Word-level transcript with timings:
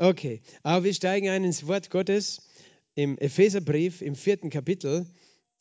Okay, 0.00 0.42
aber 0.62 0.84
wir 0.84 0.94
steigen 0.94 1.28
ein 1.28 1.42
ins 1.42 1.66
Wort 1.66 1.90
Gottes 1.90 2.40
im 2.94 3.18
Epheserbrief 3.18 4.00
im 4.00 4.14
vierten 4.14 4.48
Kapitel 4.48 5.06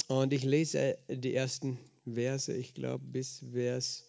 und 0.10 0.32
ich 0.32 0.44
lese 0.44 0.96
die 1.10 1.33
ersten 1.33 1.79
Verse, 2.06 2.56
ich 2.56 2.76
glaube 2.76 3.04
bis 3.04 3.44
Vers 3.52 4.06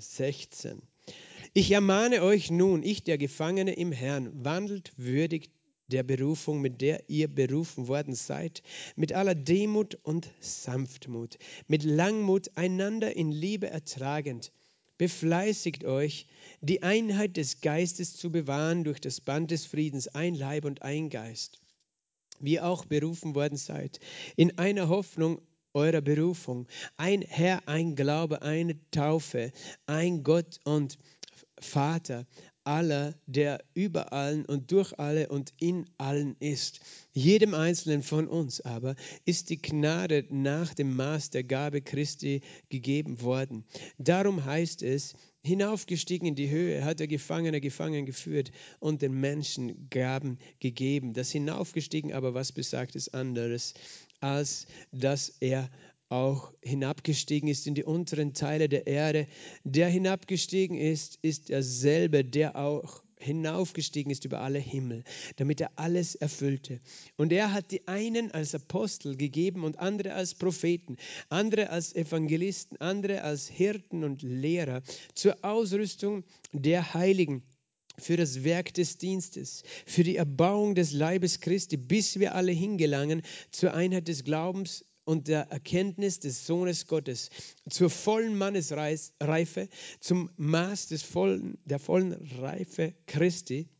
16. 0.00 0.76
Äh, 0.76 1.12
ich 1.54 1.70
ermahne 1.70 2.22
euch 2.22 2.50
nun, 2.50 2.82
ich 2.82 3.04
der 3.04 3.16
Gefangene 3.16 3.72
im 3.72 3.90
Herrn, 3.90 4.44
wandelt 4.44 4.92
würdig 4.98 5.50
der 5.86 6.02
Berufung, 6.02 6.60
mit 6.60 6.82
der 6.82 7.08
ihr 7.08 7.28
berufen 7.28 7.88
worden 7.88 8.14
seid, 8.14 8.62
mit 8.96 9.14
aller 9.14 9.34
Demut 9.34 9.94
und 10.02 10.28
Sanftmut, 10.40 11.38
mit 11.68 11.84
Langmut 11.84 12.50
einander 12.54 13.16
in 13.16 13.32
Liebe 13.32 13.70
ertragend. 13.70 14.52
Befleißigt 14.98 15.84
euch, 15.84 16.26
die 16.60 16.82
Einheit 16.82 17.36
des 17.36 17.60
Geistes 17.60 18.16
zu 18.16 18.30
bewahren 18.30 18.84
durch 18.84 19.00
das 19.00 19.20
Band 19.20 19.50
des 19.52 19.64
Friedens, 19.64 20.08
ein 20.08 20.34
Leib 20.34 20.64
und 20.64 20.82
ein 20.82 21.08
Geist, 21.08 21.60
wie 22.40 22.54
ihr 22.54 22.66
auch 22.66 22.84
berufen 22.84 23.34
worden 23.34 23.56
seid, 23.56 24.00
in 24.36 24.58
einer 24.58 24.88
Hoffnung 24.88 25.40
eurer 25.72 26.00
Berufung, 26.00 26.66
ein 26.96 27.22
Herr, 27.22 27.68
ein 27.68 27.94
Glaube, 27.94 28.42
eine 28.42 28.76
Taufe, 28.90 29.52
ein 29.86 30.24
Gott 30.24 30.58
und 30.64 30.98
Vater 31.60 32.26
aller, 32.68 33.14
der 33.26 33.64
über 33.72 34.12
allen 34.12 34.44
und 34.44 34.70
durch 34.70 34.98
alle 34.98 35.28
und 35.28 35.54
in 35.58 35.88
allen 35.96 36.36
ist. 36.38 36.80
Jedem 37.12 37.54
Einzelnen 37.54 38.02
von 38.02 38.28
uns 38.28 38.60
aber 38.60 38.94
ist 39.24 39.48
die 39.48 39.60
Gnade 39.60 40.26
nach 40.28 40.74
dem 40.74 40.94
Maß 40.94 41.30
der 41.30 41.44
Gabe 41.44 41.80
Christi 41.80 42.42
gegeben 42.68 43.22
worden. 43.22 43.64
Darum 43.96 44.44
heißt 44.44 44.82
es, 44.82 45.14
hinaufgestiegen 45.42 46.28
in 46.28 46.34
die 46.34 46.50
Höhe, 46.50 46.84
hat 46.84 47.00
der 47.00 47.08
Gefangene 47.08 47.62
gefangen 47.62 48.04
geführt 48.04 48.52
und 48.80 49.00
den 49.00 49.18
Menschen 49.18 49.88
Gaben 49.88 50.38
gegeben. 50.60 51.14
Das 51.14 51.30
hinaufgestiegen 51.30 52.12
aber, 52.12 52.34
was 52.34 52.52
besagt 52.52 52.96
ist 52.96 53.14
anderes, 53.14 53.72
als 54.20 54.66
dass 54.92 55.30
er 55.40 55.70
auch 56.08 56.52
hinabgestiegen 56.62 57.48
ist 57.48 57.66
in 57.66 57.74
die 57.74 57.84
unteren 57.84 58.34
Teile 58.34 58.68
der 58.68 58.86
Erde. 58.86 59.26
Der 59.64 59.88
hinabgestiegen 59.88 60.76
ist, 60.76 61.18
ist 61.22 61.48
derselbe, 61.48 62.24
der 62.24 62.56
auch 62.56 63.02
hinaufgestiegen 63.20 64.10
ist 64.10 64.24
über 64.24 64.40
alle 64.40 64.58
Himmel, 64.58 65.04
damit 65.36 65.60
er 65.60 65.72
alles 65.76 66.14
erfüllte. 66.14 66.80
Und 67.16 67.32
er 67.32 67.52
hat 67.52 67.70
die 67.72 67.86
einen 67.88 68.30
als 68.30 68.54
Apostel 68.54 69.16
gegeben 69.16 69.64
und 69.64 69.78
andere 69.78 70.14
als 70.14 70.34
Propheten, 70.34 70.96
andere 71.28 71.70
als 71.70 71.94
Evangelisten, 71.94 72.80
andere 72.80 73.22
als 73.22 73.48
Hirten 73.48 74.04
und 74.04 74.22
Lehrer 74.22 74.82
zur 75.14 75.36
Ausrüstung 75.42 76.24
der 76.52 76.94
Heiligen 76.94 77.42
für 77.98 78.16
das 78.16 78.44
Werk 78.44 78.72
des 78.74 78.98
Dienstes, 78.98 79.64
für 79.84 80.04
die 80.04 80.16
Erbauung 80.16 80.76
des 80.76 80.92
Leibes 80.92 81.40
Christi, 81.40 81.76
bis 81.76 82.20
wir 82.20 82.34
alle 82.34 82.52
hingelangen 82.52 83.22
zur 83.50 83.74
Einheit 83.74 84.06
des 84.06 84.22
Glaubens 84.22 84.84
und 85.08 85.26
der 85.26 85.50
Erkenntnis 85.50 86.20
des 86.20 86.46
Sohnes 86.46 86.86
Gottes 86.86 87.30
zur 87.70 87.88
vollen 87.88 88.36
Mannesreife, 88.36 89.70
zum 90.00 90.28
Maß 90.36 90.88
des 90.88 91.02
vollen, 91.02 91.56
der 91.64 91.78
vollen 91.78 92.12
Reife 92.38 92.92
Christi 93.06 93.70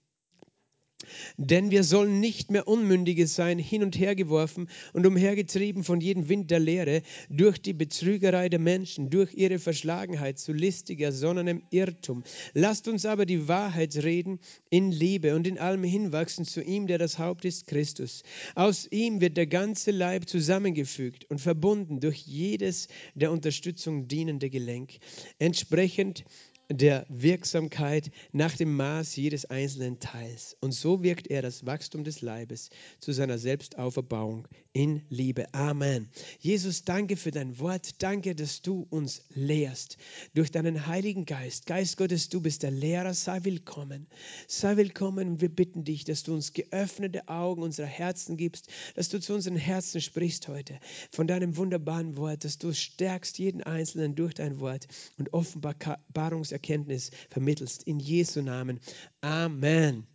denn 1.37 1.70
wir 1.70 1.84
sollen 1.84 2.20
nicht 2.20 2.51
mehr 2.51 2.69
Unmündige 2.69 3.27
sein, 3.27 3.59
hin 3.59 3.83
und 3.83 3.98
her 3.98 4.14
geworfen 4.14 4.69
und 4.92 5.06
umhergetrieben 5.06 5.84
von 5.84 6.00
jedem 6.00 6.28
Wind 6.28 6.50
der 6.50 6.61
Lehre, 6.61 7.03
durch 7.28 7.59
die 7.59 7.73
Betrügerei 7.73 8.48
der 8.48 8.59
Menschen, 8.59 9.11
durch 9.11 9.34
ihre 9.34 9.59
Verschlagenheit 9.59 10.39
zu 10.39 10.53
listiger, 10.53 11.12
sonnenem 11.12 11.62
Irrtum. 11.70 12.23
Lasst 12.55 12.89
uns 12.89 13.05
aber 13.06 13.27
die 13.27 13.48
Wahrheit 13.48 13.97
reden 13.97 14.39
in 14.70 14.91
Liebe 14.91 15.34
und 15.34 15.47
in 15.47 15.59
allem 15.59 15.84
hinwachsen 15.84 16.45
zu 16.45 16.62
ihm, 16.62 16.87
der 16.87 16.98
das 16.98 17.19
Haupt 17.19 17.45
ist, 17.45 17.67
Christus. 17.67 18.22
Aus 18.55 18.87
ihm 18.91 19.20
wird 19.20 19.37
der 19.37 19.47
ganze 19.47 19.91
Leib 19.91 20.28
zusammengefügt 20.28 21.25
und 21.31 21.41
verbunden 21.41 22.00
durch 22.00 22.19
jedes 22.19 22.89
der 23.15 23.33
Unterstützung 23.33 24.09
dienende 24.09 24.50
Gelenk, 24.50 24.99
entsprechend 25.38 26.25
der 26.71 27.06
Wirksamkeit 27.09 28.11
nach 28.33 28.55
dem 28.55 28.77
Maß 28.77 29.17
jedes 29.17 29.47
einzelnen 29.47 30.01
Teils. 30.01 30.55
Und 30.61 30.73
so 30.73 31.03
wirkt 31.03 31.29
er 31.29 31.41
das 31.41 31.65
Wachstum 31.65 32.05
des 32.05 32.21
Leibes 32.21 32.69
zu 33.01 33.12
seiner 33.12 33.39
Selbstauferbauung 33.39 34.47
in 34.75 35.03
Liebe. 35.09 35.53
Amen. 35.55 36.11
Jesus, 36.41 36.84
danke 36.84 37.17
für 37.17 37.31
dein 37.31 37.59
Wort. 37.59 38.03
Danke, 38.03 38.34
dass 38.34 38.61
du 38.61 38.87
uns 38.91 39.23
lehrst 39.34 39.97
durch 40.34 40.51
deinen 40.51 40.87
Heiligen 40.87 41.25
Geist. 41.25 41.67
Geist 41.67 41.97
Gottes, 41.97 42.29
du 42.29 42.43
bist 42.43 42.62
der 42.62 42.71
Lehrer. 42.71 43.15
Sei 43.15 43.45
willkommen. 43.45 44.06
Sei 44.47 44.77
willkommen 44.77 45.29
und 45.29 45.41
wir 45.41 45.49
bitten 45.49 45.85
dich, 45.85 46.05
dass 46.05 46.23
du 46.23 46.35
uns 46.35 46.53
geöffnete 46.53 47.29
Augen 47.29 47.62
unserer 47.62 47.87
Herzen 47.87 48.37
gibst, 48.37 48.69
dass 48.95 49.09
du 49.09 49.21
zu 49.21 49.33
unseren 49.33 49.56
Herzen 49.56 50.03
sprichst 50.03 50.49
heute 50.49 50.79
von 51.11 51.27
deinem 51.27 51.56
wunderbaren 51.56 52.19
Wort, 52.19 52.45
dass 52.45 52.59
du 52.59 52.75
stärkst 52.75 53.39
jeden 53.39 53.62
Einzelnen 53.62 54.15
durch 54.15 54.35
dein 54.35 54.61
Wort 54.61 54.87
und 55.17 55.33
Offenbarungserkenntnis 55.33 56.57
Erkenntnis 56.58 57.10
vermittelst. 57.30 57.84
In 57.84 58.00
Jesu 58.00 58.42
Namen. 58.42 58.80
Amen. 59.20 60.06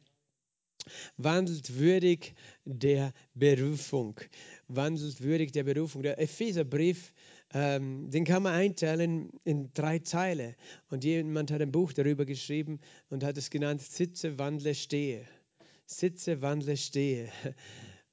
Wandelt 1.15 1.79
würdig 1.79 2.35
der 2.65 3.13
Berufung. 3.33 4.19
Wandelt 4.67 5.21
würdig 5.21 5.53
der 5.53 5.63
Berufung. 5.63 6.03
Der 6.03 6.19
Epheserbrief, 6.19 7.13
ähm, 7.53 8.09
den 8.09 8.25
kann 8.25 8.43
man 8.43 8.53
einteilen 8.53 9.29
in 9.45 9.71
drei 9.73 9.99
Teile. 9.99 10.55
Und 10.89 11.05
jemand 11.05 11.51
hat 11.51 11.61
ein 11.61 11.71
Buch 11.71 11.93
darüber 11.93 12.25
geschrieben 12.25 12.79
und 13.09 13.23
hat 13.23 13.37
es 13.37 13.49
genannt: 13.49 13.81
Sitze, 13.81 14.37
wandle, 14.37 14.75
stehe. 14.75 15.25
Sitze, 15.85 16.41
wandle, 16.41 16.75
stehe. 16.75 17.31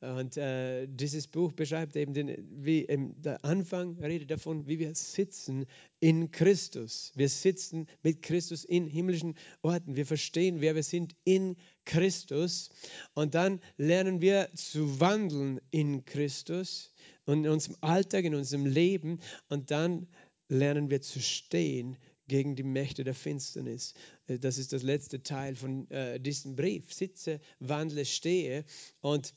Und 0.00 0.38
äh, 0.38 0.87
dieses 0.88 1.27
Buch 1.27 1.53
beschreibt 1.53 1.94
eben, 1.94 2.15
den, 2.15 2.34
wie 2.65 2.87
der 3.19 3.44
Anfang 3.44 3.99
redet 3.99 4.31
davon, 4.31 4.66
wie 4.66 4.78
wir 4.78 4.94
sitzen 4.94 5.66
in 6.00 6.31
Christus. 6.31 7.12
Wir 7.16 7.28
sitzen 7.28 7.87
mit 8.03 8.22
Christus 8.22 8.65
in 8.65 8.87
himmlischen 8.87 9.37
Orten. 9.60 9.97
Wir 9.97 10.06
verstehen, 10.06 10.62
wer 10.62 10.75
wir 10.75 10.83
sind 10.83 11.15
in 11.25 11.56
Christus. 11.84 12.71
Und 13.12 13.34
dann 13.34 13.60
lernen 13.77 14.22
wir 14.22 14.49
zu 14.55 15.00
wandeln 15.00 15.60
in 15.71 16.06
Christus 16.06 16.94
und 17.27 17.44
in 17.44 17.50
unserem 17.50 17.77
Alltag, 17.83 18.25
in 18.25 18.34
unserem 18.34 18.65
Leben. 18.65 19.21
Und 19.50 19.71
dann 19.71 20.09
lernen 20.49 20.89
wir 20.89 21.03
zu 21.03 21.21
stehen 21.21 21.99
gegen 22.27 22.56
die 22.56 22.62
Mächte 22.62 23.05
der 23.05 23.15
Finsternis. 23.15 23.93
Äh, 24.28 24.39
das 24.39 24.56
ist 24.56 24.72
das 24.72 24.83
letzte 24.83 25.22
Teil 25.22 25.56
von 25.56 25.91
äh, 25.91 26.19
diesem 26.19 26.56
Brief. 26.56 26.91
Sitze, 26.91 27.39
wandle, 27.59 28.06
stehe. 28.06 28.65
Und 29.03 29.34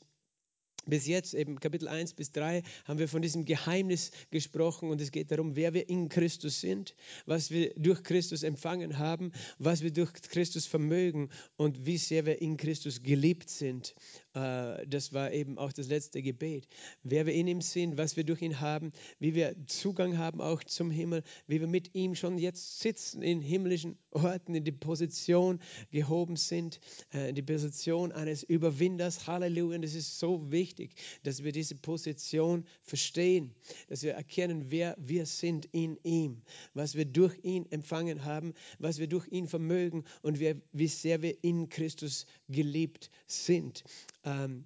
bis 0.86 1.06
jetzt, 1.06 1.34
eben 1.34 1.58
Kapitel 1.60 1.88
1 1.88 2.14
bis 2.14 2.32
3, 2.32 2.62
haben 2.84 2.98
wir 2.98 3.08
von 3.08 3.22
diesem 3.22 3.44
Geheimnis 3.44 4.10
gesprochen 4.30 4.90
und 4.90 5.00
es 5.00 5.10
geht 5.10 5.30
darum, 5.30 5.56
wer 5.56 5.74
wir 5.74 5.88
in 5.88 6.08
Christus 6.08 6.60
sind, 6.60 6.94
was 7.26 7.50
wir 7.50 7.72
durch 7.76 8.02
Christus 8.02 8.42
empfangen 8.42 8.98
haben, 8.98 9.32
was 9.58 9.82
wir 9.82 9.92
durch 9.92 10.12
Christus 10.12 10.66
vermögen 10.66 11.30
und 11.56 11.86
wie 11.86 11.98
sehr 11.98 12.26
wir 12.26 12.40
in 12.40 12.56
Christus 12.56 13.02
geliebt 13.02 13.50
sind. 13.50 13.94
Äh, 14.34 14.86
das 14.86 15.12
war 15.12 15.32
eben 15.32 15.58
auch 15.58 15.72
das 15.72 15.88
letzte 15.88 16.22
Gebet. 16.22 16.66
Wer 17.02 17.26
wir 17.26 17.34
in 17.34 17.46
ihm 17.46 17.60
sind, 17.60 17.96
was 17.96 18.16
wir 18.16 18.24
durch 18.24 18.42
ihn 18.42 18.60
haben, 18.60 18.92
wie 19.18 19.34
wir 19.34 19.54
Zugang 19.66 20.18
haben 20.18 20.40
auch 20.40 20.62
zum 20.64 20.90
Himmel, 20.90 21.22
wie 21.46 21.60
wir 21.60 21.68
mit 21.68 21.94
ihm 21.94 22.14
schon 22.14 22.38
jetzt 22.38 22.80
sitzen 22.80 23.22
in 23.22 23.40
himmlischen 23.40 23.96
Orten, 24.10 24.54
in 24.54 24.64
die 24.64 24.72
Position 24.72 25.60
gehoben 25.90 26.36
sind, 26.36 26.80
äh, 27.12 27.28
in 27.30 27.34
die 27.34 27.42
Position 27.42 28.12
eines 28.12 28.42
Überwinders. 28.42 29.26
Halleluja. 29.26 29.78
Es 29.82 29.94
ist 29.94 30.18
so 30.18 30.50
wichtig, 30.50 30.73
dass 31.22 31.44
wir 31.44 31.52
diese 31.52 31.74
Position 31.74 32.64
verstehen, 32.82 33.54
dass 33.88 34.02
wir 34.02 34.14
erkennen, 34.14 34.70
wer 34.70 34.96
wir 34.98 35.26
sind 35.26 35.66
in 35.72 35.98
ihm, 36.02 36.42
was 36.74 36.94
wir 36.94 37.04
durch 37.04 37.36
ihn 37.42 37.66
empfangen 37.70 38.24
haben, 38.24 38.54
was 38.78 38.98
wir 38.98 39.06
durch 39.06 39.28
ihn 39.28 39.48
vermögen 39.48 40.04
und 40.22 40.40
wie 40.40 40.88
sehr 40.88 41.22
wir 41.22 41.42
in 41.42 41.68
Christus 41.68 42.26
geliebt 42.48 43.10
sind. 43.26 43.84
Ähm, 44.24 44.64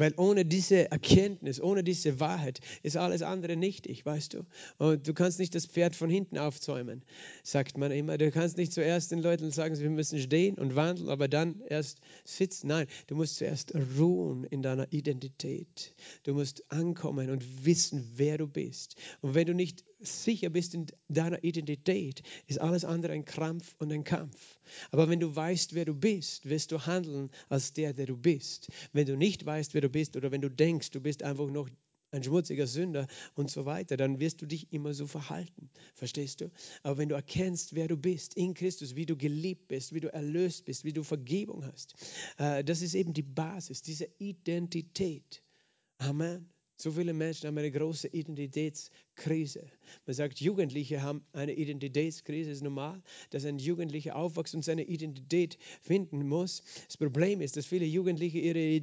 weil 0.00 0.14
ohne 0.16 0.44
diese 0.44 0.90
Erkenntnis, 0.90 1.60
ohne 1.60 1.84
diese 1.84 2.20
Wahrheit 2.20 2.60
ist 2.82 2.96
alles 2.96 3.22
andere 3.22 3.56
nichtig, 3.56 4.04
weißt 4.04 4.34
du? 4.34 4.46
Und 4.78 5.06
du 5.06 5.14
kannst 5.14 5.38
nicht 5.38 5.54
das 5.54 5.66
Pferd 5.66 5.96
von 5.96 6.10
hinten 6.10 6.38
aufzäumen, 6.38 7.02
sagt 7.42 7.78
man 7.78 7.90
immer. 7.90 8.18
Du 8.18 8.30
kannst 8.30 8.56
nicht 8.56 8.72
zuerst 8.72 9.10
den 9.10 9.20
Leuten 9.20 9.50
sagen, 9.50 9.78
wir 9.78 9.90
müssen 9.90 10.18
stehen 10.18 10.56
und 10.56 10.76
wandeln, 10.76 11.08
aber 11.08 11.28
dann 11.28 11.60
erst 11.68 12.00
sitzen. 12.24 12.68
Nein, 12.68 12.86
du 13.06 13.14
musst 13.14 13.36
zuerst 13.36 13.74
ruhen 13.98 14.44
in 14.44 14.62
deiner 14.62 14.92
Identität. 14.92 15.94
Du 16.24 16.34
musst 16.34 16.70
ankommen 16.70 17.30
und 17.30 17.64
wissen, 17.64 18.12
wer 18.16 18.38
du 18.38 18.46
bist. 18.46 18.96
Und 19.20 19.34
wenn 19.34 19.46
du 19.46 19.54
nicht 19.54 19.84
sicher 20.00 20.50
bist 20.50 20.74
in 20.74 20.86
deiner 21.08 21.42
Identität, 21.42 22.22
ist 22.46 22.60
alles 22.60 22.84
andere 22.84 23.12
ein 23.12 23.24
Krampf 23.24 23.74
und 23.78 23.92
ein 23.92 24.04
Kampf. 24.04 24.58
Aber 24.90 25.08
wenn 25.08 25.20
du 25.20 25.34
weißt, 25.34 25.74
wer 25.74 25.84
du 25.84 25.94
bist, 25.94 26.48
wirst 26.48 26.72
du 26.72 26.86
handeln 26.86 27.30
als 27.48 27.72
der, 27.72 27.92
der 27.92 28.06
du 28.06 28.16
bist. 28.16 28.68
Wenn 28.92 29.06
du 29.06 29.16
nicht 29.16 29.44
weißt, 29.44 29.74
wer 29.74 29.80
du 29.80 29.88
bist 29.88 30.16
oder 30.16 30.30
wenn 30.30 30.40
du 30.40 30.50
denkst, 30.50 30.90
du 30.90 31.00
bist 31.00 31.22
einfach 31.22 31.48
noch 31.48 31.68
ein 32.10 32.22
schmutziger 32.22 32.66
Sünder 32.66 33.06
und 33.34 33.50
so 33.50 33.66
weiter, 33.66 33.96
dann 33.96 34.18
wirst 34.18 34.40
du 34.40 34.46
dich 34.46 34.72
immer 34.72 34.94
so 34.94 35.06
verhalten. 35.06 35.70
Verstehst 35.94 36.40
du? 36.40 36.50
Aber 36.82 36.98
wenn 36.98 37.08
du 37.08 37.14
erkennst, 37.14 37.74
wer 37.74 37.88
du 37.88 37.96
bist 37.96 38.34
in 38.34 38.54
Christus, 38.54 38.96
wie 38.96 39.06
du 39.06 39.16
geliebt 39.16 39.68
bist, 39.68 39.92
wie 39.92 40.00
du 40.00 40.12
erlöst 40.12 40.64
bist, 40.64 40.84
wie 40.84 40.92
du 40.92 41.02
Vergebung 41.02 41.64
hast, 41.66 41.94
äh, 42.38 42.64
das 42.64 42.82
ist 42.82 42.94
eben 42.94 43.12
die 43.12 43.22
Basis, 43.22 43.82
diese 43.82 44.08
Identität. 44.18 45.42
Amen. 45.98 46.48
So 46.80 46.92
viele 46.92 47.12
Menschen 47.12 47.48
haben 47.48 47.58
eine 47.58 47.72
große 47.72 48.06
Identitätskrise. 48.06 49.64
Man 50.06 50.14
sagt, 50.14 50.40
Jugendliche 50.40 51.02
haben 51.02 51.24
eine 51.32 51.52
Identitätskrise. 51.52 52.52
Es 52.52 52.58
ist 52.58 52.62
normal, 52.62 53.02
dass 53.30 53.44
ein 53.44 53.58
Jugendlicher 53.58 54.14
aufwächst 54.14 54.54
und 54.54 54.64
seine 54.64 54.84
Identität 54.84 55.58
finden 55.80 56.28
muss. 56.28 56.62
Das 56.86 56.96
Problem 56.96 57.40
ist, 57.40 57.56
dass 57.56 57.66
viele 57.66 57.84
Jugendliche 57.84 58.38
ihre 58.38 58.80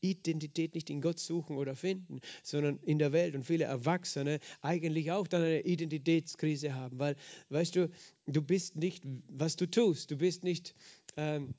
Identität 0.00 0.74
nicht 0.76 0.88
in 0.88 1.00
Gott 1.00 1.18
suchen 1.18 1.56
oder 1.56 1.74
finden, 1.74 2.20
sondern 2.44 2.78
in 2.84 3.00
der 3.00 3.10
Welt. 3.10 3.34
Und 3.34 3.42
viele 3.42 3.64
Erwachsene 3.64 4.38
eigentlich 4.60 5.10
auch 5.10 5.26
dann 5.26 5.42
eine 5.42 5.62
Identitätskrise 5.62 6.74
haben. 6.74 7.00
Weil, 7.00 7.16
weißt 7.48 7.74
du, 7.74 7.90
du 8.28 8.40
bist 8.40 8.76
nicht, 8.76 9.02
was 9.26 9.56
du 9.56 9.68
tust. 9.68 10.12
Du 10.12 10.16
bist 10.16 10.44
nicht. 10.44 10.76
Ähm, 11.16 11.54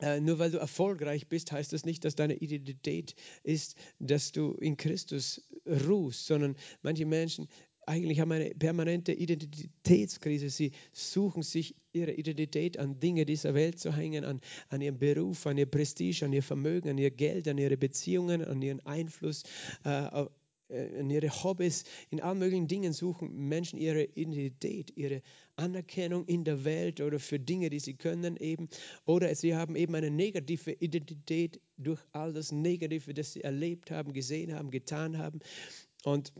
äh, 0.00 0.20
nur 0.20 0.38
weil 0.38 0.50
du 0.50 0.58
erfolgreich 0.58 1.28
bist, 1.28 1.52
heißt 1.52 1.72
das 1.72 1.84
nicht, 1.84 2.04
dass 2.04 2.14
deine 2.16 2.34
Identität 2.34 3.14
ist, 3.42 3.76
dass 3.98 4.32
du 4.32 4.52
in 4.54 4.76
Christus 4.76 5.42
ruhst, 5.66 6.26
sondern 6.26 6.56
manche 6.82 7.06
Menschen 7.06 7.48
eigentlich 7.86 8.20
haben 8.20 8.32
eine 8.32 8.54
permanente 8.54 9.12
Identitätskrise. 9.12 10.48
Sie 10.50 10.72
suchen 10.92 11.42
sich 11.42 11.76
ihre 11.92 12.12
Identität 12.12 12.78
an 12.78 12.98
Dinge 12.98 13.26
dieser 13.26 13.54
Welt 13.54 13.78
zu 13.78 13.94
hängen, 13.94 14.24
an, 14.24 14.40
an 14.68 14.80
ihren 14.80 14.98
Beruf, 14.98 15.46
an 15.46 15.58
ihr 15.58 15.66
Prestige, 15.66 16.24
an 16.24 16.32
ihr 16.32 16.42
Vermögen, 16.42 16.88
an 16.88 16.98
ihr 16.98 17.10
Geld, 17.10 17.46
an 17.48 17.58
ihre 17.58 17.76
Beziehungen, 17.76 18.44
an 18.44 18.62
ihren 18.62 18.80
Einfluss, 18.86 19.42
äh, 19.84 20.24
in 20.68 21.10
ihre 21.10 21.28
Hobbys, 21.28 21.84
in 22.10 22.20
allen 22.20 22.38
möglichen 22.38 22.68
Dingen 22.68 22.92
suchen 22.92 23.48
Menschen 23.48 23.78
ihre 23.78 24.04
Identität, 24.04 24.92
ihre 24.96 25.22
Anerkennung 25.56 26.24
in 26.26 26.44
der 26.44 26.64
Welt 26.64 27.00
oder 27.00 27.20
für 27.20 27.38
Dinge, 27.38 27.70
die 27.70 27.80
sie 27.80 27.94
können 27.94 28.36
eben. 28.36 28.68
Oder 29.04 29.34
sie 29.34 29.54
haben 29.54 29.76
eben 29.76 29.94
eine 29.94 30.10
negative 30.10 30.72
Identität 30.72 31.60
durch 31.76 32.00
all 32.12 32.32
das 32.32 32.50
Negative, 32.50 33.12
das 33.14 33.34
sie 33.34 33.42
erlebt 33.42 33.90
haben, 33.90 34.12
gesehen 34.12 34.54
haben, 34.54 34.70
getan 34.70 35.18
haben 35.18 35.40
und 36.04 36.32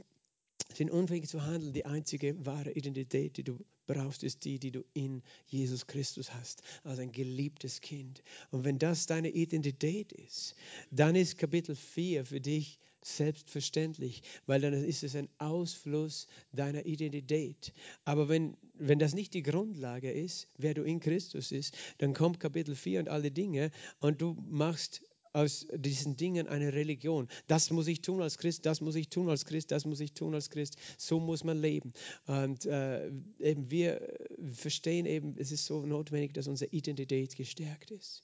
sind 0.73 0.91
unfähig 0.91 1.29
zu 1.29 1.45
handeln. 1.45 1.73
Die 1.73 1.85
einzige 1.85 2.45
wahre 2.45 2.73
Identität, 2.73 3.37
die 3.37 3.45
du 3.45 3.59
brauchst, 3.87 4.25
ist 4.25 4.45
die, 4.45 4.59
die 4.59 4.71
du 4.71 4.83
in 4.95 5.23
Jesus 5.47 5.87
Christus 5.87 6.33
hast, 6.33 6.63
als 6.83 6.99
ein 6.99 7.13
geliebtes 7.13 7.81
Kind. 7.81 8.23
Und 8.51 8.65
wenn 8.65 8.79
das 8.79 9.07
deine 9.07 9.31
Identität 9.31 10.13
ist, 10.13 10.55
dann 10.91 11.15
ist 11.15 11.39
Kapitel 11.39 11.77
4 11.77 12.25
für 12.25 12.41
dich 12.41 12.79
selbstverständlich, 13.05 14.23
weil 14.47 14.61
dann 14.61 14.73
ist 14.73 15.05
es 15.05 15.15
ein 15.15 15.29
Ausfluss 15.39 16.27
deiner 16.53 16.87
Identität. 16.87 17.73
Aber 18.05 18.29
wenn, 18.29 18.57
wenn 18.75 18.99
das 18.99 19.15
nicht 19.15 19.35
die 19.35 19.43
Grundlage 19.43 20.11
ist, 20.11 20.49
wer 20.57 20.75
du 20.75 20.83
in 20.83 21.01
Christus 21.01 21.53
ist, 21.53 21.77
dann 21.99 22.15
kommt 22.15 22.41
Kapitel 22.41 22.75
4 22.75 23.01
und 23.01 23.09
alle 23.09 23.31
Dinge 23.31 23.71
und 24.01 24.21
du 24.21 24.37
machst 24.49 25.03
aus 25.35 25.67
diesen 25.75 26.17
Dingen 26.17 26.47
eine 26.47 26.73
Religion. 26.73 27.29
Das 27.49 27.71
muss 27.71 27.89
ich 27.89 28.01
tun 28.01 28.23
als 28.23 28.39
Christ, 28.39 28.65
das 28.65 28.81
muss 28.81 28.95
ich 28.95 29.09
tun 29.09 29.29
als 29.29 29.45
Christ, 29.45 29.73
das 29.73 29.85
muss 29.85 30.01
ich 30.01 30.13
tun 30.13 30.33
als 30.35 30.49
Christ. 30.49 30.77
So 30.97 31.19
muss 31.19 31.43
man 31.43 31.59
leben. 31.59 31.93
Und 32.27 32.65
äh, 32.67 33.11
eben 33.41 33.71
wir 33.71 34.01
verstehen 34.53 35.07
eben, 35.07 35.35
es 35.37 35.51
ist 35.51 35.67
so 35.67 35.85
notwendig, 35.85 36.35
dass 36.35 36.47
unsere 36.47 36.71
Identität 36.71 37.37
gestärkt 37.37 37.91
ist. 37.91 38.23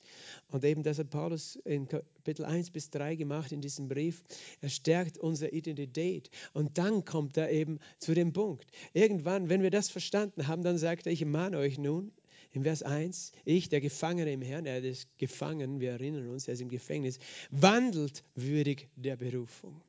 Und 0.49 0.65
eben 0.65 0.85
das 0.85 0.99
hat 0.99 1.11
Paulus 1.11 1.57
in 1.65 1.89
Kapitel 1.89 2.45
1 2.45 2.71
bis 2.71 2.91
3 2.91 3.17
gemacht 3.17 3.51
in 3.51 3.61
diesem 3.61 3.89
Brief. 3.89 4.23
Er 4.61 4.69
stärkt 4.69 5.19
unsere 5.19 5.51
Identität. 5.51 6.31
Und 6.53 6.79
dann 6.79 7.05
kommt 7.05 7.37
er 7.37 7.51
eben 7.51 7.81
zu 7.99 8.15
dem 8.15 8.33
Punkt. 8.33 8.71
Irgendwann, 8.93 9.49
wenn 9.49 9.63
wir 9.63 9.71
das 9.71 9.91
verstanden 9.91 10.47
haben, 10.47 10.63
dann 10.63 10.79
sagt 10.79 11.07
er, 11.07 11.13
ich 11.13 11.25
mahne 11.25 11.59
euch 11.59 11.77
nun, 11.77 12.13
in 12.53 12.65
Vers 12.65 12.83
1, 12.83 13.33
ich, 13.45 13.69
der 13.69 13.81
Gefangene 13.81 14.33
im 14.33 14.43
Herrn, 14.43 14.67
er 14.67 14.83
ist 14.83 15.09
gefangen, 15.19 15.81
wir 15.81 15.93
erinnern 15.93 16.29
uns, 16.29 16.49
er 16.49 16.55
ist 16.55 16.61
im 16.61 16.69
Gefängnis, 16.69 17.19
wandelt 17.51 18.25
würdig 18.35 18.89
der 18.97 19.17
Berufung. 19.17 19.81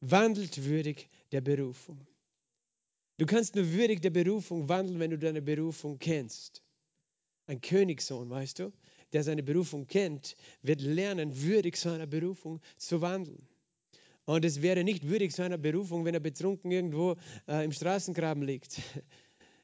Wandelt 0.00 0.64
würdig 0.64 1.08
der 1.32 1.40
Berufung. 1.40 2.06
Du 3.18 3.26
kannst 3.26 3.54
nur 3.54 3.70
würdig 3.72 4.00
der 4.00 4.10
Berufung 4.10 4.68
wandeln, 4.68 4.98
wenn 4.98 5.10
du 5.10 5.18
deine 5.18 5.42
Berufung 5.42 5.98
kennst. 5.98 6.62
Ein 7.46 7.60
Königssohn, 7.60 8.30
weißt 8.30 8.60
du, 8.60 8.72
der 9.12 9.24
seine 9.24 9.42
Berufung 9.42 9.86
kennt, 9.86 10.36
wird 10.62 10.80
lernen, 10.80 11.42
würdig 11.42 11.76
seiner 11.76 12.06
Berufung 12.06 12.60
zu 12.76 13.00
wandeln. 13.00 13.46
Und 14.24 14.44
es 14.44 14.62
wäre 14.62 14.84
nicht 14.84 15.08
würdig 15.08 15.32
seiner 15.32 15.58
Berufung, 15.58 16.04
wenn 16.04 16.14
er 16.14 16.20
betrunken 16.20 16.70
irgendwo 16.70 17.16
äh, 17.48 17.64
im 17.64 17.72
Straßengraben 17.72 18.42
liegt. 18.42 18.80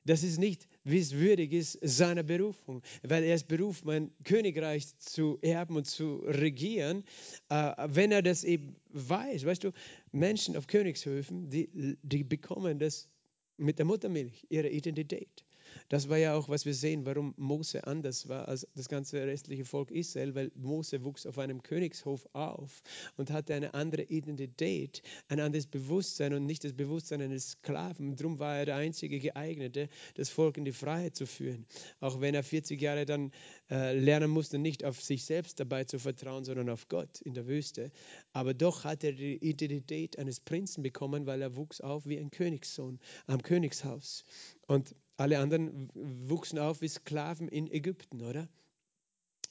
Das 0.06 0.22
ist 0.22 0.38
nicht, 0.38 0.68
wie 0.84 1.00
es 1.00 1.12
würdig 1.12 1.52
ist, 1.52 1.78
seiner 1.82 2.22
Berufung, 2.22 2.80
weil 3.02 3.24
er 3.24 3.34
ist 3.34 3.48
berufen, 3.48 3.90
ein 3.90 4.10
Königreich 4.22 4.96
zu 4.98 5.38
erben 5.42 5.76
und 5.76 5.86
zu 5.86 6.18
regieren, 6.24 7.04
äh, 7.48 7.72
wenn 7.88 8.12
er 8.12 8.22
das 8.22 8.44
eben 8.44 8.76
weiß. 8.90 9.44
Weißt 9.44 9.64
du, 9.64 9.72
Menschen 10.12 10.56
auf 10.56 10.68
Königshöfen, 10.68 11.50
die, 11.50 11.98
die 12.02 12.22
bekommen 12.22 12.78
das 12.78 13.08
mit 13.56 13.78
der 13.78 13.86
Muttermilch, 13.86 14.46
ihre 14.48 14.68
Identität. 14.68 15.45
Das 15.88 16.08
war 16.08 16.18
ja 16.18 16.34
auch, 16.34 16.48
was 16.48 16.66
wir 16.66 16.74
sehen, 16.74 17.06
warum 17.06 17.34
Mose 17.36 17.86
anders 17.86 18.28
war 18.28 18.48
als 18.48 18.66
das 18.74 18.88
ganze 18.88 19.24
restliche 19.24 19.64
Volk 19.64 19.90
Israel, 19.90 20.34
weil 20.34 20.50
Mose 20.56 21.04
wuchs 21.04 21.26
auf 21.26 21.38
einem 21.38 21.62
Königshof 21.62 22.28
auf 22.32 22.82
und 23.16 23.30
hatte 23.30 23.54
eine 23.54 23.74
andere 23.74 24.02
Identität, 24.02 25.02
ein 25.28 25.40
anderes 25.40 25.66
Bewusstsein 25.66 26.34
und 26.34 26.46
nicht 26.46 26.64
das 26.64 26.72
Bewusstsein 26.72 27.22
eines 27.22 27.50
Sklaven. 27.50 28.16
Darum 28.16 28.38
war 28.38 28.58
er 28.58 28.66
der 28.66 28.76
einzige 28.76 29.20
geeignete, 29.20 29.88
das 30.14 30.28
Volk 30.28 30.56
in 30.56 30.64
die 30.64 30.72
Freiheit 30.72 31.14
zu 31.14 31.26
führen. 31.26 31.66
Auch 32.00 32.20
wenn 32.20 32.34
er 32.34 32.42
40 32.42 32.80
Jahre 32.80 33.06
dann 33.06 33.30
äh, 33.70 33.98
lernen 33.98 34.30
musste, 34.30 34.58
nicht 34.58 34.84
auf 34.84 35.00
sich 35.02 35.24
selbst 35.24 35.60
dabei 35.60 35.84
zu 35.84 35.98
vertrauen, 35.98 36.44
sondern 36.44 36.68
auf 36.68 36.88
Gott 36.88 37.20
in 37.20 37.34
der 37.34 37.46
Wüste. 37.46 37.90
Aber 38.32 38.54
doch 38.54 38.84
hat 38.84 39.04
er 39.04 39.12
die 39.12 39.36
Identität 39.36 40.18
eines 40.18 40.40
Prinzen 40.40 40.82
bekommen, 40.82 41.26
weil 41.26 41.42
er 41.42 41.56
wuchs 41.56 41.80
auf 41.80 42.06
wie 42.06 42.18
ein 42.18 42.30
Königssohn 42.30 42.98
am 43.26 43.42
Königshaus. 43.42 44.24
Und 44.66 44.94
alle 45.16 45.38
anderen 45.38 45.90
wuchsen 46.28 46.58
auf 46.58 46.80
wie 46.80 46.88
Sklaven 46.88 47.48
in 47.48 47.70
Ägypten, 47.70 48.22
oder? 48.22 48.48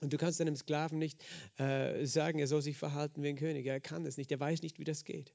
Und 0.02 0.14
du 0.14 0.18
kannst 0.18 0.42
einem 0.42 0.56
Sklaven 0.56 1.00
nicht 1.00 1.24
äh, 1.58 2.06
sagen, 2.06 2.40
er 2.40 2.48
soll 2.48 2.62
sich 2.62 2.78
verhalten 2.78 3.24
wie 3.24 3.30
ein 3.30 3.38
König. 3.38 3.66
Er 3.66 3.80
kann 3.80 4.04
das 4.04 4.18
nicht. 4.18 4.32
Er 4.32 4.40
weiß 4.40 4.62
nicht, 4.62 4.78
wie 4.78 4.84
das 4.84 5.04
geht. 5.06 5.34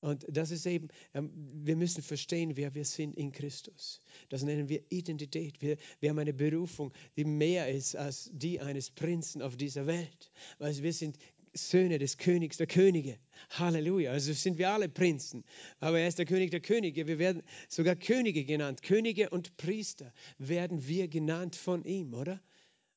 Und 0.00 0.24
das 0.28 0.50
ist 0.52 0.64
eben, 0.66 0.88
ähm, 1.12 1.30
wir 1.34 1.76
müssen 1.76 2.02
verstehen, 2.02 2.56
wer 2.56 2.74
wir 2.74 2.84
sind 2.84 3.16
in 3.16 3.32
Christus. 3.32 4.00
Das 4.28 4.42
nennen 4.44 4.68
wir 4.68 4.82
Identität. 4.90 5.60
Wir, 5.60 5.76
wir 5.98 6.10
haben 6.10 6.18
eine 6.18 6.32
Berufung, 6.32 6.92
die 7.16 7.24
mehr 7.24 7.68
ist 7.68 7.96
als 7.96 8.30
die 8.32 8.60
eines 8.60 8.90
Prinzen 8.90 9.42
auf 9.42 9.56
dieser 9.56 9.86
Welt. 9.86 10.30
Weil 10.58 10.80
wir 10.82 10.92
sind 10.92 11.18
Söhne 11.58 11.98
des 11.98 12.16
Königs 12.16 12.56
der 12.56 12.66
Könige. 12.66 13.18
Halleluja. 13.50 14.12
Also 14.12 14.32
sind 14.32 14.58
wir 14.58 14.70
alle 14.70 14.88
Prinzen. 14.88 15.44
Aber 15.80 15.98
er 15.98 16.08
ist 16.08 16.18
der 16.18 16.26
König 16.26 16.50
der 16.50 16.60
Könige. 16.60 17.06
Wir 17.06 17.18
werden 17.18 17.42
sogar 17.68 17.96
Könige 17.96 18.44
genannt. 18.44 18.82
Könige 18.82 19.30
und 19.30 19.56
Priester 19.56 20.12
werden 20.38 20.86
wir 20.86 21.08
genannt 21.08 21.56
von 21.56 21.84
ihm, 21.84 22.14
oder? 22.14 22.40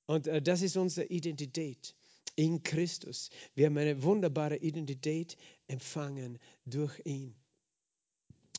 Und 0.05 0.27
äh, 0.27 0.41
das 0.41 0.61
ist 0.61 0.77
unsere 0.77 1.07
Identität 1.07 1.95
in 2.35 2.63
Christus. 2.63 3.29
Wir 3.55 3.67
haben 3.67 3.77
eine 3.77 4.03
wunderbare 4.03 4.57
Identität 4.57 5.37
empfangen 5.67 6.39
durch 6.65 6.99
ihn. 7.05 7.35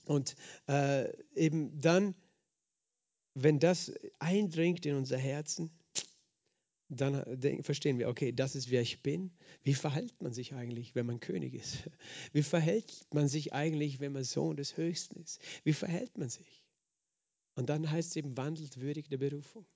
Und 0.04 0.34
äh, 0.68 1.08
eben 1.34 1.80
dann, 1.80 2.14
wenn 3.34 3.58
das 3.58 3.92
eindringt 4.18 4.84
in 4.84 4.96
unser 4.96 5.18
Herzen, 5.18 5.70
dann 6.96 7.62
verstehen 7.62 7.98
wir, 7.98 8.08
okay, 8.08 8.32
das 8.32 8.54
ist 8.54 8.70
wer 8.70 8.82
ich 8.82 9.02
bin. 9.02 9.30
Wie 9.62 9.74
verhält 9.74 10.20
man 10.20 10.32
sich 10.32 10.54
eigentlich, 10.54 10.94
wenn 10.94 11.06
man 11.06 11.20
König 11.20 11.54
ist? 11.54 11.90
Wie 12.32 12.42
verhält 12.42 13.06
man 13.12 13.28
sich 13.28 13.52
eigentlich, 13.52 14.00
wenn 14.00 14.12
man 14.12 14.24
Sohn 14.24 14.56
des 14.56 14.76
Höchsten 14.76 15.20
ist? 15.20 15.40
Wie 15.64 15.72
verhält 15.72 16.18
man 16.18 16.28
sich? 16.28 16.64
Und 17.54 17.68
dann 17.68 17.90
heißt 17.90 18.10
es 18.10 18.16
eben, 18.16 18.36
wandelt 18.36 18.80
würdig 18.80 19.08
der 19.08 19.18
Berufung. 19.18 19.66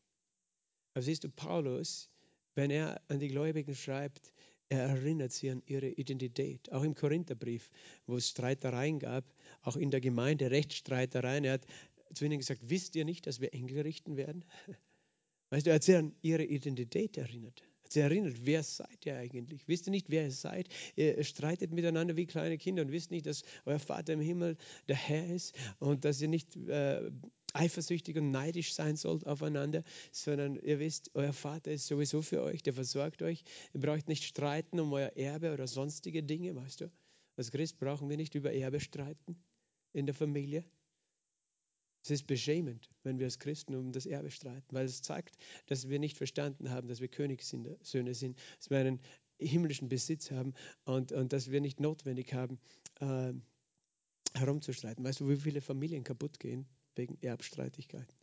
Aber 0.94 1.02
siehst 1.02 1.24
du, 1.24 1.28
Paulus, 1.28 2.08
wenn 2.54 2.70
er 2.70 3.00
an 3.08 3.18
die 3.18 3.28
Gläubigen 3.28 3.74
schreibt, 3.74 4.32
er 4.68 4.82
erinnert 4.82 5.32
sie 5.32 5.50
an 5.50 5.62
ihre 5.66 5.88
Identität. 5.88 6.72
Auch 6.72 6.82
im 6.82 6.94
Korintherbrief, 6.94 7.70
wo 8.06 8.16
es 8.16 8.30
Streitereien 8.30 8.98
gab, 8.98 9.24
auch 9.62 9.76
in 9.76 9.90
der 9.90 10.00
Gemeinde 10.00 10.50
Rechtsstreitereien. 10.50 11.44
Er 11.44 11.54
hat 11.54 11.66
zu 12.14 12.24
ihnen 12.24 12.38
gesagt, 12.38 12.62
wisst 12.64 12.96
ihr 12.96 13.04
nicht, 13.04 13.26
dass 13.26 13.40
wir 13.40 13.54
Engel 13.54 13.82
richten 13.82 14.16
werden? 14.16 14.44
Weißt 15.50 15.66
du, 15.66 15.70
er 15.70 15.76
hat 15.76 15.84
sie 15.84 15.96
an 15.96 16.14
ihre 16.22 16.44
Identität 16.44 17.16
erinnert. 17.16 17.62
Er 17.84 17.90
sie 17.90 18.00
erinnert, 18.00 18.44
wer 18.44 18.62
seid 18.62 19.06
ihr 19.06 19.16
eigentlich? 19.16 19.68
Wisst 19.68 19.86
ihr 19.86 19.92
nicht, 19.92 20.10
wer 20.10 20.24
ihr 20.24 20.32
seid? 20.32 20.68
Ihr 20.96 21.22
streitet 21.22 21.72
miteinander 21.72 22.16
wie 22.16 22.26
kleine 22.26 22.58
Kinder 22.58 22.82
und 22.82 22.90
wisst 22.90 23.12
nicht, 23.12 23.26
dass 23.26 23.44
euer 23.64 23.78
Vater 23.78 24.14
im 24.14 24.20
Himmel 24.20 24.56
der 24.88 24.96
Herr 24.96 25.26
ist 25.28 25.54
und 25.78 26.04
dass 26.04 26.20
ihr 26.20 26.28
nicht 26.28 26.56
äh, 26.56 27.10
eifersüchtig 27.52 28.16
und 28.16 28.32
neidisch 28.32 28.74
sein 28.74 28.96
sollt 28.96 29.26
aufeinander, 29.26 29.84
sondern 30.10 30.56
ihr 30.56 30.80
wisst, 30.80 31.10
euer 31.14 31.32
Vater 31.32 31.70
ist 31.70 31.86
sowieso 31.86 32.22
für 32.22 32.42
euch, 32.42 32.62
der 32.62 32.74
versorgt 32.74 33.22
euch. 33.22 33.44
Ihr 33.72 33.80
braucht 33.80 34.08
nicht 34.08 34.24
streiten 34.24 34.80
um 34.80 34.92
euer 34.92 35.12
Erbe 35.16 35.52
oder 35.52 35.68
sonstige 35.68 36.22
Dinge, 36.22 36.56
weißt 36.56 36.82
du? 36.82 36.90
Als 37.36 37.50
Christ 37.50 37.78
brauchen 37.78 38.08
wir 38.08 38.16
nicht 38.16 38.34
über 38.34 38.52
Erbe 38.52 38.80
streiten 38.80 39.36
in 39.92 40.06
der 40.06 40.14
Familie. 40.14 40.64
Es 42.06 42.10
ist 42.12 42.28
beschämend, 42.28 42.88
wenn 43.02 43.18
wir 43.18 43.26
als 43.26 43.40
Christen 43.40 43.74
um 43.74 43.90
das 43.90 44.06
Erbe 44.06 44.30
streiten, 44.30 44.72
weil 44.72 44.86
es 44.86 45.02
zeigt, 45.02 45.36
dass 45.66 45.88
wir 45.88 45.98
nicht 45.98 46.16
verstanden 46.16 46.70
haben, 46.70 46.86
dass 46.86 47.00
wir 47.00 47.08
Königssöhne 47.08 48.14
sind, 48.14 48.38
dass 48.58 48.70
wir 48.70 48.78
einen 48.78 49.00
himmlischen 49.40 49.88
Besitz 49.88 50.30
haben 50.30 50.54
und, 50.84 51.10
und 51.10 51.32
dass 51.32 51.50
wir 51.50 51.60
nicht 51.60 51.80
notwendig 51.80 52.32
haben, 52.32 52.60
äh, 53.00 53.32
herumzustreiten. 54.34 55.04
Weißt 55.04 55.18
du, 55.18 55.28
wie 55.28 55.36
viele 55.36 55.60
Familien 55.60 56.04
kaputt 56.04 56.38
gehen 56.38 56.68
wegen 56.94 57.18
Erbstreitigkeiten? 57.22 58.16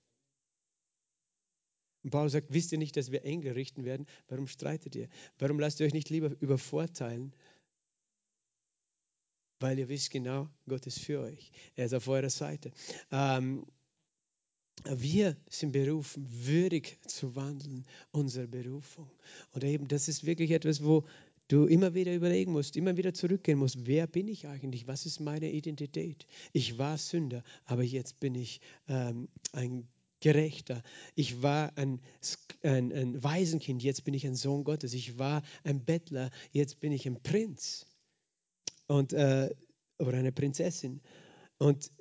Und 2.03 2.11
Paulus 2.11 2.31
sagt, 2.31 2.53
wisst 2.53 2.71
ihr 2.71 2.77
nicht, 2.77 2.95
dass 2.95 3.11
wir 3.11 3.25
Engel 3.25 3.51
richten 3.51 3.83
werden? 3.83 4.07
Warum 4.29 4.47
streitet 4.47 4.95
ihr? 4.95 5.09
Warum 5.39 5.59
lasst 5.59 5.81
ihr 5.81 5.87
euch 5.87 5.93
nicht 5.93 6.09
lieber 6.09 6.33
übervorteilen? 6.39 7.35
Weil 9.59 9.79
ihr 9.79 9.89
wisst 9.89 10.11
genau, 10.11 10.49
Gott 10.67 10.85
ist 10.87 10.99
für 10.99 11.21
euch. 11.21 11.51
Er 11.75 11.85
ist 11.85 11.93
auf 11.93 12.07
eurer 12.07 12.29
Seite. 12.29 12.71
Ähm, 13.11 13.65
wir 14.85 15.37
sind 15.49 15.71
berufen, 15.71 16.27
würdig 16.29 16.97
zu 17.07 17.35
wandeln, 17.35 17.85
unsere 18.11 18.47
Berufung. 18.47 19.09
Und 19.51 19.63
eben, 19.63 19.87
das 19.87 20.07
ist 20.07 20.25
wirklich 20.25 20.51
etwas, 20.51 20.83
wo 20.83 21.05
du 21.47 21.65
immer 21.65 21.93
wieder 21.93 22.13
überlegen 22.13 22.51
musst, 22.51 22.75
immer 22.75 22.97
wieder 22.97 23.13
zurückgehen 23.13 23.59
musst, 23.59 23.85
wer 23.85 24.07
bin 24.07 24.27
ich 24.27 24.47
eigentlich? 24.47 24.87
Was 24.87 25.05
ist 25.05 25.19
meine 25.19 25.51
Identität? 25.51 26.25
Ich 26.51 26.77
war 26.77 26.97
Sünder, 26.97 27.43
aber 27.65 27.83
jetzt 27.83 28.19
bin 28.19 28.35
ich 28.35 28.59
ähm, 28.87 29.29
ein 29.51 29.87
Gerechter. 30.19 30.81
Ich 31.15 31.41
war 31.41 31.77
ein, 31.77 31.99
ein, 32.63 32.93
ein 32.93 33.23
Waisenkind, 33.23 33.83
jetzt 33.83 34.05
bin 34.05 34.13
ich 34.13 34.25
ein 34.25 34.35
Sohn 34.35 34.63
Gottes. 34.63 34.93
Ich 34.93 35.19
war 35.19 35.43
ein 35.63 35.83
Bettler, 35.83 36.29
jetzt 36.51 36.79
bin 36.79 36.91
ich 36.93 37.05
ein 37.05 37.21
Prinz 37.21 37.85
und, 38.87 39.13
äh, 39.13 39.49
oder 39.99 40.17
eine 40.17 40.31
Prinzessin. 40.31 41.01
Und 41.57 41.91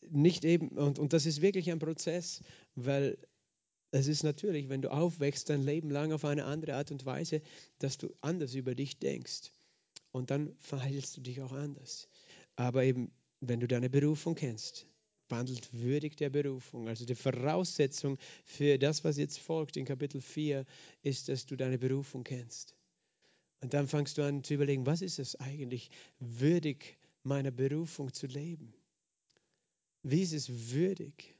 nicht 0.00 0.44
eben, 0.44 0.68
und, 0.68 0.98
und 0.98 1.12
das 1.12 1.26
ist 1.26 1.42
wirklich 1.42 1.70
ein 1.70 1.78
Prozess, 1.78 2.42
weil 2.74 3.18
es 3.90 4.06
ist 4.06 4.22
natürlich, 4.22 4.68
wenn 4.68 4.82
du 4.82 4.90
aufwächst 4.90 5.50
dein 5.50 5.62
Leben 5.62 5.90
lang 5.90 6.12
auf 6.12 6.24
eine 6.24 6.44
andere 6.44 6.76
Art 6.76 6.90
und 6.90 7.04
Weise, 7.04 7.42
dass 7.78 7.98
du 7.98 8.14
anders 8.20 8.54
über 8.54 8.74
dich 8.74 8.98
denkst. 8.98 9.52
Und 10.12 10.30
dann 10.30 10.54
verhältst 10.60 11.16
du 11.16 11.20
dich 11.20 11.40
auch 11.40 11.52
anders. 11.52 12.08
Aber 12.56 12.84
eben, 12.84 13.10
wenn 13.40 13.60
du 13.60 13.68
deine 13.68 13.90
Berufung 13.90 14.34
kennst, 14.34 14.86
wandelt 15.28 15.72
würdig 15.72 16.16
der 16.16 16.30
Berufung. 16.30 16.88
Also 16.88 17.04
die 17.04 17.14
Voraussetzung 17.14 18.18
für 18.44 18.78
das, 18.78 19.02
was 19.04 19.16
jetzt 19.16 19.38
folgt 19.38 19.76
in 19.76 19.84
Kapitel 19.84 20.20
4, 20.20 20.64
ist, 21.02 21.28
dass 21.28 21.46
du 21.46 21.56
deine 21.56 21.78
Berufung 21.78 22.24
kennst. 22.24 22.74
Und 23.62 23.72
dann 23.72 23.88
fangst 23.88 24.18
du 24.18 24.22
an 24.22 24.44
zu 24.44 24.54
überlegen, 24.54 24.84
was 24.84 25.00
ist 25.00 25.18
es 25.18 25.36
eigentlich, 25.36 25.90
würdig 26.18 26.98
meiner 27.22 27.50
Berufung 27.50 28.12
zu 28.12 28.26
leben? 28.26 28.74
Wie 30.02 30.20
ist 30.20 30.34
es 30.34 30.72
würdig? 30.72 31.34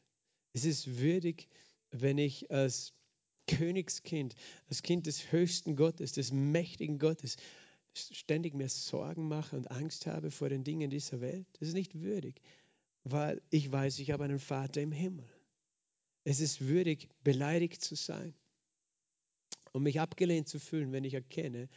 Es 0.54 0.64
ist 0.64 0.98
würdig, 0.98 1.48
wenn 1.90 2.16
ich 2.16 2.50
als 2.50 2.94
Königskind, 3.48 4.34
als 4.68 4.82
Kind 4.82 5.06
des 5.06 5.32
höchsten 5.32 5.76
Gottes, 5.76 6.12
des 6.12 6.32
mächtigen 6.32 6.98
Gottes, 6.98 7.36
ständig 7.94 8.54
mir 8.54 8.70
Sorgen 8.70 9.28
mache 9.28 9.56
und 9.56 9.70
Angst 9.70 10.06
habe 10.06 10.30
vor 10.30 10.48
den 10.48 10.64
Dingen 10.64 10.88
dieser 10.88 11.20
Welt. 11.20 11.46
Das 11.58 11.68
ist 11.68 11.74
nicht 11.74 12.00
würdig 12.00 12.40
weil 13.04 13.42
ich 13.50 13.70
weiß, 13.70 13.98
ich 13.98 14.10
habe 14.10 14.24
einen 14.24 14.38
Vater 14.38 14.80
im 14.80 14.92
Himmel. 14.92 15.28
Es 16.24 16.40
ist 16.40 16.66
würdig, 16.66 17.08
beleidigt 17.24 17.82
zu 17.82 17.96
sein 17.96 18.34
und 19.72 19.82
mich 19.82 20.00
abgelehnt 20.00 20.48
zu 20.48 20.60
fühlen, 20.60 20.92
wenn 20.92 21.04
ich 21.04 21.14
erkenne, 21.14 21.68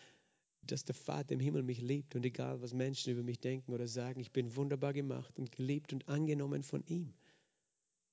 dass 0.72 0.86
der 0.86 0.96
Vater 0.96 1.34
im 1.34 1.40
Himmel 1.40 1.64
mich 1.64 1.82
liebt 1.82 2.16
und 2.16 2.26
egal, 2.26 2.62
was 2.62 2.74
Menschen 2.74 3.14
über 3.14 3.24
mich 3.24 3.40
denken 3.40 3.74
oder 3.74 3.88
sagen, 3.88 4.20
ich 4.20 4.32
bin 4.32 4.56
wunderbar 4.56 4.94
gemacht 4.94 5.38
und 5.38 5.52
geliebt 5.52 5.94
und 5.94 6.08
angenommen 6.08 6.64
von 6.64 6.84
ihm. 6.88 7.14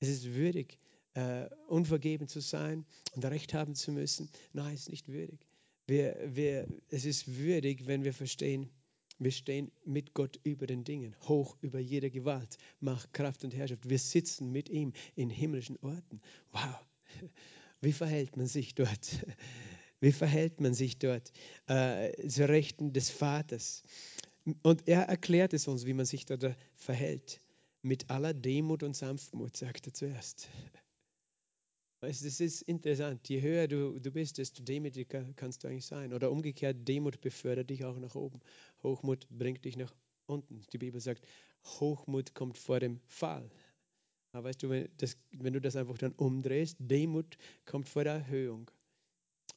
Es 0.01 0.09
ist 0.09 0.35
würdig, 0.35 0.79
uh, 1.17 1.47
unvergeben 1.69 2.29
zu 2.29 2.41
sein 2.41 2.85
und 3.15 3.25
Recht 3.25 3.55
haben 3.55 3.75
zu 3.75 3.93
müssen. 3.93 4.31
Nein, 4.53 4.75
es 4.75 4.83
ist 4.83 4.91
nicht 4.91 5.09
würdig. 5.09 5.47
Wir, 5.87 6.17
wir, 6.27 6.67
es 6.89 7.05
ist 7.05 7.39
würdig, 7.39 7.87
wenn 7.87 8.05
wir 8.05 8.13
verstehen, 8.13 8.71
wir 9.19 9.31
stehen 9.31 9.71
mit 9.85 10.15
Gott 10.15 10.41
über 10.43 10.67
den 10.67 10.85
Dingen, 10.85 11.15
hoch 11.29 11.57
über 11.61 11.79
jede 11.79 12.11
Gewalt, 12.11 12.57
Macht, 12.81 13.13
Kraft 13.13 13.45
und 13.45 13.55
Herrschaft. 13.55 13.89
Wir 13.89 13.99
sitzen 13.99 14.51
mit 14.51 14.69
ihm 14.69 14.93
in 15.15 15.31
himmlischen 15.31 15.77
Orten. 15.83 16.21
Wow, 16.51 16.75
wie 17.81 17.93
verhält 17.93 18.37
man 18.37 18.47
sich 18.47 18.75
dort? 18.75 19.25
Wie 20.03 20.11
verhält 20.11 20.61
man 20.61 20.75
sich 20.75 20.99
dort 20.99 21.33
äh, 21.69 22.27
zur 22.27 22.49
Rechten 22.49 22.93
des 22.93 23.09
Vaters? 23.09 23.85
Und 24.63 24.89
er 24.89 25.03
erklärt 25.03 25.55
es 25.55 25.69
uns, 25.69 25.87
wie 25.87 25.93
man 25.93 26.07
sich 26.07 26.27
dort 26.27 26.57
verhält. 26.75 27.39
Mit 27.83 28.11
aller 28.11 28.35
Demut 28.35 28.83
und 28.83 28.97
Sanftmut, 28.97 29.57
sagt 29.57 29.87
er 29.87 29.95
zuerst. 29.95 30.49
Es 32.01 32.41
ist 32.41 32.63
interessant, 32.63 33.29
je 33.29 33.41
höher 33.43 33.69
du, 33.69 34.01
du 34.01 34.11
bist, 34.11 34.39
desto 34.39 34.65
demütiger 34.65 35.25
kannst 35.37 35.63
du 35.63 35.69
eigentlich 35.69 35.87
sein. 35.87 36.13
Oder 36.13 36.33
umgekehrt, 36.33 36.79
Demut 36.89 37.21
befördert 37.21 37.71
dich 37.71 37.85
auch 37.85 37.97
nach 38.01 38.17
oben. 38.17 38.41
Hochmut 38.83 39.29
bringt 39.31 39.65
dich 39.65 39.77
nach 39.77 39.95
unten. 40.27 40.63
Die 40.73 40.79
Bibel 40.79 41.01
sagt, 41.01 41.25
Hochmut 41.65 42.35
kommt 42.35 42.59
vor 42.59 42.81
dem 42.81 42.99
Fall. 43.07 43.49
Aber 44.33 44.49
weißt 44.49 44.65
du, 44.65 44.71
wenn, 44.71 44.89
das, 44.97 45.17
wenn 45.31 45.53
du 45.53 45.61
das 45.61 45.77
einfach 45.77 45.97
dann 45.97 46.13
umdrehst, 46.15 46.77
Demut 46.81 47.39
kommt 47.67 47.89
vor 47.89 48.03
der 48.03 48.15
Erhöhung. 48.15 48.69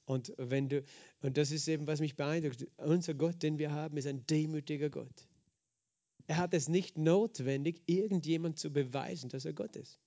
Und, 0.05 0.33
wenn 0.37 0.69
du, 0.69 0.83
und 1.21 1.37
das 1.37 1.51
ist 1.51 1.67
eben, 1.67 1.87
was 1.87 1.99
mich 1.99 2.15
beeindruckt. 2.15 2.67
Unser 2.77 3.15
Gott, 3.15 3.41
den 3.41 3.57
wir 3.57 3.71
haben, 3.71 3.97
ist 3.97 4.07
ein 4.07 4.25
demütiger 4.27 4.89
Gott. 4.89 5.27
Er 6.27 6.37
hat 6.37 6.53
es 6.53 6.69
nicht 6.69 6.97
notwendig, 6.97 7.81
irgendjemand 7.85 8.57
zu 8.57 8.71
beweisen, 8.71 9.29
dass 9.29 9.45
er 9.45 9.53
Gott 9.53 9.75
ist. 9.75 9.99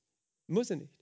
Muss 0.46 0.70
er 0.70 0.76
nicht. 0.76 0.94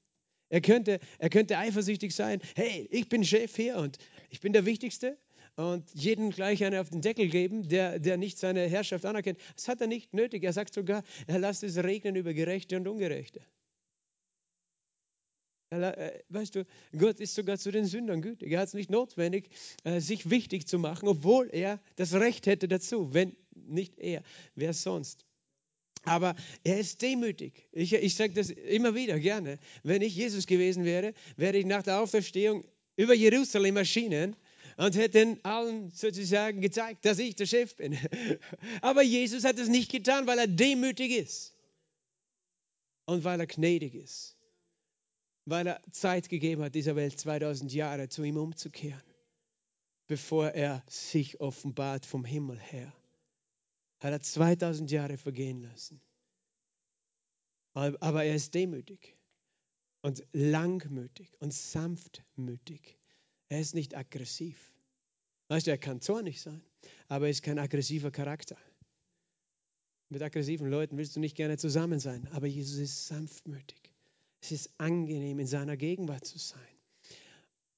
Er 0.48 0.60
könnte, 0.60 1.00
er 1.18 1.28
könnte 1.30 1.58
eifersüchtig 1.58 2.14
sein, 2.14 2.40
hey, 2.54 2.86
ich 2.90 3.08
bin 3.08 3.24
Chef 3.24 3.54
hier 3.56 3.76
und 3.76 3.98
ich 4.30 4.40
bin 4.40 4.52
der 4.52 4.64
Wichtigste 4.64 5.18
und 5.56 5.90
jeden 5.94 6.30
gleich 6.30 6.62
einen 6.64 6.78
auf 6.78 6.90
den 6.90 7.00
Deckel 7.00 7.28
geben, 7.28 7.68
der, 7.68 7.98
der 7.98 8.16
nicht 8.16 8.38
seine 8.38 8.66
Herrschaft 8.68 9.04
anerkennt. 9.04 9.40
Das 9.56 9.68
hat 9.68 9.80
er 9.80 9.86
nicht 9.86 10.14
nötig. 10.14 10.44
Er 10.44 10.52
sagt 10.52 10.74
sogar, 10.74 11.02
er 11.26 11.38
lässt 11.38 11.64
es 11.64 11.76
regnen 11.78 12.14
über 12.14 12.32
Gerechte 12.32 12.76
und 12.76 12.86
Ungerechte. 12.86 13.40
Äh, 15.70 16.20
weißt 16.28 16.54
du, 16.54 16.66
Gott 16.96 17.18
ist 17.18 17.34
sogar 17.34 17.58
zu 17.58 17.72
den 17.72 17.86
Sündern 17.86 18.22
gütig. 18.22 18.52
Er 18.52 18.60
hat 18.60 18.68
es 18.68 18.74
nicht 18.74 18.90
notwendig, 18.90 19.48
äh, 19.84 20.00
sich 20.00 20.30
wichtig 20.30 20.68
zu 20.68 20.78
machen, 20.78 21.08
obwohl 21.08 21.48
er 21.52 21.80
das 21.96 22.14
Recht 22.14 22.46
hätte 22.46 22.68
dazu. 22.68 23.12
Wenn 23.12 23.36
nicht 23.54 23.98
er, 23.98 24.22
wer 24.54 24.72
sonst? 24.72 25.24
Aber 26.04 26.36
er 26.62 26.78
ist 26.78 27.02
demütig. 27.02 27.68
Ich, 27.72 27.92
ich 27.92 28.14
sage 28.14 28.32
das 28.32 28.50
immer 28.50 28.94
wieder 28.94 29.18
gerne. 29.18 29.58
Wenn 29.82 30.02
ich 30.02 30.14
Jesus 30.14 30.46
gewesen 30.46 30.84
wäre, 30.84 31.14
wäre 31.36 31.56
ich 31.56 31.66
nach 31.66 31.82
der 31.82 32.00
Auferstehung 32.00 32.64
über 32.96 33.14
Jerusalem 33.14 33.76
erschienen 33.76 34.36
und 34.76 34.94
hätte 34.94 35.38
allen 35.42 35.90
sozusagen 35.90 36.60
gezeigt, 36.60 37.04
dass 37.04 37.18
ich 37.18 37.34
der 37.34 37.46
Chef 37.46 37.74
bin. 37.74 37.98
Aber 38.82 39.02
Jesus 39.02 39.42
hat 39.42 39.58
es 39.58 39.68
nicht 39.68 39.90
getan, 39.90 40.28
weil 40.28 40.38
er 40.38 40.46
demütig 40.46 41.10
ist 41.10 41.54
und 43.06 43.24
weil 43.24 43.40
er 43.40 43.46
gnädig 43.46 43.94
ist, 43.94 44.35
weil 45.46 45.66
er 45.66 45.82
Zeit 45.90 46.28
gegeben 46.28 46.62
hat, 46.62 46.74
dieser 46.74 46.96
Welt 46.96 47.18
2000 47.18 47.72
Jahre 47.72 48.08
zu 48.08 48.22
ihm 48.22 48.36
umzukehren, 48.36 49.02
bevor 50.06 50.50
er 50.50 50.84
sich 50.88 51.40
offenbart 51.40 52.04
vom 52.04 52.24
Himmel 52.24 52.60
her 52.60 52.92
hat 54.00 54.12
er 54.12 54.20
2000 54.20 54.90
Jahre 54.90 55.16
vergehen 55.16 55.62
lassen. 55.62 56.00
Aber 57.74 58.24
er 58.24 58.34
ist 58.34 58.54
demütig 58.54 59.16
und 60.02 60.24
langmütig 60.32 61.30
und 61.40 61.52
sanftmütig. 61.52 62.98
Er 63.48 63.60
ist 63.60 63.74
nicht 63.74 63.96
aggressiv. 63.96 64.72
Weißt 65.48 65.66
du, 65.66 65.70
er 65.70 65.78
kann 65.78 66.00
zornig 66.00 66.40
sein, 66.40 66.62
aber 67.08 67.26
er 67.26 67.30
ist 67.30 67.42
kein 67.42 67.58
aggressiver 67.58 68.10
Charakter. 68.10 68.56
Mit 70.08 70.22
aggressiven 70.22 70.68
Leuten 70.68 70.96
willst 70.96 71.16
du 71.16 71.20
nicht 71.20 71.36
gerne 71.36 71.58
zusammen 71.58 72.00
sein, 72.00 72.28
aber 72.32 72.46
Jesus 72.46 72.78
ist 72.78 73.06
sanftmütig. 73.08 73.85
Es 74.46 74.52
ist 74.52 74.70
angenehm, 74.78 75.40
in 75.40 75.48
seiner 75.48 75.76
Gegenwart 75.76 76.24
zu 76.24 76.38
sein. 76.38 76.60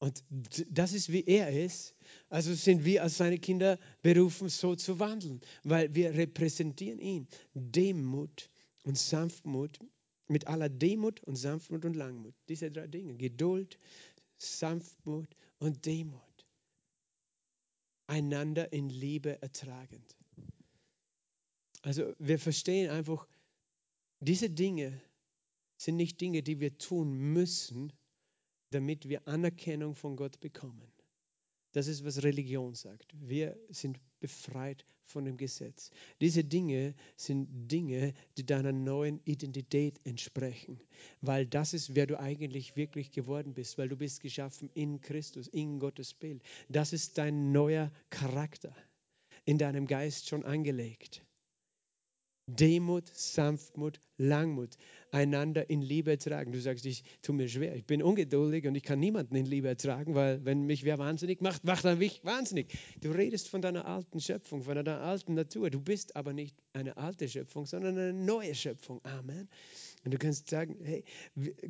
Und 0.01 0.23
das 0.69 0.93
ist, 0.93 1.11
wie 1.11 1.25
er 1.25 1.51
ist. 1.51 1.95
Also 2.29 2.53
sind 2.53 2.85
wir 2.85 3.03
als 3.03 3.17
seine 3.17 3.39
Kinder 3.39 3.79
berufen, 4.03 4.51
so 4.51 4.77
zu 4.77 4.99
wandeln, 5.01 5.41
weil 5.65 5.95
wir 5.95 6.13
repräsentieren 6.13 6.99
ihn. 6.99 7.27
Demut 7.55 8.51
und 8.85 8.99
Sanftmut, 8.99 9.79
mit 10.27 10.47
aller 10.47 10.69
Demut 10.69 11.25
und 11.25 11.37
Sanftmut 11.37 11.87
und 11.87 11.97
Langmut. 11.97 12.35
Diese 12.51 12.71
drei 12.71 12.87
Dinge, 12.87 13.15
Geduld, 13.15 13.79
Sanftmut 14.37 15.35
und 15.61 15.87
Demut. 15.87 16.21
Einander 18.09 18.75
in 18.75 18.91
Liebe 18.91 19.41
ertragend. 19.41 20.17
Also 21.81 22.13
wir 22.19 22.39
verstehen 22.39 22.91
einfach, 22.91 23.27
diese 24.21 24.51
Dinge 24.51 25.01
sind 25.79 25.97
nicht 25.97 26.21
Dinge, 26.21 26.43
die 26.43 26.61
wir 26.61 26.77
tun 26.77 27.17
müssen, 27.33 27.93
damit 28.71 29.09
wir 29.09 29.27
Anerkennung 29.27 29.95
von 29.95 30.17
Gott 30.17 30.41
bekommen. 30.41 30.93
Das 31.73 31.87
ist, 31.87 32.05
was 32.05 32.23
Religion 32.23 32.75
sagt. 32.75 33.15
Wir 33.21 33.59
sind 33.69 34.01
befreit 34.21 34.85
von 35.05 35.25
dem 35.25 35.37
Gesetz. 35.37 35.91
Diese 36.21 36.45
Dinge 36.45 36.95
sind 37.17 37.49
Dinge, 37.71 38.15
die 38.37 38.45
deiner 38.45 38.73
neuen 38.73 39.21
Identität 39.25 40.01
entsprechen, 40.05 40.81
weil 41.21 41.47
das 41.47 41.75
ist, 41.75 41.95
wer 41.95 42.07
du 42.07 42.19
eigentlich 42.19 42.77
wirklich 42.77 43.11
geworden 43.11 43.55
bist, 43.55 43.79
weil 43.79 43.89
du 43.89 43.97
bist 43.97 44.21
geschaffen 44.21 44.71
in 44.75 45.01
Christus, 45.01 45.47
in 45.49 45.79
Gottes 45.79 46.15
Bild. 46.15 46.43
Das 46.69 46.93
ist 46.93 47.17
dein 47.17 47.53
neuer 47.53 47.91
Charakter, 48.11 48.75
in 49.45 49.59
deinem 49.59 49.87
Geist 49.87 50.29
schon 50.29 50.45
angelegt. 50.45 51.25
Demut, 52.49 53.07
Sanftmut, 53.09 54.01
Langmut, 54.17 54.79
einander 55.11 55.69
in 55.71 55.83
Liebe 55.83 56.11
ertragen. 56.11 56.53
Du 56.53 56.61
sagst, 56.61 56.85
ich 56.87 57.03
tue 57.23 57.35
mir 57.35 57.49
schwer, 57.49 57.75
ich 57.75 57.85
bin 57.85 58.03
ungeduldig 58.03 58.67
und 58.67 58.75
ich 58.75 58.83
kann 58.83 58.99
niemanden 58.99 59.35
in 59.37 59.47
Liebe 59.47 59.69
ertragen, 59.69 60.15
weil 60.15 60.45
wenn 60.45 60.65
mich 60.67 60.85
wer 60.85 60.99
wahnsinnig 60.99 61.41
macht, 61.41 61.65
macht 61.65 61.85
er 61.85 61.97
mich 61.97 62.25
wahnsinnig. 62.25 62.77
Du 63.01 63.11
redest 63.11 63.49
von 63.49 63.63
deiner 63.63 63.87
alten 63.87 64.21
Schöpfung, 64.21 64.63
von 64.63 64.75
deiner 64.75 65.01
alten 65.01 65.35
Natur. 65.35 65.71
Du 65.71 65.81
bist 65.81 66.17
aber 66.17 66.33
nicht 66.33 66.57
eine 66.73 66.97
alte 66.97 67.29
Schöpfung, 67.29 67.67
sondern 67.67 67.97
eine 67.97 68.13
neue 68.13 68.55
Schöpfung. 68.55 69.01
Amen. 69.05 69.49
Und 70.05 70.15
du 70.15 70.19
kannst 70.19 70.49
sagen, 70.49 70.77
hey, 70.83 71.05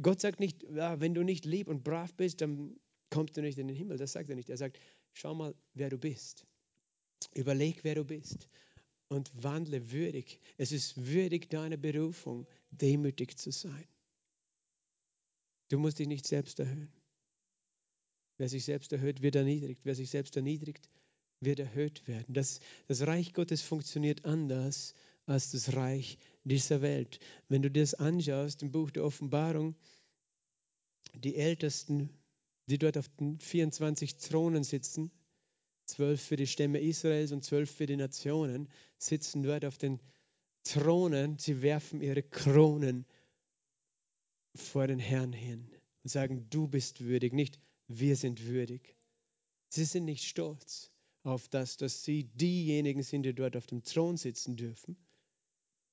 Gott 0.02 0.20
sagt 0.20 0.40
nicht, 0.40 0.64
wenn 0.68 1.14
du 1.14 1.22
nicht 1.22 1.44
lieb 1.44 1.68
und 1.68 1.84
brav 1.84 2.14
bist, 2.14 2.40
dann 2.40 2.76
kommst 3.10 3.36
du 3.36 3.42
nicht 3.42 3.58
in 3.58 3.68
den 3.68 3.76
Himmel. 3.76 3.96
Das 3.96 4.12
sagt 4.12 4.30
er 4.30 4.36
nicht. 4.36 4.50
Er 4.50 4.56
sagt, 4.56 4.78
schau 5.12 5.34
mal, 5.34 5.54
wer 5.74 5.90
du 5.90 5.98
bist. 5.98 6.44
Überleg, 7.34 7.82
wer 7.82 7.94
du 7.94 8.04
bist 8.04 8.48
und 9.08 9.30
wandle 9.42 9.90
würdig. 9.90 10.40
Es 10.56 10.72
ist 10.72 11.06
würdig 11.06 11.48
deiner 11.50 11.76
Berufung, 11.76 12.46
demütig 12.70 13.36
zu 13.38 13.50
sein. 13.50 13.86
Du 15.68 15.78
musst 15.78 15.98
dich 15.98 16.08
nicht 16.08 16.26
selbst 16.26 16.60
erhöhen. 16.60 16.92
Wer 18.38 18.48
sich 18.48 18.64
selbst 18.64 18.92
erhöht, 18.92 19.20
wird 19.22 19.34
erniedrigt. 19.34 19.80
Wer 19.84 19.94
sich 19.94 20.10
selbst 20.10 20.36
erniedrigt, 20.36 20.88
wird 21.40 21.58
erhöht 21.58 22.06
werden. 22.06 22.32
Das, 22.32 22.60
das 22.86 23.06
Reich 23.06 23.32
Gottes 23.32 23.62
funktioniert 23.62 24.24
anders 24.24 24.94
als 25.26 25.50
das 25.50 25.74
Reich 25.74 26.18
dieser 26.44 26.80
Welt. 26.80 27.20
Wenn 27.48 27.62
du 27.62 27.70
das 27.70 27.94
anschaust 27.94 28.62
im 28.62 28.70
Buch 28.70 28.90
der 28.90 29.04
Offenbarung, 29.04 29.74
die 31.14 31.36
Ältesten, 31.36 32.10
die 32.66 32.78
dort 32.78 32.96
auf 32.96 33.08
den 33.16 33.38
24 33.40 34.16
Thronen 34.16 34.64
sitzen, 34.64 35.10
zwölf 35.88 36.22
für 36.22 36.36
die 36.36 36.46
Stämme 36.46 36.80
Israels 36.80 37.32
und 37.32 37.44
zwölf 37.44 37.70
für 37.70 37.86
die 37.86 37.96
Nationen, 37.96 38.68
sitzen 38.98 39.42
dort 39.42 39.64
auf 39.64 39.78
den 39.78 40.00
Thronen. 40.64 41.38
Sie 41.38 41.62
werfen 41.62 42.00
ihre 42.00 42.22
Kronen 42.22 43.06
vor 44.54 44.86
den 44.86 44.98
Herrn 44.98 45.32
hin 45.32 45.70
und 46.04 46.10
sagen, 46.10 46.46
du 46.50 46.68
bist 46.68 47.00
würdig, 47.00 47.32
nicht 47.32 47.58
wir 47.86 48.16
sind 48.16 48.44
würdig. 48.46 48.96
Sie 49.70 49.84
sind 49.84 50.04
nicht 50.04 50.24
stolz 50.24 50.90
auf 51.22 51.48
das, 51.48 51.76
dass 51.76 52.04
sie 52.04 52.24
diejenigen 52.24 53.02
sind, 53.02 53.22
die 53.22 53.34
dort 53.34 53.56
auf 53.56 53.66
dem 53.66 53.82
Thron 53.82 54.16
sitzen 54.16 54.56
dürfen. 54.56 54.96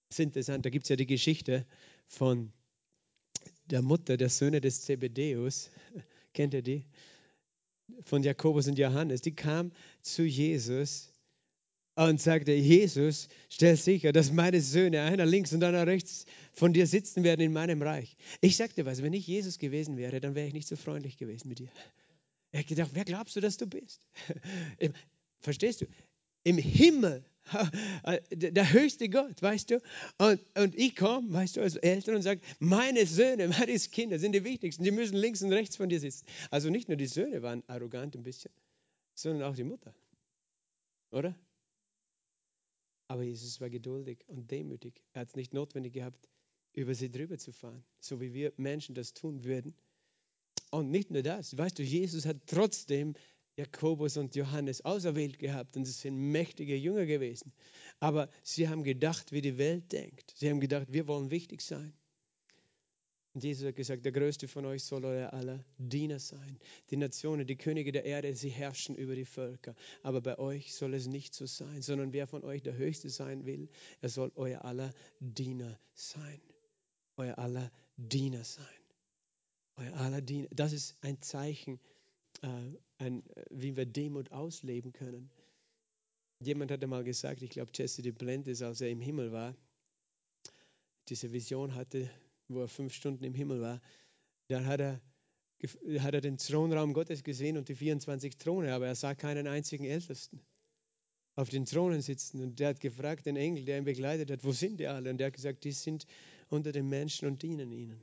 Das 0.09 0.19
ist 0.19 0.23
interessant, 0.23 0.65
da 0.65 0.69
gibt 0.69 0.85
es 0.85 0.89
ja 0.89 0.95
die 0.95 1.07
Geschichte 1.07 1.65
von 2.07 2.53
der 3.65 3.81
Mutter 3.81 4.17
der 4.17 4.29
Söhne 4.29 4.61
des 4.61 4.81
Zebedeus. 4.81 5.71
Kennt 6.33 6.53
ihr 6.53 6.61
die? 6.61 6.85
Von 8.03 8.23
Jakobus 8.23 8.67
und 8.67 8.77
Johannes, 8.77 9.21
die 9.21 9.35
kam 9.35 9.71
zu 10.01 10.23
Jesus 10.23 11.13
und 11.95 12.19
sagte, 12.19 12.51
Jesus, 12.51 13.29
stell 13.49 13.77
sicher, 13.77 14.11
dass 14.11 14.31
meine 14.31 14.61
Söhne, 14.61 15.01
einer 15.03 15.25
links 15.25 15.53
und 15.53 15.63
einer 15.63 15.87
rechts, 15.87 16.25
von 16.53 16.73
dir 16.73 16.87
sitzen 16.87 17.23
werden 17.23 17.41
in 17.41 17.53
meinem 17.53 17.81
Reich. 17.81 18.17
Ich 18.41 18.57
sagte 18.57 18.85
was, 18.85 19.01
wenn 19.01 19.13
ich 19.13 19.27
Jesus 19.27 19.59
gewesen 19.59 19.97
wäre, 19.97 20.19
dann 20.19 20.35
wäre 20.35 20.47
ich 20.47 20.53
nicht 20.53 20.67
so 20.67 20.75
freundlich 20.75 21.17
gewesen 21.17 21.47
mit 21.47 21.59
dir. 21.59 21.69
Er 22.51 22.59
hat 22.61 22.67
gedacht, 22.67 22.91
wer 22.93 23.05
glaubst 23.05 23.35
du, 23.35 23.41
dass 23.41 23.57
du 23.57 23.67
bist? 23.67 24.05
Verstehst 25.39 25.81
du? 25.81 25.85
Im 26.43 26.57
Himmel 26.57 27.23
der 28.31 28.73
höchste 28.73 29.09
Gott, 29.09 29.41
weißt 29.41 29.71
du? 29.71 29.81
Und, 30.17 30.41
und 30.57 30.75
ich 30.75 30.95
komme, 30.95 31.31
weißt 31.31 31.57
du, 31.57 31.61
als 31.61 31.75
Eltern 31.75 32.15
und 32.15 32.21
sage, 32.21 32.41
meine 32.59 33.05
Söhne, 33.05 33.47
meine 33.59 33.77
Kinder 33.77 34.19
sind 34.19 34.33
die 34.33 34.43
wichtigsten, 34.43 34.83
die 34.83 34.91
müssen 34.91 35.15
links 35.15 35.41
und 35.41 35.53
rechts 35.53 35.75
von 35.75 35.89
dir 35.89 35.99
sitzen. 35.99 36.25
Also 36.49 36.69
nicht 36.69 36.87
nur 36.87 36.97
die 36.97 37.07
Söhne 37.07 37.41
waren 37.41 37.63
arrogant 37.67 38.15
ein 38.15 38.23
bisschen, 38.23 38.51
sondern 39.13 39.43
auch 39.49 39.55
die 39.55 39.63
Mutter. 39.63 39.93
Oder? 41.11 41.35
Aber 43.07 43.23
Jesus 43.23 43.61
war 43.61 43.69
geduldig 43.69 44.23
und 44.27 44.49
demütig. 44.49 45.01
Er 45.13 45.21
hat 45.21 45.29
es 45.29 45.35
nicht 45.35 45.53
notwendig 45.53 45.93
gehabt, 45.93 46.27
über 46.73 46.95
sie 46.95 47.11
drüber 47.11 47.37
zu 47.37 47.51
fahren, 47.51 47.83
so 47.99 48.19
wie 48.19 48.33
wir 48.33 48.53
Menschen 48.57 48.95
das 48.95 49.13
tun 49.13 49.43
würden. 49.43 49.75
Und 50.71 50.89
nicht 50.89 51.11
nur 51.11 51.21
das, 51.21 51.55
weißt 51.57 51.77
du, 51.77 51.83
Jesus 51.83 52.25
hat 52.25 52.37
trotzdem 52.47 53.13
Jakobus 53.57 54.17
und 54.17 54.35
Johannes 54.35 54.83
auserwählt 54.83 55.39
gehabt 55.39 55.77
und 55.77 55.85
sie 55.85 55.93
sind 55.93 56.17
mächtige 56.17 56.75
Jünger 56.75 57.05
gewesen. 57.05 57.53
Aber 57.99 58.29
sie 58.43 58.67
haben 58.67 58.83
gedacht, 58.83 59.31
wie 59.31 59.41
die 59.41 59.57
Welt 59.57 59.91
denkt. 59.91 60.33
Sie 60.35 60.49
haben 60.49 60.59
gedacht, 60.59 60.87
wir 60.91 61.07
wollen 61.07 61.31
wichtig 61.31 61.61
sein. 61.61 61.93
Und 63.33 63.43
Jesus 63.43 63.67
hat 63.67 63.75
gesagt, 63.75 64.05
der 64.05 64.13
Größte 64.13 64.47
von 64.47 64.65
euch 64.65 64.83
soll 64.83 65.03
euer 65.03 65.33
aller 65.33 65.63
Diener 65.77 66.19
sein. 66.19 66.57
Die 66.89 66.95
Nationen, 66.95 67.45
die 67.45 67.57
Könige 67.57 67.91
der 67.91 68.05
Erde, 68.05 68.33
sie 68.33 68.49
herrschen 68.49 68.95
über 68.95 69.13
die 69.13 69.25
Völker. 69.25 69.75
Aber 70.03 70.21
bei 70.21 70.39
euch 70.39 70.73
soll 70.73 70.93
es 70.93 71.07
nicht 71.07 71.33
so 71.33 71.45
sein, 71.45 71.81
sondern 71.81 72.13
wer 72.13 72.27
von 72.27 72.45
euch 72.45 72.63
der 72.63 72.77
Höchste 72.77 73.09
sein 73.09 73.45
will, 73.45 73.67
er 73.99 74.07
soll 74.07 74.31
euer 74.35 74.63
aller 74.63 74.93
Diener 75.19 75.77
sein. 75.93 76.41
Euer 77.17 77.37
aller 77.37 77.71
Diener 77.97 78.45
sein. 78.45 78.65
Euer 79.75 79.93
aller 79.95 80.21
Diener. 80.21 80.47
Das 80.51 80.71
ist 80.71 80.95
ein 81.01 81.21
Zeichen 81.21 81.81
äh, 82.41 82.47
ein, 82.97 83.23
wie 83.49 83.75
wir 83.75 83.85
Demut 83.85 84.31
ausleben 84.31 84.93
können. 84.93 85.29
Jemand 86.39 86.71
hatte 86.71 86.87
mal 86.87 87.03
gesagt, 87.03 87.41
ich 87.41 87.49
glaube, 87.49 87.71
Jesse 87.73 88.01
de 88.01 88.11
Blendes, 88.11 88.61
als 88.61 88.81
er 88.81 88.89
im 88.89 89.01
Himmel 89.01 89.31
war, 89.31 89.55
diese 91.07 91.31
Vision 91.31 91.75
hatte, 91.75 92.09
wo 92.47 92.61
er 92.61 92.67
fünf 92.67 92.93
Stunden 92.93 93.23
im 93.23 93.33
Himmel 93.33 93.61
war, 93.61 93.81
dann 94.47 94.65
hat 94.65 94.79
er, 94.79 95.01
hat 95.99 96.13
er 96.13 96.21
den 96.21 96.37
Thronraum 96.37 96.93
Gottes 96.93 97.23
gesehen 97.23 97.57
und 97.57 97.69
die 97.69 97.75
24 97.75 98.37
Throne, 98.37 98.73
aber 98.73 98.87
er 98.87 98.95
sah 98.95 99.15
keinen 99.15 99.47
einzigen 99.47 99.85
Ältesten 99.85 100.41
auf 101.35 101.49
den 101.49 101.65
Thronen 101.65 102.01
sitzen. 102.01 102.41
Und 102.41 102.59
der 102.59 102.69
hat 102.69 102.79
gefragt, 102.79 103.25
den 103.25 103.35
Engel, 103.35 103.65
der 103.65 103.77
ihn 103.77 103.83
begleitet 103.83 104.31
hat, 104.31 104.43
wo 104.43 104.51
sind 104.51 104.79
die 104.79 104.87
alle? 104.87 105.09
Und 105.09 105.17
der 105.17 105.27
hat 105.27 105.33
gesagt, 105.33 105.63
die 105.63 105.71
sind 105.71 106.05
unter 106.49 106.71
den 106.71 106.87
Menschen 106.87 107.27
und 107.27 107.41
dienen 107.41 107.71
ihnen. 107.71 108.01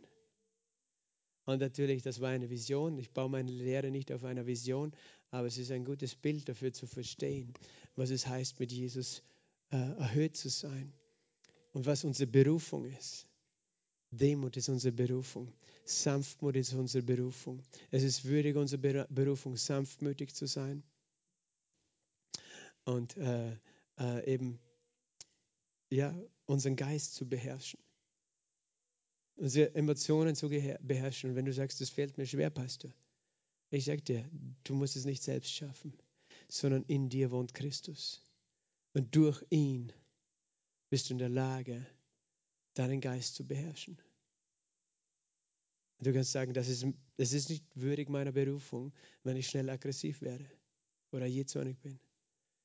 Und 1.45 1.61
natürlich, 1.61 2.03
das 2.03 2.21
war 2.21 2.31
eine 2.31 2.51
Vision. 2.51 2.99
Ich 2.99 3.11
baue 3.11 3.29
meine 3.29 3.51
Lehre 3.51 3.91
nicht 3.91 4.13
auf 4.13 4.25
einer 4.25 4.47
Vision, 4.47 4.93
aber 5.31 5.47
es 5.47 5.59
ist 5.59 5.71
ein 5.71 5.85
gutes 5.85 6.15
Bild 6.15 6.49
dafür 6.49 6.73
zu 6.73 6.87
verstehen, 6.87 7.53
was 7.97 8.11
es 8.11 8.27
heißt, 8.27 8.61
mit 8.61 8.71
Jesus 8.71 9.23
äh, 9.71 9.77
erhöht 9.77 10.37
zu 10.37 10.49
sein 10.49 10.93
und 11.73 11.87
was 11.87 12.05
unsere 12.05 12.31
Berufung 12.31 12.85
ist. 12.85 13.27
Demut 14.11 14.57
ist 14.57 14.69
unsere 14.69 14.93
Berufung. 14.93 15.53
Sanftmut 15.85 16.55
ist 16.57 16.75
unsere 16.75 17.03
Berufung. 17.03 17.63
Es 17.91 18.03
ist 18.03 18.25
würdig 18.25 18.57
unsere 18.57 19.07
Berufung, 19.09 19.57
sanftmütig 19.57 20.35
zu 20.35 20.47
sein 20.47 20.85
und 22.85 23.17
äh, 23.17 23.57
äh, 23.99 24.33
eben 24.33 24.61
ja, 25.91 26.15
unseren 26.47 26.77
Geist 26.77 27.15
zu 27.15 27.29
beherrschen 27.29 27.81
unsere 29.37 29.75
Emotionen 29.75 30.35
zu 30.35 30.49
beherrschen. 30.49 31.31
Und 31.31 31.37
wenn 31.37 31.45
du 31.45 31.53
sagst, 31.53 31.81
das 31.81 31.91
fällt 31.91 32.19
mir 32.19 32.27
schwer, 32.27 32.51
Pastor, 32.51 32.93
ich 33.71 33.85
sage 33.85 34.03
dir, 34.03 34.31
du 34.65 34.75
musst 34.75 34.97
es 34.97 35.05
nicht 35.05 35.23
selbst 35.23 35.53
schaffen, 35.53 35.95
sondern 36.49 36.85
in 36.85 37.09
dir 37.09 37.31
wohnt 37.31 37.55
Christus. 37.55 38.23
Und 38.93 39.15
durch 39.17 39.43
ihn 39.51 39.93
bist 40.91 41.09
du 41.09 41.15
in 41.15 41.19
der 41.19 41.31
Lage, 41.31 41.87
deinen 42.75 43.01
Geist 43.01 43.35
zu 43.35 43.47
beherrschen. 43.47 43.99
Du 46.01 46.13
kannst 46.13 46.33
sagen, 46.33 46.53
das 46.53 46.69
ist, 46.69 46.85
das 47.17 47.33
ist 47.33 47.49
nicht 47.49 47.65
würdig 47.75 48.09
meiner 48.09 48.33
Berufung, 48.33 48.93
wenn 49.23 49.37
ich 49.37 49.49
schnell 49.49 49.71
aggressiv 49.71 50.21
werde 50.21 50.51
oder 51.13 51.27
jähzornig 51.27 51.79
bin. 51.79 51.99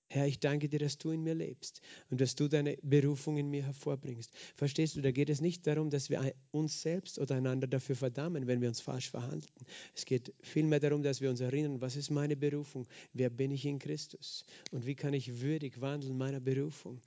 Herr, 0.10 0.26
ich 0.26 0.40
danke 0.40 0.70
dir, 0.70 0.80
dass 0.80 0.98
du 0.98 1.12
in 1.12 1.22
mir 1.22 1.36
lebst 1.36 1.82
und 2.10 2.22
dass 2.22 2.36
du 2.36 2.48
deine 2.48 2.78
Berufung 2.82 3.38
in 3.38 3.50
mir 3.50 3.64
hervorbringst. 3.64 4.32
Verstehst 4.56 4.96
du, 4.96 5.02
da 5.02 5.12
geht 5.12 5.30
es 5.30 5.42
nicht 5.42 5.68
darum, 5.68 5.90
dass 5.90 6.10
wir 6.10 6.34
uns 6.52 6.82
selbst 6.82 7.20
oder 7.20 7.36
einander 7.36 7.68
dafür 7.68 7.96
verdammen, 7.96 8.48
wenn 8.48 8.62
wir 8.62 8.70
uns 8.70 8.80
falsch 8.80 9.10
verhalten. 9.10 9.66
Es 9.94 10.06
geht 10.06 10.34
vielmehr 10.42 10.80
darum, 10.80 11.04
dass 11.04 11.20
wir 11.20 11.30
uns 11.30 11.42
erinnern, 11.42 11.82
was 11.82 11.98
ist 11.98 12.10
meine 12.10 12.38
Berufung? 12.38 12.88
Wer 13.12 13.30
bin 13.30 13.52
ich 13.52 13.66
in 13.66 13.80
Christus? 13.80 14.46
Und 14.72 14.86
wie 14.86 14.96
kann 14.96 15.14
ich 15.14 15.42
würdig 15.42 15.82
wandeln 15.82 16.18
meiner 16.18 16.40
Berufung? 16.40 17.02